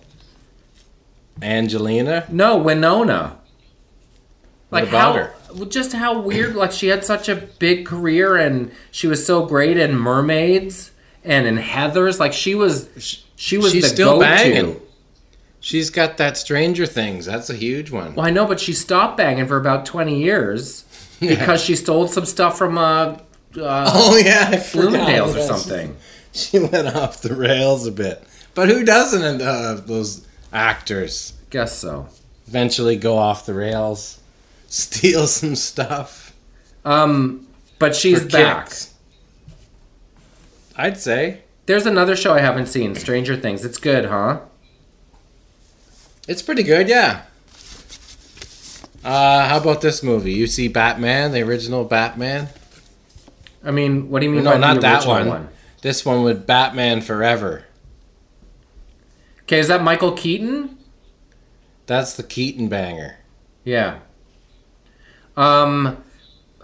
Angelina. 1.42 2.26
No, 2.30 2.58
Winona. 2.58 3.38
Like 4.72 4.88
how 4.88 5.14
her? 5.14 5.34
just 5.70 5.94
how 5.94 6.20
weird 6.20 6.56
like 6.56 6.72
she 6.72 6.88
had 6.88 7.04
such 7.06 7.30
a 7.30 7.36
big 7.36 7.86
career 7.86 8.36
and 8.36 8.72
she 8.92 9.08
was 9.08 9.26
so 9.26 9.46
great 9.46 9.78
in 9.78 9.96
Mermaids 9.96 10.92
and 11.24 11.46
in 11.46 11.58
Heathers 11.58 12.20
like 12.20 12.34
she 12.34 12.56
was 12.56 12.90
she 13.36 13.58
was 13.58 13.72
She's 13.72 13.84
the 13.84 13.90
still 13.90 14.14
go-to. 14.14 14.20
banging. 14.26 14.82
She's 15.64 15.90
got 15.90 16.18
that 16.18 16.36
Stranger 16.36 16.86
Things. 16.86 17.26
That's 17.26 17.50
a 17.50 17.54
huge 17.56 17.90
one. 17.90 18.16
Well, 18.16 18.26
I 18.26 18.32
know, 18.32 18.46
but 18.46 18.60
she 18.60 18.74
stopped 18.74 19.16
banging 19.16 19.48
for 19.48 19.56
about 19.56 19.86
20 19.86 20.22
years 20.22 20.84
because 21.22 21.64
she 21.64 21.78
stole 21.78 22.10
some 22.10 22.26
stuff 22.26 22.58
from 22.58 22.78
uh, 22.78 22.82
uh 22.82 23.18
Oh 23.56 24.18
yeah. 24.18 24.62
Bloomingdale's 24.74 25.38
or 25.38 25.42
something. 25.42 25.96
She 26.34 26.60
went 26.60 26.94
off 26.94 27.22
the 27.22 27.34
rails 27.34 27.88
a 27.88 27.94
bit. 27.94 28.22
But 28.54 28.68
who 28.68 28.84
doesn't 28.84 29.42
uh, 29.42 29.76
those 29.86 30.28
actors 30.52 31.32
Guess 31.50 31.78
so. 31.78 32.10
eventually 32.46 32.98
go 32.98 33.18
off 33.18 33.46
the 33.46 33.54
rails, 33.54 34.20
steal 34.68 35.28
some 35.28 35.56
stuff? 35.56 36.36
Um, 36.84 37.48
but 37.80 37.96
she's 37.96 38.26
back. 38.26 38.66
kicks? 38.66 38.94
I'd 40.76 40.98
say 40.98 41.44
There's 41.68 41.86
another 41.86 42.18
show 42.18 42.34
I 42.34 42.40
haven't 42.40 42.68
seen, 42.68 42.96
Stranger 42.96 43.38
Things. 43.38 43.64
It's 43.64 43.78
good, 43.78 44.06
huh? 44.06 44.42
It's 46.28 46.42
pretty 46.42 46.64
good. 46.64 46.88
Yeah. 46.88 47.24
Uh, 49.04 49.48
how 49.50 49.58
about 49.58 49.82
this 49.82 50.02
movie? 50.02 50.32
You 50.32 50.48
see 50.48 50.68
Batman, 50.70 51.32
the 51.32 51.42
original 51.42 51.84
Batman? 51.84 52.48
I 53.64 53.72
mean, 53.72 54.10
what 54.10 54.20
do 54.20 54.26
you 54.28 54.32
mean 54.32 54.44
No, 54.44 54.52
by 54.52 54.58
not 54.58 54.76
the 54.76 54.82
that 54.82 55.06
one. 55.06 55.28
one? 55.28 55.50
This 55.82 56.06
one 56.06 56.24
with 56.24 56.48
Batman 56.48 57.02
Forever. 57.02 57.66
Okay, 59.44 59.60
is 59.60 59.68
that 59.68 59.84
Michael 59.84 60.14
Keaton? 60.14 60.78
That's 61.86 62.16
the 62.16 62.24
Keaton 62.24 62.70
banger. 62.70 63.18
Yeah. 63.66 64.00
Um, 65.36 66.02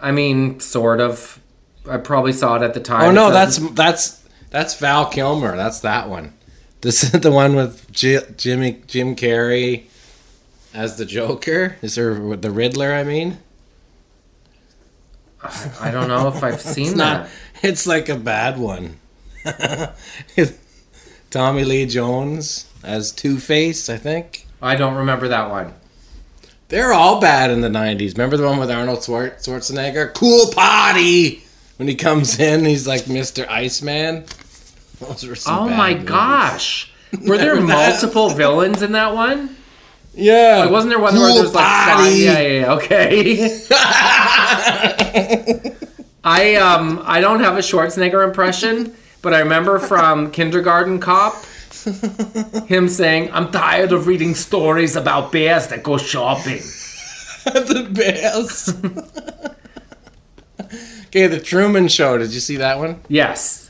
I 0.02 0.12
mean, 0.12 0.60
sort 0.62 1.02
of. 1.02 1.42
I 1.90 1.98
probably 1.98 2.32
saw 2.34 2.56
it 2.56 2.62
at 2.62 2.74
the 2.74 2.80
time. 2.80 3.02
Oh 3.02 3.12
no, 3.12 3.32
that's 3.32 3.58
that's 3.72 4.24
that's 4.50 4.76
Val 4.80 5.08
Kilmer. 5.08 5.58
That's 5.58 5.82
that 5.82 6.08
one. 6.08 6.34
This 6.82 7.04
is 7.04 7.12
the 7.12 7.32
one 7.32 7.56
with 7.56 7.92
J- 7.92 8.26
Jimmy 8.38 8.82
Jim 8.88 9.16
Carrey 9.16 9.84
as 10.74 10.98
the 10.98 11.06
Joker. 11.06 11.76
Is 11.82 11.96
there 11.96 12.14
the 12.38 12.52
Riddler? 12.52 12.94
I 12.94 13.04
mean, 13.04 13.38
I 15.82 15.92
don't 15.92 16.08
know 16.08 16.28
if 16.30 16.44
I've 16.44 16.62
seen 16.76 16.88
it's 16.90 16.98
that. 16.98 17.22
not. 17.24 17.30
It's 17.62 17.86
like 17.88 18.08
a 18.10 18.16
bad 18.16 18.58
one. 18.58 18.98
Tommy 21.30 21.64
Lee 21.64 21.86
Jones 21.86 22.70
as 22.84 23.12
Two 23.12 23.38
Face, 23.40 23.90
I 23.90 23.98
think. 23.98 24.46
I 24.62 24.76
don't 24.76 24.96
remember 24.96 25.28
that 25.30 25.50
one. 25.50 25.74
They're 26.70 26.94
all 26.94 27.20
bad 27.20 27.50
in 27.52 27.62
the 27.62 27.68
90s. 27.70 28.14
Remember 28.14 28.38
the 28.38 28.46
one 28.46 28.60
with 28.60 28.70
Arnold 28.70 29.00
Schwar- 29.00 29.36
Schwarzenegger? 29.44 30.14
Cool 30.14 30.52
party! 30.52 31.44
When 31.78 31.88
he 31.88 31.96
comes 31.96 32.38
in, 32.40 32.66
he's 32.66 32.88
like 32.88 33.04
Mr. 33.06 33.48
Iceman. 33.50 34.26
Those 35.00 35.26
were 35.26 35.36
some 35.36 35.58
Oh 35.58 35.70
my 35.70 35.94
movies. 35.94 36.10
gosh. 36.10 36.92
Were 37.26 37.38
there 37.38 37.60
multiple 37.62 38.30
villains 38.30 38.82
in 38.82 38.92
that 38.94 39.14
one? 39.14 39.56
Yeah. 40.14 40.60
Like, 40.64 40.72
wasn't 40.72 40.92
there 40.92 41.00
one 41.00 41.16
where 41.16 41.34
there 41.34 41.44
was 41.44 41.54
like 41.54 41.66
five? 41.66 42.16
Yeah, 42.16 42.40
yeah, 42.40 42.60
yeah. 42.60 42.74
Okay. 42.74 43.60
I 46.24 46.56
um 46.56 47.02
I 47.06 47.22
don't 47.22 47.40
have 47.40 47.56
a 47.58 47.62
Schwarzenegger 47.62 48.26
impression, 48.28 48.94
but 49.22 49.34
I 49.34 49.40
remember 49.40 49.80
from 49.80 50.32
Kindergarten 50.32 51.00
Cop 51.00 51.36
him 52.68 52.90
saying, 52.90 53.30
"I'm 53.32 53.52
tired 53.52 53.94
of 53.94 54.06
reading 54.08 54.36
stories 54.36 54.96
about 54.98 55.32
bears 55.32 55.68
that 55.68 55.84
go 55.84 55.98
shopping." 55.98 56.62
the 57.46 57.88
Bears. 57.90 58.74
okay, 61.06 61.28
The 61.28 61.40
Truman 61.40 61.88
Show. 61.88 62.18
Did 62.18 62.34
you 62.34 62.42
see 62.42 62.58
that 62.58 62.80
one? 62.80 63.00
Yes. 63.08 63.69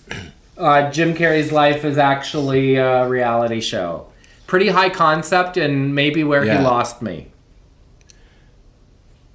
Uh, 0.59 0.91
Jim 0.91 1.13
Carrey's 1.15 1.51
life 1.51 1.85
is 1.85 1.97
actually 1.97 2.75
a 2.75 3.07
reality 3.07 3.61
show. 3.61 4.07
Pretty 4.45 4.67
high 4.67 4.89
concept 4.89 5.55
and 5.57 5.95
maybe 5.95 6.23
where 6.23 6.43
Yeah. 6.45 6.57
he 6.57 6.63
lost 6.63 7.01
me. 7.01 7.27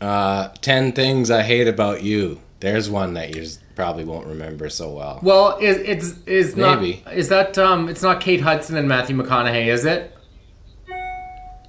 Uh, 0.01 0.49
10 0.61 0.93
Things 0.93 1.31
I 1.31 1.43
Hate 1.43 1.67
About 1.69 2.03
You. 2.03 2.41
There's 2.61 2.91
one 2.91 3.15
that 3.15 3.35
you 3.35 3.47
probably 3.75 4.05
won't 4.05 4.27
remember 4.27 4.69
so 4.69 4.91
well. 4.91 5.19
Well, 5.23 5.59
is 5.61 5.77
it's 5.79 6.15
is 6.27 6.57
not 6.57 6.81
Maybe. 6.81 7.03
is 7.13 7.29
that 7.29 7.59
um 7.59 7.89
it's 7.89 8.03
not 8.03 8.21
Kate 8.21 8.41
Hudson 8.41 8.77
and 8.77 8.89
Matthew 8.89 9.17
McConaughey, 9.17 9.67
is 9.67 9.85
it? 9.85 10.14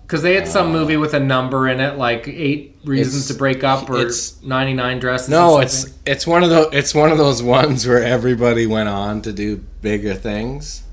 Because 0.06 0.22
they 0.22 0.36
had 0.36 0.48
some 0.48 0.68
uh, 0.68 0.74
movie 0.74 0.98
with 0.98 1.16
a 1.16 1.20
number 1.20 1.68
in 1.68 1.80
it, 1.80 1.98
like 1.98 2.28
eight 2.28 2.78
reasons 2.84 3.28
to 3.30 3.34
break 3.34 3.64
up 3.64 3.90
or 3.90 3.98
it's- 3.98 4.40
ninety 4.44 4.74
nine 4.74 5.00
dresses. 5.00 5.30
No, 5.30 5.56
or 5.56 5.64
it's 5.64 5.80
something. 5.80 6.00
it's 6.06 6.28
one 6.28 6.44
of 6.44 6.50
those 6.52 6.68
it's 6.74 6.94
one 6.94 7.12
of 7.12 7.18
those 7.18 7.42
ones 7.42 7.88
where 7.88 8.04
everybody 8.04 8.68
went 8.68 8.88
on 8.88 9.22
to 9.24 9.34
do 9.34 9.58
bigger 9.82 10.14
things. 10.14 10.84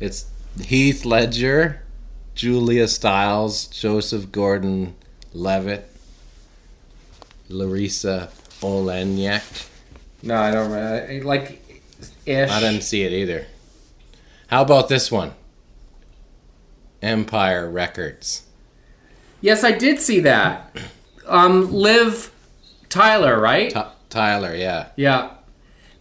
It's 0.00 0.26
Heath 0.64 1.04
Ledger, 1.04 1.82
Julia 2.34 2.88
Stiles, 2.88 3.66
Joseph 3.66 4.32
Gordon-Levitt, 4.32 5.90
Larisa 7.50 8.30
Oleynik. 8.60 9.68
no, 10.22 10.36
I 10.36 10.50
don't 10.50 10.70
remember. 10.70 11.24
like 11.24 11.62
ish. 12.26 12.50
I 12.50 12.60
didn't 12.60 12.82
see 12.82 13.02
it 13.02 13.12
either. 13.12 13.46
How 14.48 14.62
about 14.62 14.88
this 14.88 15.10
one? 15.12 15.32
Empire 17.02 17.70
Records. 17.70 18.42
Yes, 19.40 19.62
I 19.64 19.72
did 19.72 20.00
see 20.00 20.20
that. 20.20 20.76
Um, 21.26 21.72
Liv 21.72 22.32
Tyler, 22.88 23.38
right? 23.40 23.70
T- 23.70 23.80
Tyler, 24.10 24.54
yeah. 24.54 24.88
Yeah. 24.96 25.30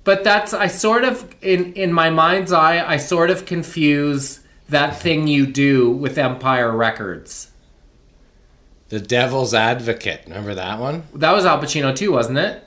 But 0.04 0.24
that's 0.24 0.54
I 0.54 0.68
sort 0.68 1.04
of 1.04 1.36
in 1.42 1.74
in 1.74 1.92
my 1.92 2.10
mind's 2.10 2.54
eye 2.54 2.80
I 2.86 2.96
sort 2.98 3.30
of 3.30 3.46
confuse 3.46 4.40
that 4.70 4.98
thing 5.00 5.28
you 5.28 5.46
do 5.46 5.92
with 5.92 6.18
Empire 6.18 6.72
Records. 6.76 7.52
The 8.90 9.00
Devil's 9.02 9.54
Advocate. 9.54 10.22
Remember 10.26 10.56
that 10.56 10.80
one? 10.80 11.04
That 11.14 11.34
was 11.34 11.46
Al 11.46 11.62
Pacino 11.62 11.94
too, 11.94 12.14
wasn't 12.14 12.38
it? 12.38 12.64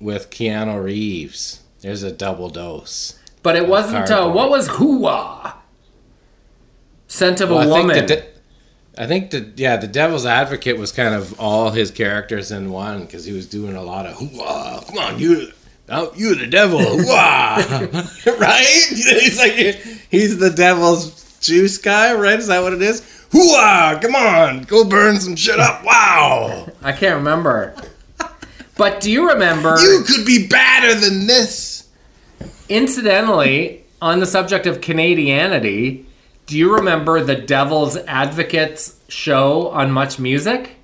With 0.00 0.30
Keanu 0.30 0.82
Reeves. 0.82 1.62
There's 1.82 2.02
a 2.02 2.10
double 2.10 2.50
dose. 2.50 3.18
But 3.42 3.56
it 3.56 3.68
wasn't 3.68 4.10
uh, 4.10 4.30
what 4.30 4.50
was 4.50 4.68
Hooah? 4.68 5.54
Scent 7.10 7.40
of 7.40 7.50
a 7.50 7.54
Well, 7.56 7.74
I 7.74 7.80
woman. 7.80 7.96
think 7.96 8.08
the, 8.08 8.16
de- 8.16 9.02
I 9.02 9.06
think 9.08 9.30
the 9.32 9.52
yeah 9.56 9.76
the 9.76 9.88
Devil's 9.88 10.24
Advocate 10.26 10.78
was 10.78 10.92
kind 10.92 11.12
of 11.14 11.38
all 11.40 11.70
his 11.70 11.90
characters 11.90 12.52
in 12.52 12.70
one 12.70 13.00
because 13.00 13.24
he 13.24 13.32
was 13.32 13.46
doing 13.46 13.74
a 13.74 13.82
lot 13.82 14.06
of 14.06 14.14
hoo-ah, 14.14 14.80
come 14.86 14.98
on 14.98 15.18
you 15.18 15.50
oh, 15.88 16.12
you 16.14 16.36
the 16.36 16.46
devil 16.46 16.78
hoo-ah," 16.78 17.56
right? 18.38 18.86
He's 18.90 19.38
like 19.38 19.54
he's 20.08 20.38
the 20.38 20.50
devil's 20.50 21.38
juice 21.40 21.78
guy 21.78 22.14
right? 22.14 22.38
Is 22.38 22.46
that 22.46 22.62
what 22.62 22.72
it 22.74 22.82
is? 22.82 23.02
Hoo 23.32 23.54
come 24.00 24.14
on 24.14 24.62
go 24.62 24.84
burn 24.84 25.18
some 25.18 25.34
shit 25.34 25.58
up 25.58 25.84
wow. 25.84 26.68
I 26.82 26.92
can't 26.92 27.16
remember. 27.16 27.74
but 28.76 29.00
do 29.00 29.10
you 29.10 29.28
remember 29.30 29.76
you 29.80 30.04
could 30.06 30.24
be 30.24 30.46
better 30.46 30.94
than 30.94 31.26
this. 31.26 31.88
Incidentally 32.68 33.84
on 34.00 34.20
the 34.20 34.26
subject 34.26 34.64
of 34.66 34.80
Canadianity, 34.80 36.06
do 36.50 36.58
you 36.58 36.74
remember 36.74 37.22
the 37.22 37.36
Devil's 37.36 37.96
Advocates 37.96 38.98
show 39.08 39.68
on 39.68 39.92
Much 39.92 40.18
Music? 40.18 40.76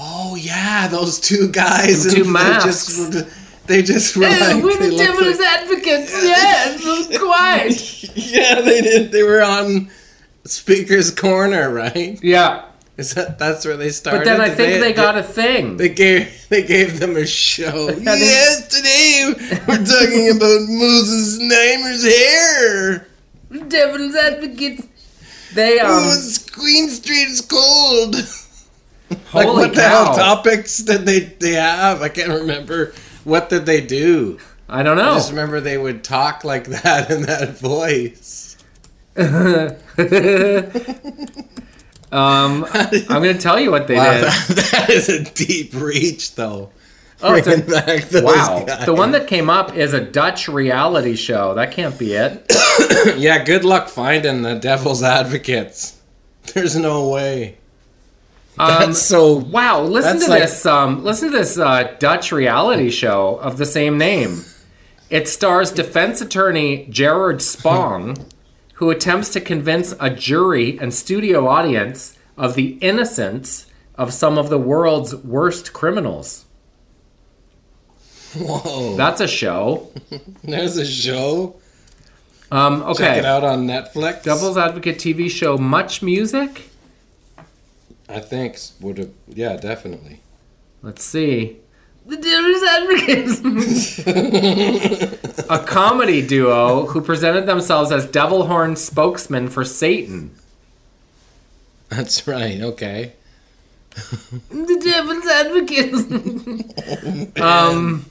oh 0.00 0.36
yeah 0.36 0.86
those 0.88 1.18
two 1.20 1.48
guys 1.50 2.04
The 2.04 2.16
two 2.16 2.24
masks. 2.24 2.96
they 3.06 3.12
just, 3.12 3.66
they 3.66 3.82
just 3.82 4.16
were 4.16 4.22
like 4.22 4.78
they 4.78 4.90
looked 4.90 5.20
like- 5.20 5.40
Advocates. 5.40 6.12
Yes, 6.12 7.18
quite. 7.18 7.94
Yeah, 8.16 8.60
they 8.60 8.80
did. 8.80 9.12
They 9.12 9.22
were 9.22 9.42
on 9.42 9.90
Speaker's 10.44 11.10
Corner, 11.12 11.72
right? 11.72 12.18
Yeah. 12.22 12.64
Is 12.96 13.14
that 13.14 13.38
that's 13.38 13.64
where 13.64 13.76
they 13.76 13.90
started? 13.90 14.20
But 14.20 14.24
then 14.24 14.40
I 14.40 14.50
think 14.50 14.80
they, 14.80 14.92
got 14.92 15.16
a 15.16 15.22
thing. 15.22 15.76
They 15.76 15.88
gave 15.90 16.46
they 16.48 16.64
gave 16.64 16.98
them 16.98 17.16
a 17.16 17.26
show. 17.26 17.86
they- 17.90 18.02
yes, 18.02 18.66
today 18.68 19.34
we're 19.68 19.84
talking 19.84 20.30
about 20.36 20.60
Moses 20.68 21.38
Znaimer's 21.38 22.04
hair. 22.04 23.07
Devil's 23.68 24.14
Advocates. 24.14 24.86
They 25.54 25.78
um. 25.80 25.86
oh, 25.90 26.34
Queen 26.52 26.88
Street 26.88 27.28
is 27.28 27.40
cold. 27.40 28.14
like 29.10 29.46
holy 29.46 29.66
what 29.66 29.74
the 29.74 29.82
hell 29.82 30.14
topics 30.14 30.78
did 30.78 31.06
they 31.06 31.20
they 31.20 31.52
have? 31.52 32.02
I 32.02 32.08
can't 32.10 32.28
remember. 32.40 32.92
What 33.24 33.48
did 33.48 33.64
they 33.66 33.80
do? 33.80 34.38
I 34.68 34.82
don't 34.82 34.98
know. 34.98 35.12
I 35.12 35.14
just 35.14 35.30
remember 35.30 35.60
they 35.60 35.78
would 35.78 36.04
talk 36.04 36.44
like 36.44 36.66
that 36.82 37.10
in 37.10 37.22
that 37.22 37.58
voice. 37.58 38.56
Um, 42.10 42.64
I'm 42.72 43.22
going 43.22 43.36
to 43.36 43.38
tell 43.38 43.60
you 43.60 43.70
what 43.70 43.86
they 43.86 43.96
Wow, 43.96 44.14
did. 44.14 44.22
that, 44.24 44.68
that 44.72 44.88
is 44.90 45.10
a 45.10 45.24
deep 45.24 45.74
reach, 45.74 46.36
though. 46.36 46.70
Oh, 47.22 47.34
it's 47.34 47.46
a- 47.46 47.50
Bringing 47.50 47.70
back 47.70 48.04
those 48.08 48.22
Wow. 48.22 48.64
guys. 48.66 48.86
The 48.86 48.94
one 48.94 49.10
that 49.12 49.26
came 49.26 49.50
up 49.50 49.76
is 49.76 49.92
a 49.92 50.00
Dutch 50.00 50.48
reality 50.48 51.16
show. 51.16 51.52
That 51.52 51.70
can't 51.72 51.98
be 51.98 52.14
it. 52.14 52.50
yeah, 53.16 53.44
good 53.44 53.64
luck 53.64 53.88
finding 53.88 54.42
the 54.42 54.54
devil's 54.54 55.02
advocates. 55.02 56.00
There's 56.54 56.76
no 56.76 57.08
way. 57.08 57.56
Um, 58.58 58.92
so. 58.92 59.34
wow. 59.36 59.82
Listen 59.82 60.20
to 60.20 60.30
like- 60.30 60.42
this. 60.42 60.66
Um, 60.66 61.04
listen 61.04 61.30
to 61.30 61.38
this 61.38 61.58
uh, 61.58 61.94
Dutch 61.98 62.32
reality 62.32 62.90
show 62.90 63.36
of 63.36 63.56
the 63.58 63.66
same 63.66 63.98
name. 63.98 64.44
It 65.10 65.28
stars 65.28 65.70
defense 65.70 66.20
attorney 66.20 66.86
Gerard 66.90 67.40
Spong, 67.40 68.26
who 68.74 68.90
attempts 68.90 69.30
to 69.30 69.40
convince 69.40 69.94
a 70.00 70.10
jury 70.10 70.78
and 70.78 70.92
studio 70.92 71.46
audience 71.46 72.18
of 72.36 72.54
the 72.54 72.78
innocence 72.80 73.66
of 73.94 74.12
some 74.12 74.38
of 74.38 74.48
the 74.50 74.58
world's 74.58 75.14
worst 75.14 75.72
criminals. 75.72 76.44
Whoa. 78.36 78.96
That's 78.96 79.20
a 79.20 79.26
show. 79.28 79.90
There's 80.44 80.76
a 80.76 80.86
show. 80.86 81.56
Um, 82.50 82.82
okay. 82.82 83.04
Check 83.04 83.18
it 83.18 83.24
out 83.24 83.44
on 83.44 83.66
Netflix. 83.66 84.22
Devil's 84.22 84.56
Advocate 84.56 84.98
TV 84.98 85.30
show 85.30 85.58
Much 85.58 86.02
Music. 86.02 86.70
I 88.08 88.20
think 88.20 88.58
would 88.80 88.96
have. 88.98 89.10
Yeah, 89.28 89.56
definitely. 89.56 90.20
Let's 90.82 91.04
see. 91.04 91.58
The 92.06 92.16
Devil's 92.16 92.62
Advocates. 92.62 93.98
a 95.50 95.58
comedy 95.58 96.26
duo 96.26 96.86
who 96.86 97.02
presented 97.02 97.44
themselves 97.44 97.92
as 97.92 98.06
devil 98.06 98.46
horn 98.46 98.76
spokesmen 98.76 99.48
for 99.48 99.62
Satan. 99.62 100.30
That's 101.90 102.26
right. 102.26 102.62
Okay. 102.62 103.12
The 104.50 104.78
Devil's 104.82 105.26
Advocates. 105.26 106.10
um, 107.42 108.06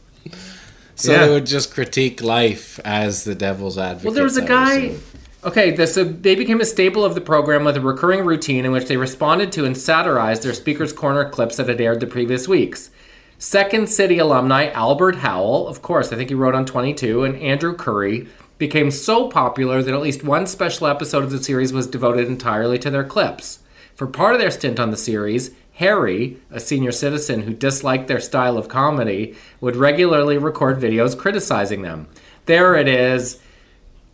So 0.97 1.11
Yeah. 1.11 1.25
they 1.27 1.33
would 1.33 1.45
just 1.45 1.73
critique 1.73 2.21
life 2.21 2.79
as 2.83 3.23
the 3.23 3.35
devil's 3.35 3.77
advocate. 3.77 4.05
well, 4.05 4.13
there 4.13 4.23
was 4.23 4.35
a 4.37 4.41
guy. 4.41 4.95
Okay, 5.43 5.71
this, 5.71 5.93
so 5.93 6.03
they 6.03 6.33
became 6.35 6.59
a 6.59 6.65
staple 6.65 7.05
of 7.05 7.13
the 7.15 7.21
program 7.21 7.63
with 7.63 7.77
a 7.77 7.81
recurring 7.81 8.25
routine 8.25 8.65
in 8.65 8.71
which 8.71 8.85
they 8.87 8.97
responded 8.97 9.51
to 9.53 9.63
and 9.63 9.77
satirized 9.77 10.41
their 10.43 10.53
Speaker's 10.53 10.91
Corner 10.91 11.29
clips 11.29 11.55
that 11.57 11.69
had 11.69 11.79
aired 11.79 11.99
the 11.99 12.07
previous 12.07 12.47
weeks. 12.47 12.89
Second 13.37 13.87
City 13.87 14.17
alumni 14.17 14.69
Albert 14.71 15.17
Howell, 15.17 15.67
of 15.67 15.83
course, 15.83 16.11
I 16.11 16.15
think 16.15 16.29
he 16.29 16.35
wrote 16.35 16.55
on 16.55 16.65
22, 16.65 17.23
and 17.23 17.35
Andrew 17.37 17.75
Currie 17.75 18.27
became 18.57 18.89
so 18.89 19.27
popular 19.29 19.83
that 19.83 19.93
at 19.93 20.01
least 20.01 20.23
one 20.23 20.47
special 20.47 20.87
episode 20.87 21.23
of 21.23 21.29
the 21.29 21.41
series 21.43 21.71
was 21.71 21.85
devoted 21.85 22.27
entirely 22.27 22.79
to 22.79 22.89
their 22.89 23.03
clips. 23.03 23.59
For 23.93 24.07
part 24.07 24.33
of 24.33 24.41
their 24.41 24.49
stint 24.51 24.79
on 24.79 24.89
the 24.89 24.97
series, 24.97 25.51
Harry, 25.77 26.37
a 26.51 26.59
senior 26.59 26.91
citizen 26.91 27.41
who 27.41 27.53
disliked 27.53 28.07
their 28.07 28.19
style 28.19 28.57
of 28.57 28.67
comedy, 28.67 29.35
would 29.61 29.75
regularly 29.75 30.37
record 30.37 30.79
videos 30.79 31.17
criticizing 31.17 31.81
them. 31.83 32.07
There 32.45 32.75
it 32.75 32.87
is. 32.87 33.39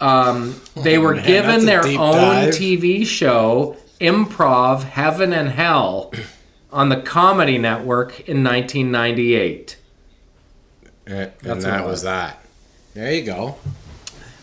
Um, 0.02 0.60
they 0.76 0.98
were 0.98 1.14
Oh, 1.14 1.16
man, 1.18 1.26
given 1.26 1.66
their 1.66 1.86
own 1.86 1.96
dive. 2.16 2.54
TV 2.54 3.06
show, 3.06 3.78
Improv 4.02 4.84
Heaven 4.84 5.32
and 5.32 5.50
Hell, 5.50 6.12
on 6.72 6.90
the 6.90 6.98
Comedy 7.02 7.58
Network 7.58 8.20
in 8.28 8.44
1998. 8.44 9.78
And, 11.06 11.16
and 11.16 11.32
That's 11.42 11.64
that 11.66 11.82
was 11.84 11.92
was. 11.92 12.02
that. 12.04 12.44
There 12.94 13.14
you 13.14 13.24
go. 13.24 13.56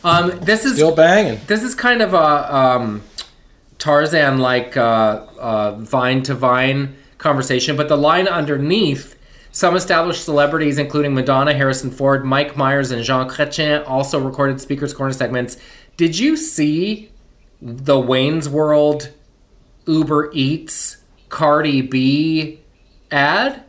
Um, 0.03 0.31
this 0.41 0.65
is 0.65 0.75
Still 0.77 0.95
banging. 0.97 1.39
this 1.47 1.63
is 1.63 1.75
kind 1.75 2.01
of 2.01 2.15
a 2.15 2.57
um, 2.57 3.03
Tarzan 3.79 4.39
like 4.39 4.77
uh, 4.77 5.27
uh, 5.39 5.73
vine 5.77 6.23
to 6.23 6.35
vine 6.35 6.97
conversation, 7.21 7.77
but 7.77 7.89
the 7.89 7.97
line 7.97 8.27
underneath. 8.27 9.17
Some 9.53 9.75
established 9.75 10.25
celebrities, 10.25 10.79
including 10.79 11.13
Madonna, 11.13 11.53
Harrison 11.55 11.91
Ford, 11.91 12.25
Mike 12.25 12.57
Myers, 12.57 12.93
and 12.93 13.03
Jean 13.03 13.29
Chrétien, 13.29 13.83
also 13.89 14.21
recorded 14.21 14.61
Speaker's 14.61 14.95
Corner 14.95 15.13
segments. 15.13 15.57
Did 15.97 16.17
you 16.19 16.37
see 16.37 17.11
the 17.61 17.99
Wayne's 17.99 18.49
World 18.49 19.11
Uber 19.87 20.31
Eats 20.33 20.99
Cardi 21.29 21.81
B 21.83 22.61
ad? 23.11 23.65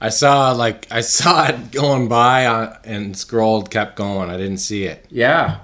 I 0.00 0.08
saw 0.08 0.50
like 0.50 0.88
I 0.90 1.00
saw 1.00 1.46
it 1.46 1.70
going 1.70 2.08
by 2.08 2.46
on, 2.46 2.76
and 2.84 3.16
scrolled, 3.16 3.70
kept 3.70 3.94
going. 3.96 4.30
I 4.30 4.36
didn't 4.36 4.58
see 4.58 4.84
it. 4.84 5.06
Yeah. 5.10 5.60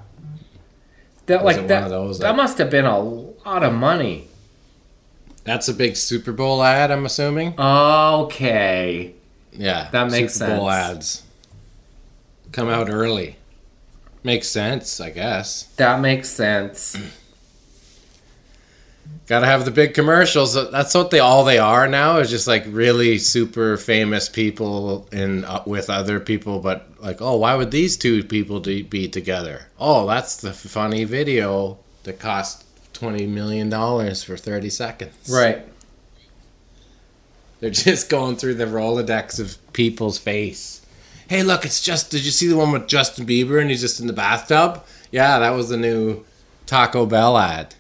That 1.27 1.43
Was 1.45 1.57
like 1.57 1.67
that. 1.69 1.89
those, 1.89 2.21
that 2.21 2.29
like- 2.29 2.37
must 2.37 2.59
have 2.59 2.71
been 2.71 2.87
a 2.87 2.99
lot 3.01 3.65
of 3.65 3.75
money. 3.75 4.29
That's 5.45 5.69
a 5.69 5.75
big 5.75 5.97
Super 5.97 6.33
Bowl 6.33 6.63
ad, 6.63 6.91
I'm 6.91 7.07
assuming. 7.07 7.55
Okay. 7.59 9.15
Yeah, 9.53 9.89
That 9.91 10.11
makes 10.11 10.35
Super 10.35 10.57
Bowl 10.57 10.71
ads 10.71 11.23
come 12.53 12.69
out 12.69 12.89
early. 12.91 13.37
Makes 14.23 14.49
sense, 14.49 15.01
I 15.01 15.11
guess. 15.11 15.65
That 15.77 16.01
makes 16.01 16.29
sense. 16.29 16.97
Got 19.27 19.41
to 19.41 19.47
have 19.47 19.65
the 19.65 19.71
big 19.71 19.95
commercials. 19.95 20.55
That's 20.73 20.93
what 20.95 21.11
they 21.11 21.21
all 21.21 21.45
they 21.45 21.59
are 21.59 21.87
now. 21.89 22.19
Is 22.19 22.31
just 22.31 22.47
like 22.49 22.65
really 22.67 23.17
super 23.19 23.77
famous 23.77 24.29
people 24.29 25.09
in 25.13 25.45
uh, 25.45 25.63
with 25.67 25.89
other 25.89 26.19
people, 26.21 26.59
but 26.59 26.89
like, 27.01 27.23
oh, 27.23 27.37
why 27.37 27.55
would 27.55 27.71
these 27.71 27.97
two 27.97 28.25
people 28.25 28.59
de- 28.61 28.83
be 28.83 29.09
together? 29.09 29.67
Oh, 29.79 30.07
that's 30.07 30.37
the 30.37 30.53
funny 30.53 31.05
video 31.05 31.79
that 32.03 32.19
cost 32.19 32.65
twenty 33.01 33.27
million 33.27 33.71
dollars 33.71 34.23
for 34.23 34.37
thirty 34.37 34.71
seconds. 34.71 35.29
Right. 35.29 35.67
They're 37.59 37.71
just 37.71 38.09
going 38.09 38.37
through 38.37 38.55
the 38.55 38.67
Rolodex 38.67 39.41
of 39.41 39.57
people's 39.73 40.19
face. 40.19 40.87
Hey, 41.29 41.43
look, 41.43 41.65
it's 41.65 41.83
just. 41.83 42.11
Did 42.11 42.25
you 42.25 42.31
see 42.31 42.47
the 42.47 42.57
one 42.57 42.73
with 42.73 42.87
Justin 42.87 43.27
Bieber 43.27 43.61
and 43.61 43.71
he's 43.71 43.81
just 43.81 44.01
in 44.01 44.07
the 44.07 44.13
bathtub? 44.13 44.85
Yeah, 45.11 45.39
that 45.39 45.51
was 45.51 45.71
the 45.71 45.77
new 45.77 46.25
Taco 46.67 47.07
Bell 47.07 47.39
ad. 47.39 47.75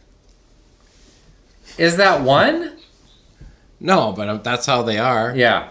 Is 1.77 1.97
that 1.99 2.23
one? 2.23 2.79
No, 3.79 4.13
but 4.13 4.29
um, 4.29 4.41
that's 4.43 4.67
how 4.67 4.83
they 4.83 4.99
are. 4.99 5.35
Yeah. 5.37 5.71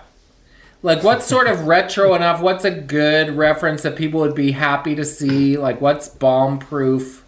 Like, 0.82 1.04
what's 1.04 1.26
sort 1.26 1.48
of 1.48 1.68
retro 1.68 2.14
enough? 2.16 2.40
What's 2.40 2.66
a 2.66 2.72
good 2.72 3.36
reference 3.36 3.82
that 3.82 3.96
people 3.96 4.20
would 4.22 4.36
be 4.36 4.52
happy 4.52 4.96
to 4.96 5.04
see? 5.04 5.58
Like, 5.58 5.82
what's 5.82 6.08
bomb 6.08 6.60
proof? 6.60 7.26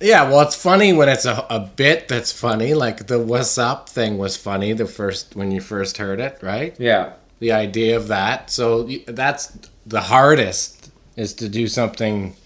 Yeah, 0.00 0.28
well, 0.30 0.40
it's 0.42 0.54
funny 0.54 0.92
when 0.92 1.08
it's 1.08 1.24
a, 1.24 1.44
a 1.50 1.60
bit 1.60 2.08
that's 2.08 2.30
funny. 2.30 2.74
Like 2.74 3.06
the 3.08 3.18
"What's 3.18 3.58
Up" 3.58 3.88
thing 3.88 4.18
was 4.18 4.36
funny 4.36 4.72
the 4.72 4.86
first 4.86 5.34
when 5.34 5.50
you 5.50 5.60
first 5.60 5.98
heard 5.98 6.20
it, 6.20 6.38
right? 6.42 6.74
Yeah. 6.78 7.14
The 7.40 7.52
idea 7.52 7.96
of 7.96 8.08
that. 8.08 8.50
So 8.50 8.84
that's 9.06 9.58
the 9.86 10.02
hardest 10.02 10.90
is 11.16 11.34
to 11.34 11.48
do 11.48 11.66
something 11.66 12.36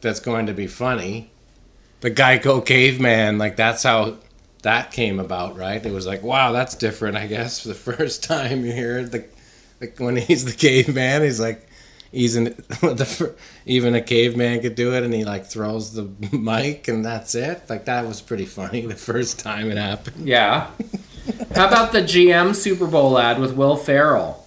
that's 0.00 0.20
going 0.20 0.46
to 0.46 0.54
be 0.54 0.66
funny. 0.66 1.30
The 2.00 2.10
Geico 2.10 2.64
caveman, 2.64 3.36
like 3.36 3.56
that's 3.56 3.82
how 3.82 4.16
that 4.62 4.90
came 4.90 5.20
about, 5.20 5.56
right? 5.56 5.84
It 5.84 5.92
was 5.92 6.06
like, 6.06 6.22
wow, 6.22 6.52
that's 6.52 6.74
different. 6.74 7.16
I 7.16 7.26
guess 7.26 7.60
for 7.60 7.68
the 7.68 7.74
first 7.74 8.24
time 8.24 8.64
you 8.64 8.72
hear 8.72 8.98
it, 8.98 9.12
the 9.12 9.24
like 9.80 9.98
when 9.98 10.16
he's 10.16 10.44
the 10.44 10.52
caveman, 10.52 11.22
he's 11.22 11.40
like, 11.40 11.66
the 12.12 13.04
fir- 13.06 13.34
even 13.66 13.94
a 13.94 14.00
caveman 14.02 14.60
could 14.60 14.74
do 14.74 14.94
it, 14.94 15.02
and 15.04 15.14
he 15.14 15.24
like 15.24 15.46
throws 15.46 15.92
the 15.92 16.02
mic, 16.32 16.88
and 16.88 17.04
that's 17.04 17.34
it. 17.34 17.62
Like 17.68 17.84
that 17.84 18.06
was 18.06 18.20
pretty 18.20 18.46
funny 18.46 18.86
the 18.86 18.96
first 18.96 19.38
time 19.38 19.70
it 19.70 19.76
happened. 19.76 20.26
Yeah. 20.26 20.70
How 21.54 21.68
about 21.68 21.92
the 21.92 22.00
GM 22.02 22.54
Super 22.56 22.86
Bowl 22.86 23.18
ad 23.18 23.38
with 23.38 23.52
Will 23.54 23.76
Ferrell? 23.76 24.46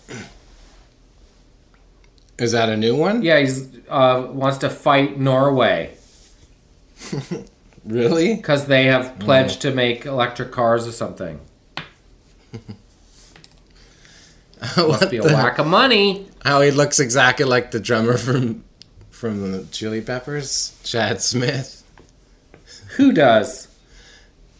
Is 2.37 2.51
that 2.51 2.67
a 2.67 2.75
new 2.75 2.95
one? 2.95 3.21
Yeah, 3.21 3.39
he's 3.39 3.69
uh, 3.87 4.27
wants 4.31 4.57
to 4.59 4.69
fight 4.69 5.19
Norway 5.19 5.95
Really? 7.85 8.35
because 8.35 8.65
they 8.65 8.85
have 8.85 9.19
pledged 9.19 9.61
to 9.61 9.71
make 9.71 10.05
electric 10.05 10.51
cars 10.51 10.87
or 10.87 10.91
something. 10.91 11.39
Must 14.77 15.11
be 15.11 15.17
a 15.17 15.23
whack 15.23 15.59
of 15.59 15.67
money. 15.67 16.27
How 16.43 16.61
he 16.61 16.71
looks 16.71 16.99
exactly 16.99 17.45
like 17.45 17.71
the 17.71 17.79
drummer 17.79 18.17
from 18.17 18.63
from 19.09 19.51
the 19.51 19.65
Chili 19.71 20.01
Peppers, 20.01 20.77
Chad 20.83 21.21
Smith, 21.21 21.83
Who 22.97 23.13
does? 23.13 23.69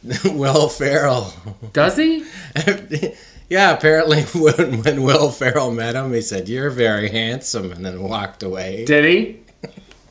Will 0.25 0.69
Ferrell. 0.69 1.33
Does 1.73 1.97
he? 1.97 2.25
yeah, 3.49 3.71
apparently 3.71 4.23
when 4.33 4.81
when 4.83 5.03
Will 5.03 5.29
Ferrell 5.31 5.71
met 5.71 5.95
him, 5.95 6.13
he 6.13 6.21
said, 6.21 6.47
"You're 6.49 6.69
very 6.69 7.09
handsome," 7.09 7.71
and 7.71 7.85
then 7.85 8.01
walked 8.01 8.43
away. 8.43 8.85
Did 8.85 9.05
he? 9.05 9.39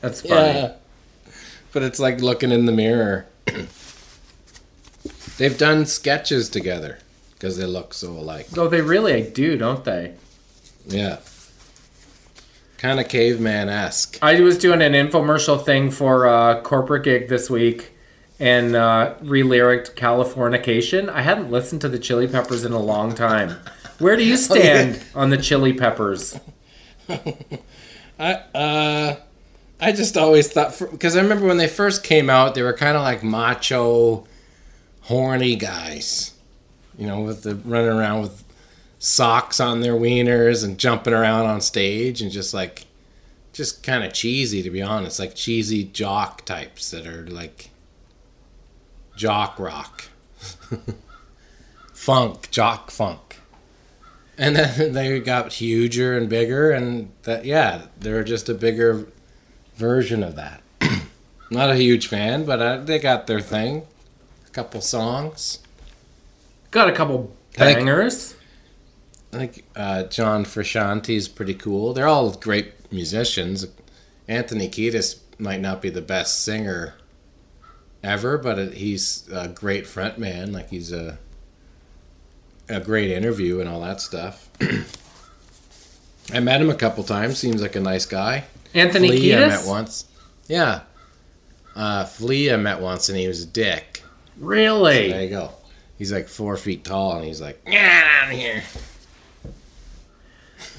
That's 0.01 0.21
funny. 0.23 0.59
Yeah. 0.59 0.73
But 1.73 1.83
it's 1.85 1.99
like 1.99 2.21
looking 2.21 2.53
in 2.53 2.67
the 2.67 2.73
mirror. 2.73 3.27
They've 5.39 5.57
done 5.57 5.87
sketches 5.87 6.49
together 6.51 6.99
because 7.35 7.57
they 7.57 7.65
look 7.65 7.95
so 7.95 8.11
alike. 8.11 8.49
Oh, 8.57 8.69
they 8.69 8.83
really 8.83 9.23
do, 9.23 9.57
don't 9.57 9.85
they? 9.85 10.15
Yeah. 10.87 11.19
Kind 12.83 12.99
of 12.99 13.07
caveman 13.07 13.69
esque. 13.69 14.19
I 14.21 14.41
was 14.41 14.59
doing 14.59 14.83
an 14.83 14.95
infomercial 14.95 15.65
thing 15.65 15.93
for 15.93 16.27
a 16.27 16.61
corporate 16.63 17.05
gig 17.05 17.29
this 17.29 17.49
week 17.49 17.93
and 18.41 18.75
uh, 18.75 19.15
re-lyriced 19.21 19.95
Californication. 19.95 21.09
I 21.09 21.23
hadn't 21.23 21.49
listened 21.49 21.81
to 21.83 21.89
the 21.89 22.01
Chili 22.01 22.27
Peppers 22.27 22.65
in 22.65 22.73
a 22.73 22.81
long 22.81 23.15
time. 23.15 23.57
Where 24.01 24.17
do 24.17 24.25
you 24.25 24.37
stand 24.49 25.01
on 25.15 25.31
the 25.31 25.37
Chili 25.37 25.73
Peppers? 25.73 26.41
I 28.19 28.33
uh, 28.53 29.15
I 29.81 29.93
just 29.93 30.17
always 30.17 30.51
thought 30.51 30.77
because 30.91 31.17
I 31.17 31.21
remember 31.21 31.47
when 31.47 31.59
they 31.59 31.69
first 31.69 32.03
came 32.03 32.29
out, 32.29 32.57
they 32.57 32.63
were 32.63 32.73
kind 32.73 32.97
of 32.97 33.05
like 33.05 33.23
macho, 33.23 34.27
horny 35.03 35.55
guys, 35.55 36.35
you 36.99 37.07
know, 37.07 37.21
with 37.21 37.45
the 37.45 37.55
running 37.55 37.91
around 37.91 38.23
with 38.23 38.43
socks 39.03 39.59
on 39.59 39.81
their 39.81 39.95
wieners 39.95 40.65
and 40.65 40.79
jumping 40.79 41.13
around 41.13 41.45
on 41.45 41.61
stage 41.61 42.23
and 42.23 42.31
just 42.31 42.55
like, 42.55 42.85
just 43.53 43.83
kind 43.83 44.05
of 44.05 44.13
cheesy 44.13 44.63
to 44.63 44.71
be 44.71 44.81
honest, 44.81 45.19
like 45.19 45.35
cheesy 45.35 45.83
jock 45.83 46.45
types 46.45 46.93
that 46.93 47.05
are 47.05 47.27
like 47.27 47.71
jock 49.17 49.59
rock, 49.59 50.05
funk, 51.93 52.49
jock 52.53 52.93
funk. 52.93 53.41
And 54.39 54.55
then 54.55 54.93
they 54.93 55.19
got 55.19 55.53
huger 55.53 56.17
and 56.17 56.29
bigger, 56.29 56.71
and 56.71 57.11
that 57.25 57.45
yeah, 57.45 57.87
they're 57.99 58.25
just 58.25 58.49
a 58.49 58.55
bigger 58.55 59.09
version 59.75 60.23
of 60.23 60.37
that. 60.37 60.63
Not 61.51 61.71
a 61.71 61.77
huge 61.77 62.07
fan, 62.07 62.45
but 62.45 62.63
uh, 62.63 62.77
they 62.79 63.01
got 63.01 63.27
their 63.27 63.41
thing. 63.41 63.83
A 64.47 64.51
couple 64.51 64.81
songs. 64.81 65.59
Got 66.71 66.89
a 66.89 66.93
couple 66.93 67.37
I 67.59 67.75
bangers. 67.75 68.37
I 69.33 69.39
think 69.39 69.65
uh, 69.75 70.05
John 70.05 70.45
Frusciante's 70.45 71.29
pretty 71.29 71.55
cool. 71.55 71.95
They're 71.95 72.07
all 72.09 72.33
great 72.33 72.75
musicians. 72.93 73.67
Anthony 74.29 74.69
Kiedis 74.69 75.21
might 75.39 75.61
not 75.61 75.81
be 75.81 75.89
the 75.89 76.03
best 76.03 76.45
singer 76.45 76.95
ever, 78.03 78.37
but 78.37 78.75
he's 78.75 79.29
a 79.33 79.49
great 79.49 79.85
frontman. 79.85 80.53
Like 80.53 80.69
he's 80.71 80.93
a 80.93 81.19
a 82.69 82.81
great 82.81 83.11
interview 83.11 83.61
and 83.61 83.69
all 83.69 83.81
that 83.81 84.01
stuff. 84.01 84.49
I 86.33 86.41
met 86.41 86.61
him 86.61 86.71
a 86.71 86.75
couple 86.75 87.05
times. 87.05 87.39
Seems 87.39 87.61
like 87.61 87.77
a 87.77 87.81
nice 87.81 88.07
guy. 88.07 88.45
Anthony 88.75 89.09
Flea 89.09 89.37
I 89.37 89.49
met 89.49 89.67
once. 89.67 90.07
Yeah. 90.47 90.83
Uh, 91.75 92.05
Flea 92.05 92.53
I 92.53 92.57
met 92.57 92.81
once 92.81 93.09
and 93.09 93.19
he 93.19 93.29
was 93.29 93.43
a 93.43 93.47
dick. 93.47 94.03
Really? 94.39 95.11
There 95.11 95.23
you 95.23 95.31
go. 95.31 95.51
He's 95.99 96.13
like 96.13 96.29
four 96.29 96.57
feet 96.57 96.85
tall 96.85 97.17
and 97.17 97.25
he's 97.25 97.41
like, 97.41 97.65
get 97.65 98.05
out 98.05 98.33
of 98.33 98.39
here. 98.39 98.63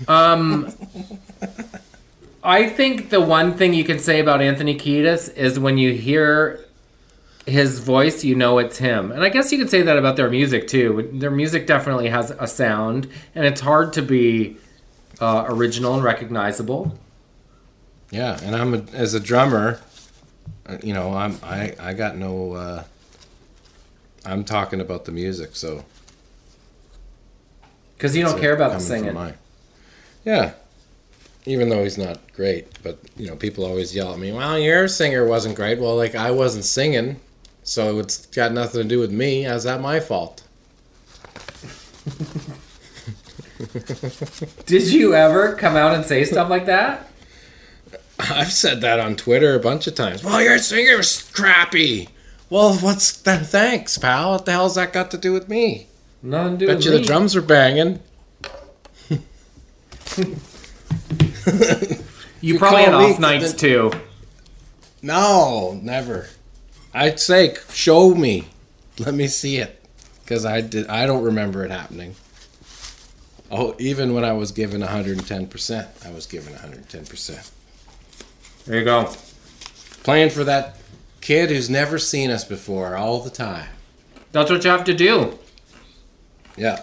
Um, 0.08 0.74
I 2.44 2.68
think 2.68 3.10
the 3.10 3.22
one 3.22 3.54
thing 3.56 3.74
you 3.74 3.84
can 3.84 4.00
say 4.00 4.20
about 4.20 4.42
Anthony 4.42 4.76
Kiedis 4.76 5.34
is 5.36 5.60
when 5.60 5.78
you 5.78 5.94
hear 5.94 6.66
his 7.46 7.80
voice, 7.80 8.24
you 8.24 8.36
know 8.36 8.58
it's 8.58 8.78
him. 8.78 9.12
And 9.12 9.24
I 9.24 9.30
guess 9.30 9.52
you 9.52 9.58
could 9.58 9.70
say 9.70 9.82
that 9.82 9.98
about 9.98 10.16
their 10.16 10.30
music 10.30 10.68
too. 10.68 11.10
Their 11.14 11.32
music 11.32 11.68
definitely 11.68 12.10
has 12.10 12.32
a 12.32 12.48
sound, 12.48 13.08
and 13.36 13.46
it's 13.46 13.62
hard 13.62 13.94
to 13.94 14.02
be 14.02 14.58
uh, 15.20 15.46
original 15.48 15.94
and 15.94 16.04
recognizable. 16.04 16.98
Yeah, 18.12 18.40
and 18.44 18.56
I'm 18.56 18.74
a, 18.74 18.84
as 18.94 19.14
a 19.14 19.20
drummer, 19.20 19.82
uh, 20.66 20.78
you 20.84 20.94
know, 20.94 21.14
I'm 21.14 21.38
I 21.44 21.76
I 21.80 21.94
got 21.94 22.16
no. 22.16 22.54
Uh, 22.54 22.84
I'm 24.26 24.44
talking 24.44 24.80
about 24.80 25.06
the 25.06 25.12
music, 25.12 25.56
so 25.56 25.84
Because 27.98 28.16
you 28.16 28.24
don't 28.24 28.40
care 28.40 28.54
uh, 28.54 28.56
about 28.56 28.74
the 28.74 28.80
singing. 28.80 29.18
Yeah, 30.26 30.54
even 31.46 31.70
though 31.70 31.84
he's 31.84 31.98
not 31.98 32.20
great, 32.34 32.82
but 32.84 32.98
you 33.18 33.28
know, 33.28 33.36
people 33.36 33.66
always 33.66 33.96
yell 33.96 34.14
at 34.14 34.20
me. 34.20 34.32
Well, 34.32 34.58
your 34.58 34.88
singer 34.88 35.26
wasn't 35.26 35.56
great. 35.56 35.80
Well, 35.80 35.96
like 35.96 36.16
I 36.16 36.32
wasn't 36.32 36.66
singing, 36.66 37.20
so 37.64 38.00
it's 38.00 38.26
got 38.28 38.54
nothing 38.54 38.82
to 38.84 38.88
do 38.88 39.00
with 39.00 39.12
me. 39.12 39.44
How's 39.44 39.64
that 39.66 39.82
my 39.82 40.00
fault? 40.00 40.44
Did 44.66 44.92
you 44.92 45.16
ever 45.16 45.56
come 45.56 45.76
out 45.76 45.96
and 45.96 46.06
say 46.06 46.24
stuff 46.26 46.50
like 46.50 46.66
that? 46.66 47.10
I've 48.20 48.52
said 48.52 48.82
that 48.82 49.00
on 49.00 49.16
Twitter 49.16 49.56
a 49.56 49.60
bunch 49.60 49.88
of 49.88 49.96
times. 49.96 50.24
Well, 50.24 50.42
your 50.42 50.60
singer's 50.60 51.30
crappy. 51.32 52.10
Well, 52.50 52.76
what's 52.76 53.12
that? 53.22 53.48
Thanks, 53.48 53.98
pal. 53.98 54.32
What 54.32 54.46
the 54.46 54.52
hell's 54.52 54.76
that 54.76 54.94
got 54.94 55.12
to 55.12 55.18
do 55.18 55.34
with 55.34 55.50
me? 55.50 55.88
Nothing 56.22 56.54
to 56.54 56.58
do 56.60 56.68
Bet 56.68 56.76
with 56.78 56.86
you 56.86 56.92
me. 56.92 56.98
the 57.00 57.06
drums 57.06 57.36
are 57.36 57.42
banging. 57.42 58.00
You 62.44 62.56
You 62.56 62.60
probably 62.60 62.84
had 62.84 62.94
off 62.94 63.20
nights 63.20 63.54
too. 63.54 63.90
No, 65.02 65.80
never. 65.82 66.28
I'd 66.94 67.18
say 67.20 67.56
show 67.72 68.14
me. 68.14 68.50
Let 69.00 69.14
me 69.14 69.28
see 69.28 69.58
it, 69.58 69.82
because 70.24 70.46
I 70.46 70.60
did. 70.60 70.88
I 70.88 71.06
don't 71.06 71.24
remember 71.24 71.64
it 71.64 71.72
happening. 71.72 72.16
Oh, 73.50 73.76
even 73.80 74.14
when 74.14 74.26
I 74.26 74.34
was 74.34 74.52
given 74.52 74.82
110 74.82 75.48
percent, 75.48 75.88
I 76.06 76.12
was 76.12 76.26
given 76.26 76.52
110 76.52 77.06
percent. 77.06 77.50
There 78.66 78.78
you 78.78 78.84
go. 78.84 79.14
Playing 80.04 80.30
for 80.30 80.44
that 80.44 80.78
kid 81.22 81.50
who's 81.50 81.70
never 81.70 81.98
seen 81.98 82.30
us 82.30 82.44
before, 82.44 82.98
all 82.98 83.22
the 83.22 83.30
time. 83.30 83.70
That's 84.34 84.52
what 84.52 84.66
you 84.66 84.70
have 84.70 84.84
to 84.84 84.94
do. 84.94 85.40
Yeah. 86.58 86.82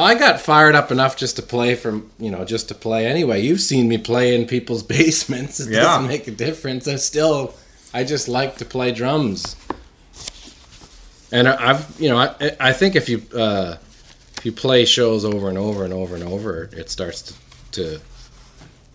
I 0.00 0.14
got 0.14 0.40
fired 0.40 0.74
up 0.74 0.90
enough 0.90 1.16
just 1.16 1.36
to 1.36 1.42
play 1.42 1.74
from, 1.74 2.10
you 2.18 2.30
know, 2.30 2.44
just 2.44 2.68
to 2.68 2.74
play 2.74 3.06
anyway. 3.06 3.40
You've 3.42 3.60
seen 3.60 3.88
me 3.88 3.98
play 3.98 4.34
in 4.34 4.46
people's 4.46 4.82
basements. 4.96 5.60
It 5.60 5.72
Yeah. 5.72 5.80
doesn't 5.82 6.08
make 6.08 6.26
a 6.28 6.32
difference. 6.32 6.86
I 6.88 6.96
still, 6.96 7.54
I 7.94 8.04
just 8.04 8.28
like 8.28 8.56
to 8.58 8.64
play 8.64 8.92
drums. 8.92 9.56
And 11.32 11.48
I've, 11.48 11.94
you 12.00 12.08
know, 12.08 12.18
I, 12.18 12.56
I 12.60 12.72
think 12.72 12.94
if 12.96 13.08
you, 13.08 13.22
uh, 13.34 13.76
if 14.38 14.44
you 14.46 14.52
play 14.52 14.84
shows 14.84 15.24
over 15.24 15.48
and 15.48 15.58
over 15.58 15.84
and 15.84 15.92
over 15.92 16.14
and 16.14 16.24
over, 16.24 16.64
it 16.72 16.88
starts 16.90 17.22
to, 17.22 17.34
to 17.72 18.00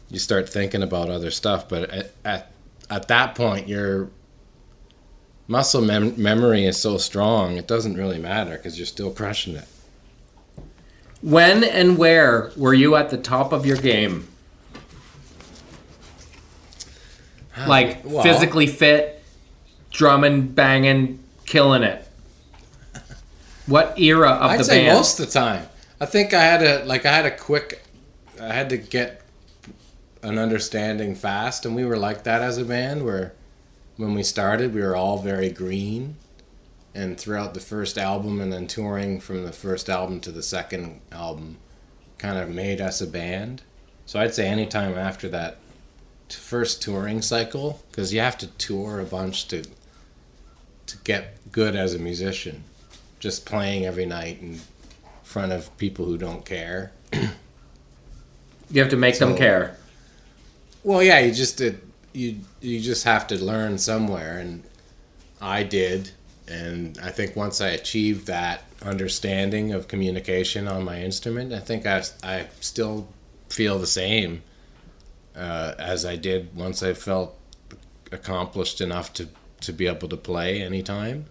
you 0.10 0.20
start 0.20 0.48
thinking 0.50 0.82
about 0.84 1.10
other 1.10 1.32
stuff. 1.32 1.68
But 1.68 1.90
at, 1.90 2.12
at, 2.24 2.52
at 2.90 3.08
that 3.10 3.36
point, 3.36 3.68
your 3.68 4.10
muscle 5.48 5.82
mem- 5.82 6.22
memory 6.22 6.66
is 6.66 6.78
so 6.80 6.98
strong, 6.98 7.58
it 7.58 7.68
doesn't 7.68 7.96
really 7.96 8.18
matter 8.20 8.52
because 8.52 8.78
you're 8.78 8.86
still 8.86 9.12
crushing 9.12 9.56
it. 9.56 9.66
When 11.22 11.64
and 11.64 11.98
where 11.98 12.52
were 12.58 12.74
you 12.74 12.96
at 12.96 13.10
the 13.10 13.18
top 13.18 13.52
of 13.54 13.66
your 13.66 13.78
game? 13.78 14.28
Like 17.68 18.00
Well- 18.04 18.24
physically 18.24 18.68
fit, 18.68 19.22
drumming, 19.92 20.48
banging, 20.48 21.20
killing 21.46 21.84
it. 21.84 22.08
What 23.68 24.00
era 24.00 24.32
of 24.32 24.52
I'd 24.52 24.60
the 24.62 24.64
say 24.64 24.86
band? 24.86 24.98
most 24.98 25.20
of 25.20 25.28
the 25.28 25.32
time. 25.32 25.68
I 26.00 26.06
think 26.08 26.34
I 26.34 26.42
had 26.44 26.64
a 26.64 26.84
like 26.86 27.06
I 27.06 27.12
had 27.14 27.26
a 27.28 27.32
quick, 27.32 27.84
I 28.42 28.52
had 28.54 28.70
to 28.70 28.78
get 28.78 29.22
an 30.24 30.40
understanding 30.40 31.14
fast, 31.14 31.66
and 31.66 31.76
we 31.76 31.86
were 31.86 31.98
like 31.98 32.24
that 32.24 32.42
as 32.42 32.58
a 32.58 32.66
band. 32.66 33.06
Where 33.06 33.34
when 33.98 34.16
we 34.16 34.24
started, 34.24 34.74
we 34.74 34.82
were 34.82 34.96
all 34.96 35.20
very 35.20 35.50
green, 35.50 36.16
and 36.94 37.18
throughout 37.20 37.54
the 37.54 37.60
first 37.60 37.98
album, 37.98 38.42
and 38.42 38.52
then 38.52 38.68
touring 38.68 39.20
from 39.20 39.44
the 39.44 39.52
first 39.52 39.90
album 39.90 40.20
to 40.22 40.32
the 40.32 40.44
second 40.44 41.02
album, 41.12 41.58
kind 42.18 42.38
of 42.38 42.50
made 42.50 42.82
us 42.82 43.02
a 43.02 43.08
band. 43.08 43.62
So 44.06 44.20
I'd 44.20 44.34
say 44.34 44.48
anytime 44.48 44.98
after 44.98 45.30
that 45.30 45.58
first 46.30 46.82
touring 46.82 47.22
cycle, 47.22 47.82
because 47.90 48.14
you 48.14 48.20
have 48.20 48.38
to 48.40 48.48
tour 48.48 49.00
a 49.00 49.06
bunch 49.06 49.48
to 49.50 49.64
to 50.88 50.98
get 51.04 51.52
good 51.52 51.76
as 51.76 51.94
a 51.94 52.00
musician 52.00 52.66
just 53.22 53.46
playing 53.46 53.86
every 53.86 54.06
night 54.06 54.42
in 54.42 54.60
front 55.24 55.54
of 55.54 55.76
people 55.78 56.06
who 56.06 56.18
don't 56.18 56.44
care. 56.44 56.92
You 58.70 58.82
have 58.82 58.90
to 58.90 58.98
make 58.98 59.20
them 59.20 59.38
care. 59.38 59.78
Well, 60.84 61.04
yeah, 61.04 61.20
you 61.20 61.34
just 61.34 61.58
did. 61.58 61.82
You 62.14 62.38
you 62.60 62.80
just 62.82 63.04
have 63.04 63.28
to 63.28 63.42
learn 63.42 63.78
somewhere, 63.78 64.40
and 64.40 64.64
I 65.40 65.64
did. 65.64 66.12
And 66.52 67.00
I 67.02 67.12
think 67.12 67.36
once 67.38 67.62
I 67.62 67.70
achieved 67.70 68.28
that 68.28 68.64
understanding 68.82 69.72
of 69.72 69.88
communication 69.88 70.68
on 70.68 70.84
my 70.84 71.02
instrument, 71.02 71.54
I 71.54 71.60
think 71.60 71.86
I 71.86 72.04
I 72.24 72.48
still 72.60 73.08
feel 73.50 73.80
the 73.80 73.88
same 73.88 74.44
uh, 75.36 75.76
as 75.80 76.06
I 76.06 76.18
did 76.18 76.54
once 76.56 76.84
I 76.84 76.94
felt 76.94 77.38
accomplished 78.12 78.82
enough 78.82 79.14
to 79.14 79.30
to 79.62 79.72
be 79.72 79.88
able 79.88 80.10
to 80.10 80.18
play 80.18 80.62
anytime. 80.62 81.26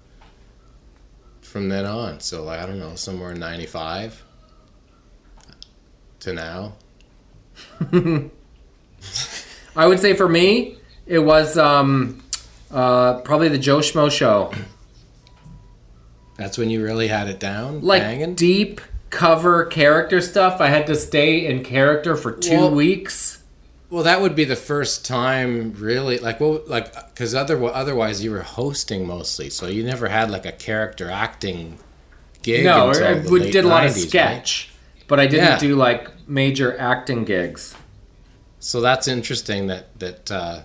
From 1.42 1.68
then 1.68 1.84
on, 1.84 2.20
so 2.20 2.48
I 2.48 2.64
don't 2.64 2.78
know, 2.78 2.94
somewhere 2.94 3.32
in 3.32 3.40
'95 3.40 4.24
to 6.20 6.32
now. 6.32 6.72
I 9.76 9.86
would 9.86 10.00
say 10.00 10.14
for 10.14 10.28
me, 10.28 10.76
it 11.06 11.18
was 11.18 11.58
um, 11.58 12.22
uh, 12.70 13.20
probably 13.20 13.48
the 13.48 13.58
Joe 13.58 13.78
Schmo 13.80 14.10
show. 14.10 14.54
That's 16.40 16.56
when 16.56 16.70
you 16.70 16.82
really 16.82 17.08
had 17.08 17.28
it 17.28 17.38
down, 17.38 17.82
Like 17.82 18.00
banging. 18.02 18.34
deep 18.34 18.80
cover 19.10 19.66
character 19.66 20.20
stuff. 20.22 20.58
I 20.60 20.68
had 20.68 20.86
to 20.86 20.94
stay 20.94 21.44
in 21.46 21.62
character 21.62 22.16
for 22.16 22.32
two 22.32 22.56
Well- 22.56 22.70
weeks. 22.70 23.36
Well, 23.90 24.04
that 24.04 24.20
would 24.22 24.34
be 24.36 24.44
the 24.44 24.56
first 24.56 25.04
time, 25.04 25.74
really. 25.76 26.16
Like, 26.18 26.40
well, 26.40 26.62
like, 26.66 26.94
because 27.12 27.34
other, 27.34 27.62
otherwise 27.74 28.22
you 28.24 28.30
were 28.30 28.40
hosting 28.42 29.04
mostly, 29.06 29.50
so 29.50 29.66
you 29.66 29.82
never 29.82 30.08
had 30.08 30.30
like 30.30 30.46
a 30.46 30.52
character 30.52 31.10
acting 31.10 31.78
gig. 32.42 32.64
No, 32.64 32.90
I 32.90 33.14
the 33.14 33.28
we 33.30 33.40
late 33.40 33.52
did 33.52 33.64
a 33.64 33.68
lot 33.68 33.84
of 33.84 33.90
90s, 33.92 33.96
right? 33.96 34.08
sketch, 34.08 34.70
but 35.08 35.18
I 35.20 35.26
didn't 35.26 35.44
Yeah. 35.46 35.58
do 35.58 35.74
like 35.76 36.08
major 36.28 36.74
acting 36.78 37.24
gigs. 37.24 37.74
So 38.60 38.80
that's 38.80 39.08
interesting. 39.08 39.66
That 39.66 39.86
that 39.98 40.30
uh, 40.30 40.60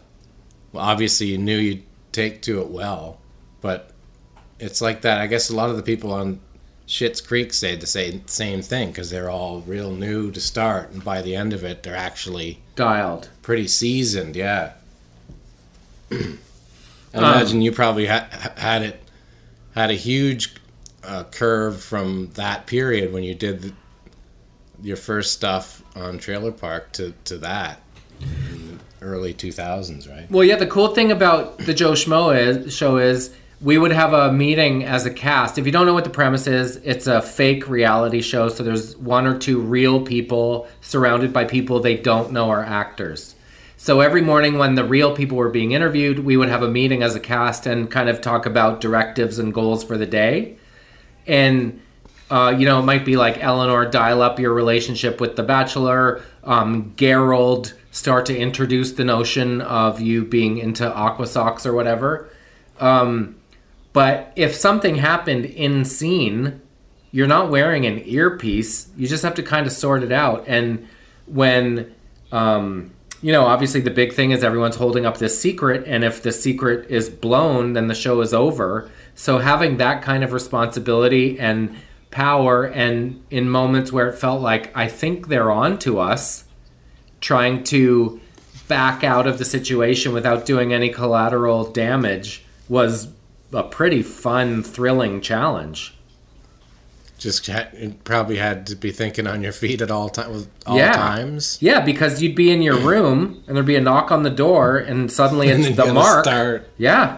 well, 0.71 0.85
obviously 0.85 1.27
you 1.27 1.37
knew 1.39 1.57
you'd 1.57 1.83
take 2.11 2.43
to 2.43 2.61
it 2.61 2.69
well, 2.69 3.19
but 3.59 3.89
it's 4.59 4.81
like 4.81 5.01
that. 5.01 5.19
I 5.21 5.27
guess 5.27 5.49
a 5.49 5.55
lot 5.55 5.69
of 5.69 5.77
the 5.77 5.83
people 5.83 6.13
on 6.13 6.39
Schitt's 6.87 7.21
Creek 7.21 7.53
say 7.53 7.75
the 7.75 7.87
same 7.87 8.27
same 8.27 8.61
thing 8.61 8.89
because 8.89 9.09
they're 9.09 9.29
all 9.29 9.61
real 9.61 9.91
new 9.91 10.31
to 10.31 10.39
start, 10.41 10.91
and 10.91 11.03
by 11.03 11.21
the 11.21 11.35
end 11.35 11.53
of 11.53 11.63
it, 11.63 11.83
they're 11.83 11.95
actually 11.95 12.59
Dialed. 12.75 13.29
pretty 13.41 13.67
seasoned. 13.67 14.35
Yeah. 14.35 14.73
I 16.11 16.15
Um, 17.13 17.23
imagine 17.23 17.61
you 17.61 17.71
probably 17.71 18.07
ha- 18.07 18.27
ha- 18.31 18.53
had 18.57 18.81
it 18.83 19.01
had 19.73 19.89
a 19.89 19.95
huge 19.95 20.55
uh, 21.03 21.23
curve 21.25 21.81
from 21.81 22.29
that 22.35 22.65
period 22.67 23.11
when 23.13 23.23
you 23.23 23.33
did 23.35 23.61
the, 23.61 23.73
your 24.81 24.97
first 24.97 25.33
stuff 25.33 25.81
on 25.95 26.17
Trailer 26.17 26.51
Park 26.51 26.91
to 26.93 27.13
to 27.25 27.37
that 27.39 27.79
in 28.21 28.79
the 28.99 29.05
early 29.05 29.33
2000s, 29.33 30.09
right? 30.09 30.29
Well, 30.31 30.43
yeah. 30.43 30.55
The 30.55 30.67
cool 30.67 30.89
thing 30.89 31.11
about 31.11 31.57
the 31.59 31.73
Joe 31.73 31.91
Schmo 31.93 32.35
is, 32.37 32.73
show 32.75 32.97
is 32.97 33.33
we 33.61 33.77
would 33.77 33.91
have 33.91 34.13
a 34.13 34.31
meeting 34.31 34.83
as 34.83 35.05
a 35.05 35.11
cast. 35.11 35.57
If 35.57 35.65
you 35.65 35.71
don't 35.71 35.85
know 35.85 35.93
what 35.93 36.03
the 36.03 36.09
premise 36.09 36.45
is, 36.47 36.77
it's 36.77 37.07
a 37.07 37.21
fake 37.21 37.67
reality 37.69 38.21
show. 38.21 38.49
So 38.49 38.63
there's 38.63 38.97
one 38.97 39.25
or 39.25 39.37
two 39.37 39.59
real 39.59 40.01
people 40.01 40.67
surrounded 40.81 41.31
by 41.31 41.45
people 41.45 41.79
they 41.79 41.95
don't 41.95 42.31
know 42.31 42.49
are 42.49 42.63
actors. 42.63 43.35
So 43.77 44.01
every 44.01 44.21
morning 44.21 44.57
when 44.57 44.75
the 44.75 44.83
real 44.83 45.15
people 45.15 45.37
were 45.37 45.49
being 45.49 45.71
interviewed, 45.71 46.19
we 46.19 46.37
would 46.37 46.49
have 46.49 46.63
a 46.63 46.69
meeting 46.69 47.03
as 47.03 47.15
a 47.15 47.19
cast 47.19 47.65
and 47.65 47.89
kind 47.89 48.09
of 48.09 48.21
talk 48.21 48.45
about 48.45 48.81
directives 48.81 49.39
and 49.39 49.53
goals 49.53 49.83
for 49.83 49.97
the 49.97 50.05
day. 50.05 50.57
And 51.27 51.81
uh, 52.29 52.55
you 52.57 52.65
know, 52.65 52.79
it 52.79 52.83
might 52.83 53.05
be 53.05 53.17
like 53.17 53.43
Eleanor, 53.43 53.85
dial 53.85 54.21
up 54.21 54.39
your 54.39 54.53
relationship 54.53 55.21
with 55.21 55.35
the 55.35 55.43
Bachelor. 55.43 56.23
Um, 56.43 56.93
Gerald, 56.97 57.75
start 57.91 58.25
to 58.25 58.37
introduce 58.37 58.93
the 58.93 59.03
notion 59.03 59.61
of 59.61 60.01
you 60.01 60.25
being 60.25 60.57
into 60.57 60.91
aqua 60.91 61.27
socks 61.27 61.65
or 61.65 61.73
whatever. 61.73 62.29
Um, 62.79 63.35
but 63.95 64.33
if 64.35 64.53
something 64.53 64.95
happened 64.95 65.45
in 65.45 65.85
scene, 65.85 66.59
you're 67.11 67.27
not 67.27 67.49
wearing 67.49 67.85
an 67.85 68.01
earpiece. 68.05 68.89
You 68.97 69.07
just 69.07 69.23
have 69.23 69.35
to 69.35 69.41
kind 69.41 69.65
of 69.65 69.71
sort 69.71 70.03
it 70.03 70.11
out. 70.11 70.43
And 70.49 70.89
when, 71.27 71.95
um, 72.29 72.91
you 73.21 73.31
know, 73.31 73.45
obviously 73.45 73.79
the 73.79 73.91
big 73.91 74.11
thing 74.11 74.31
is 74.31 74.43
everyone's 74.43 74.75
holding 74.75 75.05
up 75.05 75.19
this 75.19 75.39
secret, 75.39 75.85
and 75.87 76.03
if 76.03 76.21
the 76.21 76.33
secret 76.33 76.91
is 76.91 77.09
blown, 77.09 77.71
then 77.71 77.87
the 77.87 77.95
show 77.95 78.19
is 78.19 78.33
over. 78.33 78.91
So 79.15 79.37
having 79.37 79.77
that 79.77 80.01
kind 80.01 80.25
of 80.25 80.33
responsibility 80.33 81.39
and 81.39 81.73
power, 82.11 82.65
and 82.65 83.23
in 83.29 83.49
moments 83.49 83.93
where 83.93 84.09
it 84.09 84.17
felt 84.17 84.41
like 84.41 84.75
I 84.75 84.89
think 84.89 85.29
they're 85.29 85.51
on 85.51 85.79
to 85.79 86.01
us, 86.01 86.43
trying 87.21 87.63
to 87.65 88.19
back 88.67 89.05
out 89.05 89.25
of 89.25 89.37
the 89.37 89.45
situation 89.45 90.11
without 90.11 90.45
doing 90.45 90.73
any 90.73 90.89
collateral 90.89 91.71
damage 91.71 92.43
was 92.67 93.07
a 93.53 93.63
pretty 93.63 94.01
fun, 94.01 94.63
thrilling 94.63 95.21
challenge. 95.21 95.93
Just 97.17 97.47
ha- 97.47 97.67
you 97.79 97.95
probably 98.03 98.37
had 98.37 98.67
to 98.67 98.75
be 98.75 98.91
thinking 98.91 99.25
on 99.25 99.41
your 99.41 99.53
feet 99.53 99.81
at 99.81 99.89
all 99.89 100.09
time 100.09 100.47
all 100.65 100.77
Yeah. 100.77 100.91
times. 100.91 101.57
Yeah, 101.61 101.79
because 101.79 102.21
you'd 102.21 102.35
be 102.35 102.51
in 102.51 102.61
your 102.61 102.75
room 102.77 103.41
and 103.47 103.55
there'd 103.55 103.65
be 103.65 103.77
a 103.77 103.81
knock 103.81 104.11
on 104.11 104.23
the 104.23 104.29
door, 104.29 104.77
and 104.77 105.09
suddenly 105.11 105.47
it's 105.49 105.75
then 105.75 105.87
the 105.87 105.93
mark. 105.93 106.25
start. 106.25 106.69
Yeah, 106.77 107.17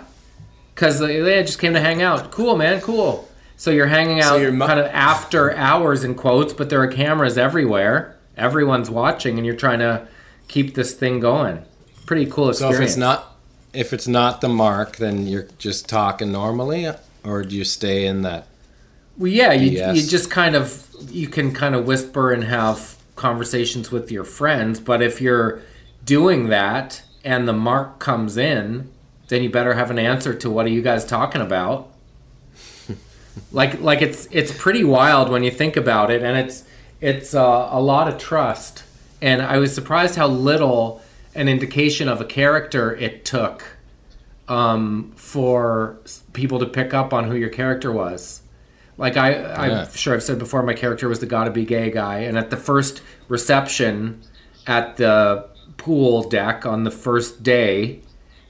because 0.75 0.99
they 0.99 1.19
they 1.19 1.41
just 1.43 1.57
came 1.59 1.73
to 1.73 1.79
hang 1.79 2.01
out. 2.03 2.29
Cool, 2.31 2.55
man, 2.55 2.79
cool. 2.81 3.27
So 3.57 3.71
you're 3.71 3.87
hanging 3.87 4.19
out 4.21 4.39
your 4.39 4.51
mu- 4.51 4.67
kind 4.67 4.79
of 4.79 4.85
after 4.87 5.51
hours 5.55 6.03
in 6.03 6.13
quotes, 6.13 6.53
but 6.53 6.69
there 6.69 6.79
are 6.81 6.87
cameras 6.87 7.35
everywhere. 7.39 8.15
Everyone's 8.37 8.91
watching, 8.91 9.37
and 9.37 9.47
you're 9.47 9.55
trying 9.55 9.79
to 9.79 10.07
keep 10.47 10.75
this 10.75 10.93
thing 10.93 11.19
going. 11.19 11.65
Pretty 12.05 12.27
cool 12.27 12.49
experience. 12.51 12.77
So 12.77 12.83
if 12.83 12.87
it's 12.89 12.97
not 12.97 13.36
if 13.73 13.93
it's 13.93 14.07
not 14.07 14.41
the 14.41 14.49
mark, 14.49 14.97
then 14.97 15.27
you're 15.27 15.47
just 15.57 15.87
talking 15.87 16.31
normally, 16.31 16.87
or 17.23 17.43
do 17.43 17.55
you 17.55 17.63
stay 17.63 18.05
in 18.05 18.21
that? 18.23 18.47
Well, 19.17 19.31
yeah, 19.31 19.51
you, 19.53 19.93
you 19.93 20.07
just 20.07 20.29
kind 20.29 20.55
of 20.55 20.87
you 21.09 21.27
can 21.27 21.53
kind 21.53 21.75
of 21.75 21.85
whisper 21.85 22.31
and 22.31 22.43
have 22.43 22.95
conversations 23.15 23.91
with 23.91 24.11
your 24.11 24.23
friends, 24.23 24.79
but 24.79 25.01
if 25.01 25.21
you're 25.21 25.61
doing 26.05 26.49
that 26.49 27.03
and 27.23 27.47
the 27.47 27.53
mark 27.53 27.99
comes 27.99 28.37
in, 28.37 28.89
then 29.27 29.43
you 29.43 29.49
better 29.49 29.73
have 29.73 29.91
an 29.91 29.99
answer 29.99 30.33
to 30.33 30.49
what 30.49 30.65
are 30.65 30.69
you 30.69 30.81
guys 30.81 31.05
talking 31.05 31.41
about? 31.41 31.91
like 33.51 33.81
like 33.81 34.01
it's 34.01 34.27
it's 34.31 34.55
pretty 34.57 34.83
wild 34.83 35.29
when 35.29 35.43
you 35.43 35.51
think 35.51 35.75
about 35.75 36.09
it, 36.09 36.23
and 36.23 36.37
it's 36.37 36.63
it's 37.01 37.33
uh, 37.33 37.69
a 37.71 37.81
lot 37.81 38.07
of 38.07 38.17
trust. 38.17 38.83
And 39.21 39.41
I 39.41 39.57
was 39.57 39.73
surprised 39.73 40.15
how 40.15 40.27
little 40.27 41.01
an 41.37 41.47
indication 41.47 42.09
of 42.09 42.19
a 42.19 42.25
character 42.25 42.95
it 42.95 43.23
took 43.23 43.63
um, 44.47 45.13
for 45.15 45.99
people 46.33 46.57
to 46.59 46.65
pick 46.65 46.93
up 46.93 47.13
on 47.13 47.25
who 47.25 47.35
your 47.35 47.49
character 47.49 47.91
was. 47.91 48.41
Like 48.97 49.15
I, 49.15 49.53
I'm 49.53 49.91
sure 49.91 50.15
I've 50.15 50.23
said 50.23 50.39
before, 50.39 50.63
my 50.63 50.73
character 50.73 51.07
was 51.07 51.19
the 51.19 51.27
gotta 51.27 51.51
be 51.51 51.63
gay 51.63 51.91
guy, 51.91 52.19
and 52.19 52.37
at 52.37 52.49
the 52.49 52.57
first 52.57 53.03
reception 53.27 54.23
at 54.65 54.97
the 54.97 55.47
pool 55.77 56.27
deck 56.27 56.65
on 56.65 56.83
the 56.83 56.91
first 56.91 57.43
day, 57.43 58.01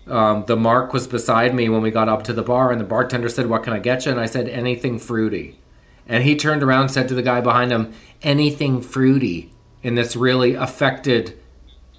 um, 0.08 0.46
the 0.48 0.56
mark 0.56 0.94
was 0.94 1.06
beside 1.06 1.54
me 1.54 1.68
when 1.68 1.82
we 1.82 1.92
got 1.92 2.08
up 2.08 2.24
to 2.24 2.34
the 2.34 2.42
bar, 2.42 2.72
and 2.72 2.80
the 2.80 2.86
bartender 2.86 3.28
said, 3.28 3.48
"What 3.48 3.64
can 3.64 3.74
I 3.74 3.80
get 3.80 4.06
you?" 4.06 4.14
And 4.14 4.22
I 4.22 4.26
said, 4.26 4.48
"Anything 4.48 4.98
fruity." 4.98 5.60
And 6.08 6.24
he 6.24 6.38
turned 6.38 6.64
around 6.64 6.84
and 6.84 6.92
said 6.92 7.10
to 7.10 7.14
the 7.14 7.22
guy 7.22 7.42
behind 7.42 7.72
him, 7.72 7.92
"Anything 8.22 8.82
fruity," 8.82 9.52
in 9.84 9.96
this 9.96 10.16
really 10.16 10.54
affected 10.54 11.38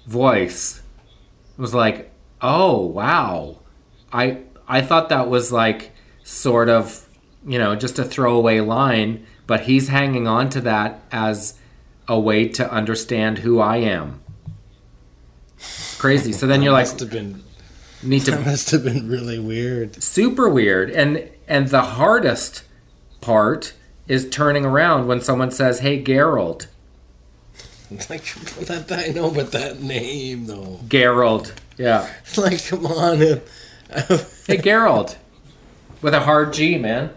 voice. 0.09 0.81
Was 1.57 1.73
like, 1.73 2.11
"Oh 2.41 2.85
wow." 2.85 3.59
I 4.11 4.39
I 4.67 4.81
thought 4.81 5.09
that 5.09 5.29
was 5.29 5.51
like 5.51 5.91
sort 6.23 6.69
of, 6.69 7.07
you 7.45 7.59
know, 7.59 7.75
just 7.75 7.99
a 7.99 8.03
throwaway 8.03 8.59
line, 8.59 9.25
but 9.45 9.61
he's 9.61 9.89
hanging 9.89 10.27
on 10.27 10.49
to 10.51 10.61
that 10.61 11.01
as 11.11 11.59
a 12.07 12.19
way 12.19 12.47
to 12.47 12.71
understand 12.71 13.39
who 13.39 13.59
I 13.59 13.77
am. 13.77 14.21
Crazy. 15.97 16.31
So 16.31 16.47
then 16.47 16.61
you're 16.61 16.73
like 16.73 16.85
must 16.87 16.99
have 17.01 17.11
been 17.11 17.43
need 18.01 18.21
that 18.25 18.37
to 18.37 18.45
must 18.49 18.71
have 18.71 18.83
been 18.83 19.07
really 19.09 19.39
weird. 19.39 20.01
super 20.01 20.49
weird. 20.49 20.89
And 20.89 21.29
and 21.47 21.67
the 21.67 21.81
hardest 21.81 22.63
part 23.21 23.73
is 24.07 24.29
turning 24.29 24.65
around 24.65 25.07
when 25.07 25.21
someone 25.21 25.51
says, 25.51 25.79
"Hey, 25.79 26.01
Gerald." 26.01 26.67
Like 28.09 28.23
that, 28.67 28.91
I 28.91 29.11
know, 29.11 29.31
but 29.31 29.51
that 29.53 29.81
name 29.81 30.45
though. 30.45 30.79
Gerald. 30.87 31.53
Yeah. 31.77 32.07
Like, 32.37 32.63
come 32.65 32.85
on. 32.85 33.41
Hey, 34.47 34.57
Gerald. 34.57 35.17
With 36.01 36.13
a 36.13 36.19
hard 36.19 36.53
G, 36.53 36.77
man. 36.77 37.11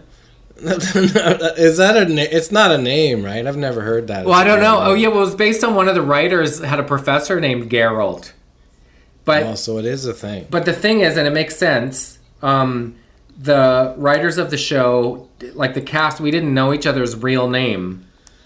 Is 0.57 1.77
that 1.77 1.95
a? 1.97 2.05
Na- 2.05 2.21
it's 2.31 2.51
not 2.51 2.71
a 2.71 2.77
name, 2.77 3.23
right? 3.23 3.45
I've 3.45 3.57
never 3.57 3.81
heard 3.81 4.07
that. 4.07 4.25
Well, 4.25 4.33
I 4.35 4.43
don't 4.43 4.61
know. 4.61 4.79
Oh, 4.81 4.93
yeah. 4.93 5.09
Well, 5.09 5.17
it 5.17 5.21
was 5.21 5.35
based 5.35 5.63
on 5.63 5.75
one 5.75 5.87
of 5.87 5.95
the 5.95 6.01
writers 6.01 6.59
had 6.59 6.79
a 6.79 6.83
professor 6.83 7.39
named 7.39 7.69
Gerald. 7.69 8.31
But 9.25 9.43
Oh, 9.43 9.55
so 9.55 9.77
it 9.77 9.85
is 9.85 10.05
a 10.05 10.13
thing. 10.13 10.47
but 10.49 10.65
the 10.65 10.73
thing 10.73 10.99
is, 11.01 11.17
and 11.17 11.27
it 11.27 11.31
makes 11.33 11.55
sense. 11.55 12.19
Um, 12.41 12.95
the 13.37 13.93
writers 13.97 14.37
of 14.37 14.51
the 14.51 14.57
show, 14.57 15.29
like 15.53 15.73
the 15.75 15.81
cast, 15.81 16.19
we 16.19 16.29
didn't 16.31 16.53
know 16.53 16.73
each 16.73 16.85
other's 16.85 17.15
real 17.15 17.49
name 17.49 18.05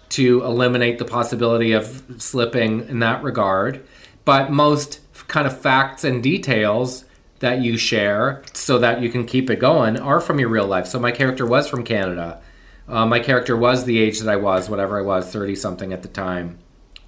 to 0.09 0.43
eliminate 0.43 0.99
the 0.99 1.05
possibility 1.05 1.71
of 1.71 2.03
slipping 2.17 2.87
in 2.87 2.99
that 2.99 3.23
regard. 3.23 3.85
But 4.25 4.51
most 4.51 4.99
kind 5.27 5.47
of 5.47 5.59
facts 5.59 6.03
and 6.03 6.23
details 6.23 7.05
that 7.39 7.61
you 7.61 7.77
share 7.77 8.43
so 8.53 8.79
that 8.79 9.01
you 9.01 9.09
can 9.09 9.25
keep 9.25 9.49
it 9.49 9.59
going 9.59 9.97
are 9.99 10.19
from 10.19 10.39
your 10.39 10.49
real 10.49 10.65
life. 10.65 10.87
So 10.87 10.99
my 10.99 11.11
character 11.11 11.45
was 11.45 11.69
from 11.69 11.83
Canada. 11.83 12.41
Uh, 12.87 13.05
my 13.05 13.19
character 13.19 13.55
was 13.55 13.85
the 13.85 13.99
age 13.99 14.19
that 14.19 14.31
I 14.31 14.37
was, 14.37 14.69
whatever 14.69 14.97
I 14.97 15.01
was, 15.01 15.31
30 15.31 15.55
something 15.55 15.93
at 15.93 16.01
the 16.01 16.07
time. 16.07 16.57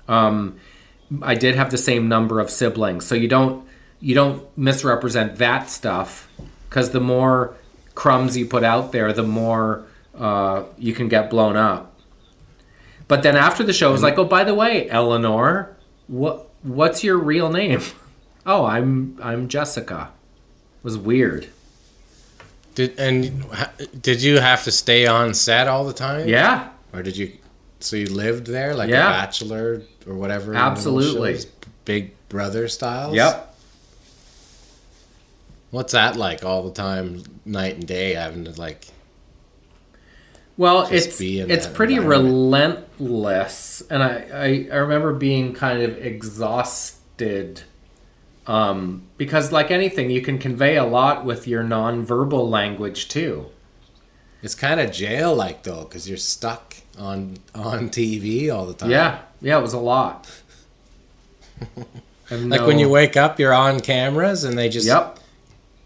Um, 0.08 0.58
I 1.22 1.36
did 1.36 1.56
have 1.56 1.72
the 1.72 1.78
same 1.78 2.08
number 2.08 2.39
of 2.39 2.50
siblings, 2.50 3.06
so 3.06 3.16
you 3.16 3.28
don't 3.28 3.68
you 4.02 4.16
don't 4.16 4.45
misrepresent 4.58 5.38
that 5.38 5.70
stuff 5.70 6.30
because 6.70 6.91
the 6.91 7.02
more 7.02 7.56
crumbs 7.95 8.38
you 8.38 8.45
put 8.45 8.64
out 8.64 8.91
there, 8.91 9.12
the 9.12 9.24
more 9.24 9.86
uh, 10.18 10.64
you 10.78 10.93
can 10.93 11.08
get 11.08 11.30
blown 11.30 11.58
up. 11.58 11.88
But 13.10 13.24
then 13.24 13.36
after 13.36 13.64
the 13.64 13.74
show, 13.74 13.89
it 13.89 13.91
was 13.91 14.03
like, 14.03 14.18
oh, 14.18 14.24
by 14.24 14.45
the 14.45 14.53
way, 14.55 14.89
Eleanor, 14.89 15.76
what 16.07 16.47
what's 16.64 17.03
your 17.03 17.18
real 17.18 17.49
name? 17.51 17.82
Oh, 18.45 18.66
I'm 18.66 19.20
I'm 19.22 19.47
Jessica. 19.49 20.10
It 20.78 20.84
was 20.84 20.97
weird. 20.97 21.49
Did 22.74 22.97
and 22.97 23.45
did 24.01 24.24
you 24.24 24.39
have 24.39 24.64
to 24.64 24.72
stay 24.72 25.05
on 25.05 25.34
set 25.36 25.68
all 25.68 25.86
the 25.86 25.93
time? 25.93 26.28
Yeah, 26.28 26.70
Or 26.93 27.03
did 27.03 27.16
you? 27.18 27.34
So 27.82 27.95
you 27.97 28.07
lived 28.07 28.47
there, 28.47 28.74
like 28.76 28.89
Yeah. 28.89 29.07
a 29.10 29.12
bachelor 29.12 29.84
or 30.07 30.16
whatever. 30.16 30.55
Absolutely. 30.55 31.34
shows? 31.34 31.45
Big 31.86 32.14
Brother 32.30 32.68
style. 32.70 33.14
yep. 33.14 33.53
What's 35.72 35.93
that 35.93 36.16
like 36.16 36.43
all 36.43 36.64
the 36.64 36.72
time, 36.74 37.24
night 37.45 37.76
and 37.76 37.86
day, 37.88 38.14
having 38.16 38.45
to 38.45 38.60
like? 38.60 38.88
Well, 40.60 40.89
Just 40.89 41.07
it's 41.07 41.22
it's 41.22 41.68
pretty 41.68 41.99
relentless, 41.99 43.82
and 43.89 44.03
I, 44.03 44.28
I 44.34 44.68
I 44.74 44.76
remember 44.76 45.14
being 45.14 45.53
kind 45.53 45.82
of 45.82 45.97
exhausted, 45.97 47.62
um, 48.45 49.03
because 49.16 49.53
like 49.53 49.72
anything, 49.72 50.10
you 50.10 50.22
can 50.22 50.38
convey 50.38 50.76
a 50.76 50.84
lot 50.84 51.24
with 51.24 51.47
your 51.47 51.64
nonverbal 51.64 52.49
language 52.49 53.07
too. 53.07 53.45
It's 54.43 54.53
kind 54.53 54.82
of 54.82 54.91
jail 54.91 55.34
like 55.34 55.64
though, 55.64 55.86
because 55.86 56.10
you're 56.10 56.18
stuck 56.18 56.76
on 56.97 57.38
on 57.55 57.89
TV 57.89 58.53
all 58.53 58.66
the 58.66 58.74
time. 58.74 58.91
Yeah, 58.91 59.20
yeah, 59.41 59.60
it 59.60 59.62
was 59.62 59.74
a 59.74 59.80
lot. 59.80 60.30
And 62.32 62.49
Like 62.51 62.62
no- 62.62 62.68
when 62.68 62.78
you 62.80 62.89
wake 62.89 63.18
up, 63.18 63.39
you're 63.39 63.53
on 63.53 63.80
cameras, 63.80 64.43
and 64.43 64.55
they 64.57 64.68
just 64.70 64.86
Yep. 64.86 65.20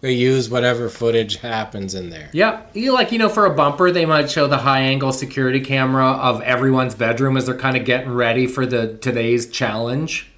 They 0.04 0.12
use 0.12 0.50
whatever 0.50 0.90
footage 0.90 1.38
happens 1.38 1.96
in 1.96 2.10
there. 2.10 2.30
Yep. 2.34 2.72
You 2.76 2.92
like 2.92 3.14
you 3.14 3.18
know 3.18 3.30
for 3.30 3.46
a 3.46 3.56
bumper 3.56 3.90
they 3.90 4.06
might 4.06 4.30
show 4.30 4.48
the 4.48 4.58
high 4.58 4.82
angle 4.82 5.14
security 5.14 5.62
camera 5.62 6.06
of 6.06 6.42
everyone's 6.42 6.94
bedroom 6.94 7.38
as 7.38 7.46
they're 7.46 7.58
kind 7.58 7.78
of 7.78 7.86
getting 7.86 8.12
ready 8.12 8.46
for 8.46 8.66
the 8.66 8.98
today's 8.98 9.50
challenge. 9.50 10.30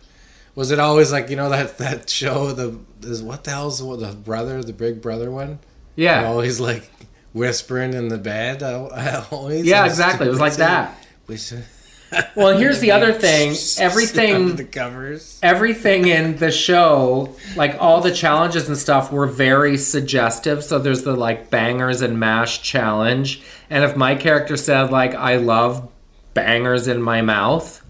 Was 0.53 0.70
it 0.70 0.80
always 0.80 1.11
like 1.11 1.32
you 1.32 1.36
know 1.36 1.49
that 1.49 1.80
that 1.80 2.11
show 2.11 2.51
the 2.51 2.80
is 3.01 3.24
what 3.24 3.43
the 3.43 3.51
hell's 3.51 3.80
the, 3.80 3.95
the 3.95 4.13
brother 4.13 4.63
the 4.63 4.72
Big 4.72 5.01
Brother 5.01 5.32
one? 5.32 5.57
Yeah. 5.95 6.28
Always 6.28 6.59
like 6.59 6.88
whispering 7.34 7.95
in 7.95 8.09
the 8.09 8.20
bed. 8.20 8.61
I, 8.61 8.74
uh, 8.74 8.88
I 8.93 9.26
always 9.36 9.66
Yeah, 9.66 9.86
exactly. 9.88 10.28
It 10.28 10.30
was 10.30 10.39
like 10.39 10.57
that. 10.57 10.95
We 11.26 11.38
should- 11.38 11.66
Well, 12.36 12.58
here's 12.58 12.80
the 12.80 12.91
other 12.91 13.14
thing. 13.14 13.56
Everything 13.80 14.56
the 14.56 14.66
covers. 14.66 15.39
everything 15.41 16.08
in 16.08 16.38
the 16.38 16.51
show, 16.51 17.36
like 17.56 17.78
all 17.80 18.01
the 18.01 18.12
challenges 18.12 18.68
and 18.68 18.78
stuff, 18.78 19.12
were 19.12 19.26
very 19.28 19.78
suggestive. 19.78 20.64
So 20.64 20.80
there's 20.80 21.03
the 21.03 21.16
like 21.16 21.49
bangers 21.49 22.01
and 22.01 22.20
mash 22.20 22.62
challenge, 22.62 23.41
and 23.70 23.84
if 23.84 23.95
my 23.95 24.16
character 24.16 24.58
said 24.58 24.91
like 24.91 25.16
I 25.16 25.38
love 25.38 25.89
bangers 26.34 26.88
in 26.88 27.01
my 27.01 27.22
mouth, 27.22 27.84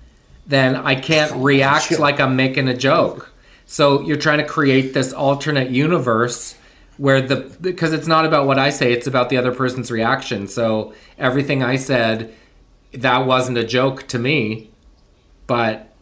then 0.47 0.75
I 0.75 0.95
can't 0.95 1.31
react 1.43 1.99
like 1.99 2.19
I'm 2.19 2.35
making 2.35 2.67
a 2.67 2.77
joke. 2.77 3.31
So 3.65 4.01
you're 4.01 4.17
trying 4.17 4.37
to 4.37 4.45
create 4.45 4.93
this 4.93 5.11
alternate 5.11 5.71
universe 5.71 6.55
where 6.97 7.21
the 7.21 7.37
because 7.59 7.93
it's 7.93 8.07
not 8.07 8.25
about 8.25 8.47
what 8.47 8.57
I 8.59 8.69
say, 8.69 8.93
it's 8.93 9.07
about 9.07 9.29
the 9.29 9.37
other 9.37 9.53
person's 9.53 9.91
reaction. 9.91 10.47
So 10.47 10.93
everything 11.17 11.63
I 11.63 11.75
said 11.75 12.33
that 13.01 13.25
wasn't 13.25 13.57
a 13.57 13.63
joke 13.63 14.07
to 14.07 14.19
me, 14.19 14.71
but 15.47 15.93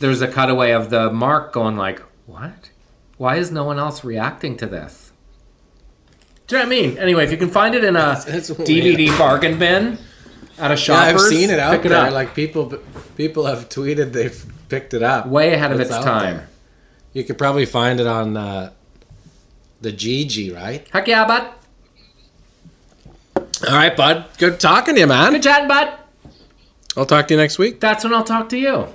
there's 0.00 0.22
a 0.22 0.28
cutaway 0.28 0.72
of 0.72 0.90
the 0.90 1.10
Mark 1.10 1.52
going 1.52 1.76
like, 1.76 2.00
"What? 2.26 2.70
Why 3.16 3.36
is 3.36 3.50
no 3.50 3.64
one 3.64 3.78
else 3.78 4.04
reacting 4.04 4.56
to 4.58 4.66
this?" 4.66 5.12
Do 6.46 6.56
you 6.56 6.62
know 6.62 6.68
what 6.68 6.76
I 6.76 6.80
mean? 6.80 6.98
Anyway, 6.98 7.24
if 7.24 7.30
you 7.30 7.36
can 7.36 7.50
find 7.50 7.74
it 7.74 7.84
in 7.84 7.94
a 7.94 7.98
that's, 7.98 8.24
that's 8.24 8.50
DVD 8.50 9.16
bargain 9.18 9.58
bin 9.58 9.98
at 10.58 10.70
a 10.70 10.76
shop, 10.76 11.04
yeah, 11.04 11.10
I've 11.10 11.20
seen 11.20 11.50
it 11.50 11.58
out 11.58 11.74
it 11.74 11.82
there. 11.82 12.06
Up. 12.06 12.12
Like 12.12 12.34
people, 12.34 12.78
people 13.16 13.44
have 13.44 13.68
tweeted 13.68 14.12
they've 14.12 14.46
picked 14.70 14.94
it 14.94 15.02
up. 15.02 15.26
Way 15.26 15.52
ahead 15.52 15.72
of 15.72 15.80
its, 15.80 15.90
its 15.90 16.02
time. 16.02 16.38
There. 16.38 16.48
You 17.12 17.24
could 17.24 17.36
probably 17.36 17.66
find 17.66 18.00
it 18.00 18.06
on 18.06 18.36
uh, 18.36 18.72
the 19.82 19.92
GG, 19.92 20.54
right? 20.54 20.88
Heck 20.90 21.06
yeah, 21.06 21.26
bud. 21.26 21.52
All 23.36 23.74
right, 23.74 23.96
bud. 23.96 24.26
Good 24.38 24.60
talking 24.60 24.94
to 24.94 25.00
you, 25.00 25.06
man. 25.06 25.32
Good 25.32 25.42
chatting, 25.42 25.68
bud. 25.68 25.98
I'll 26.98 27.06
talk 27.06 27.28
to 27.28 27.34
you 27.34 27.38
next 27.38 27.58
week. 27.58 27.78
That's 27.78 28.02
when 28.02 28.12
I'll 28.12 28.24
talk 28.24 28.48
to 28.48 28.58
you. 28.58 28.88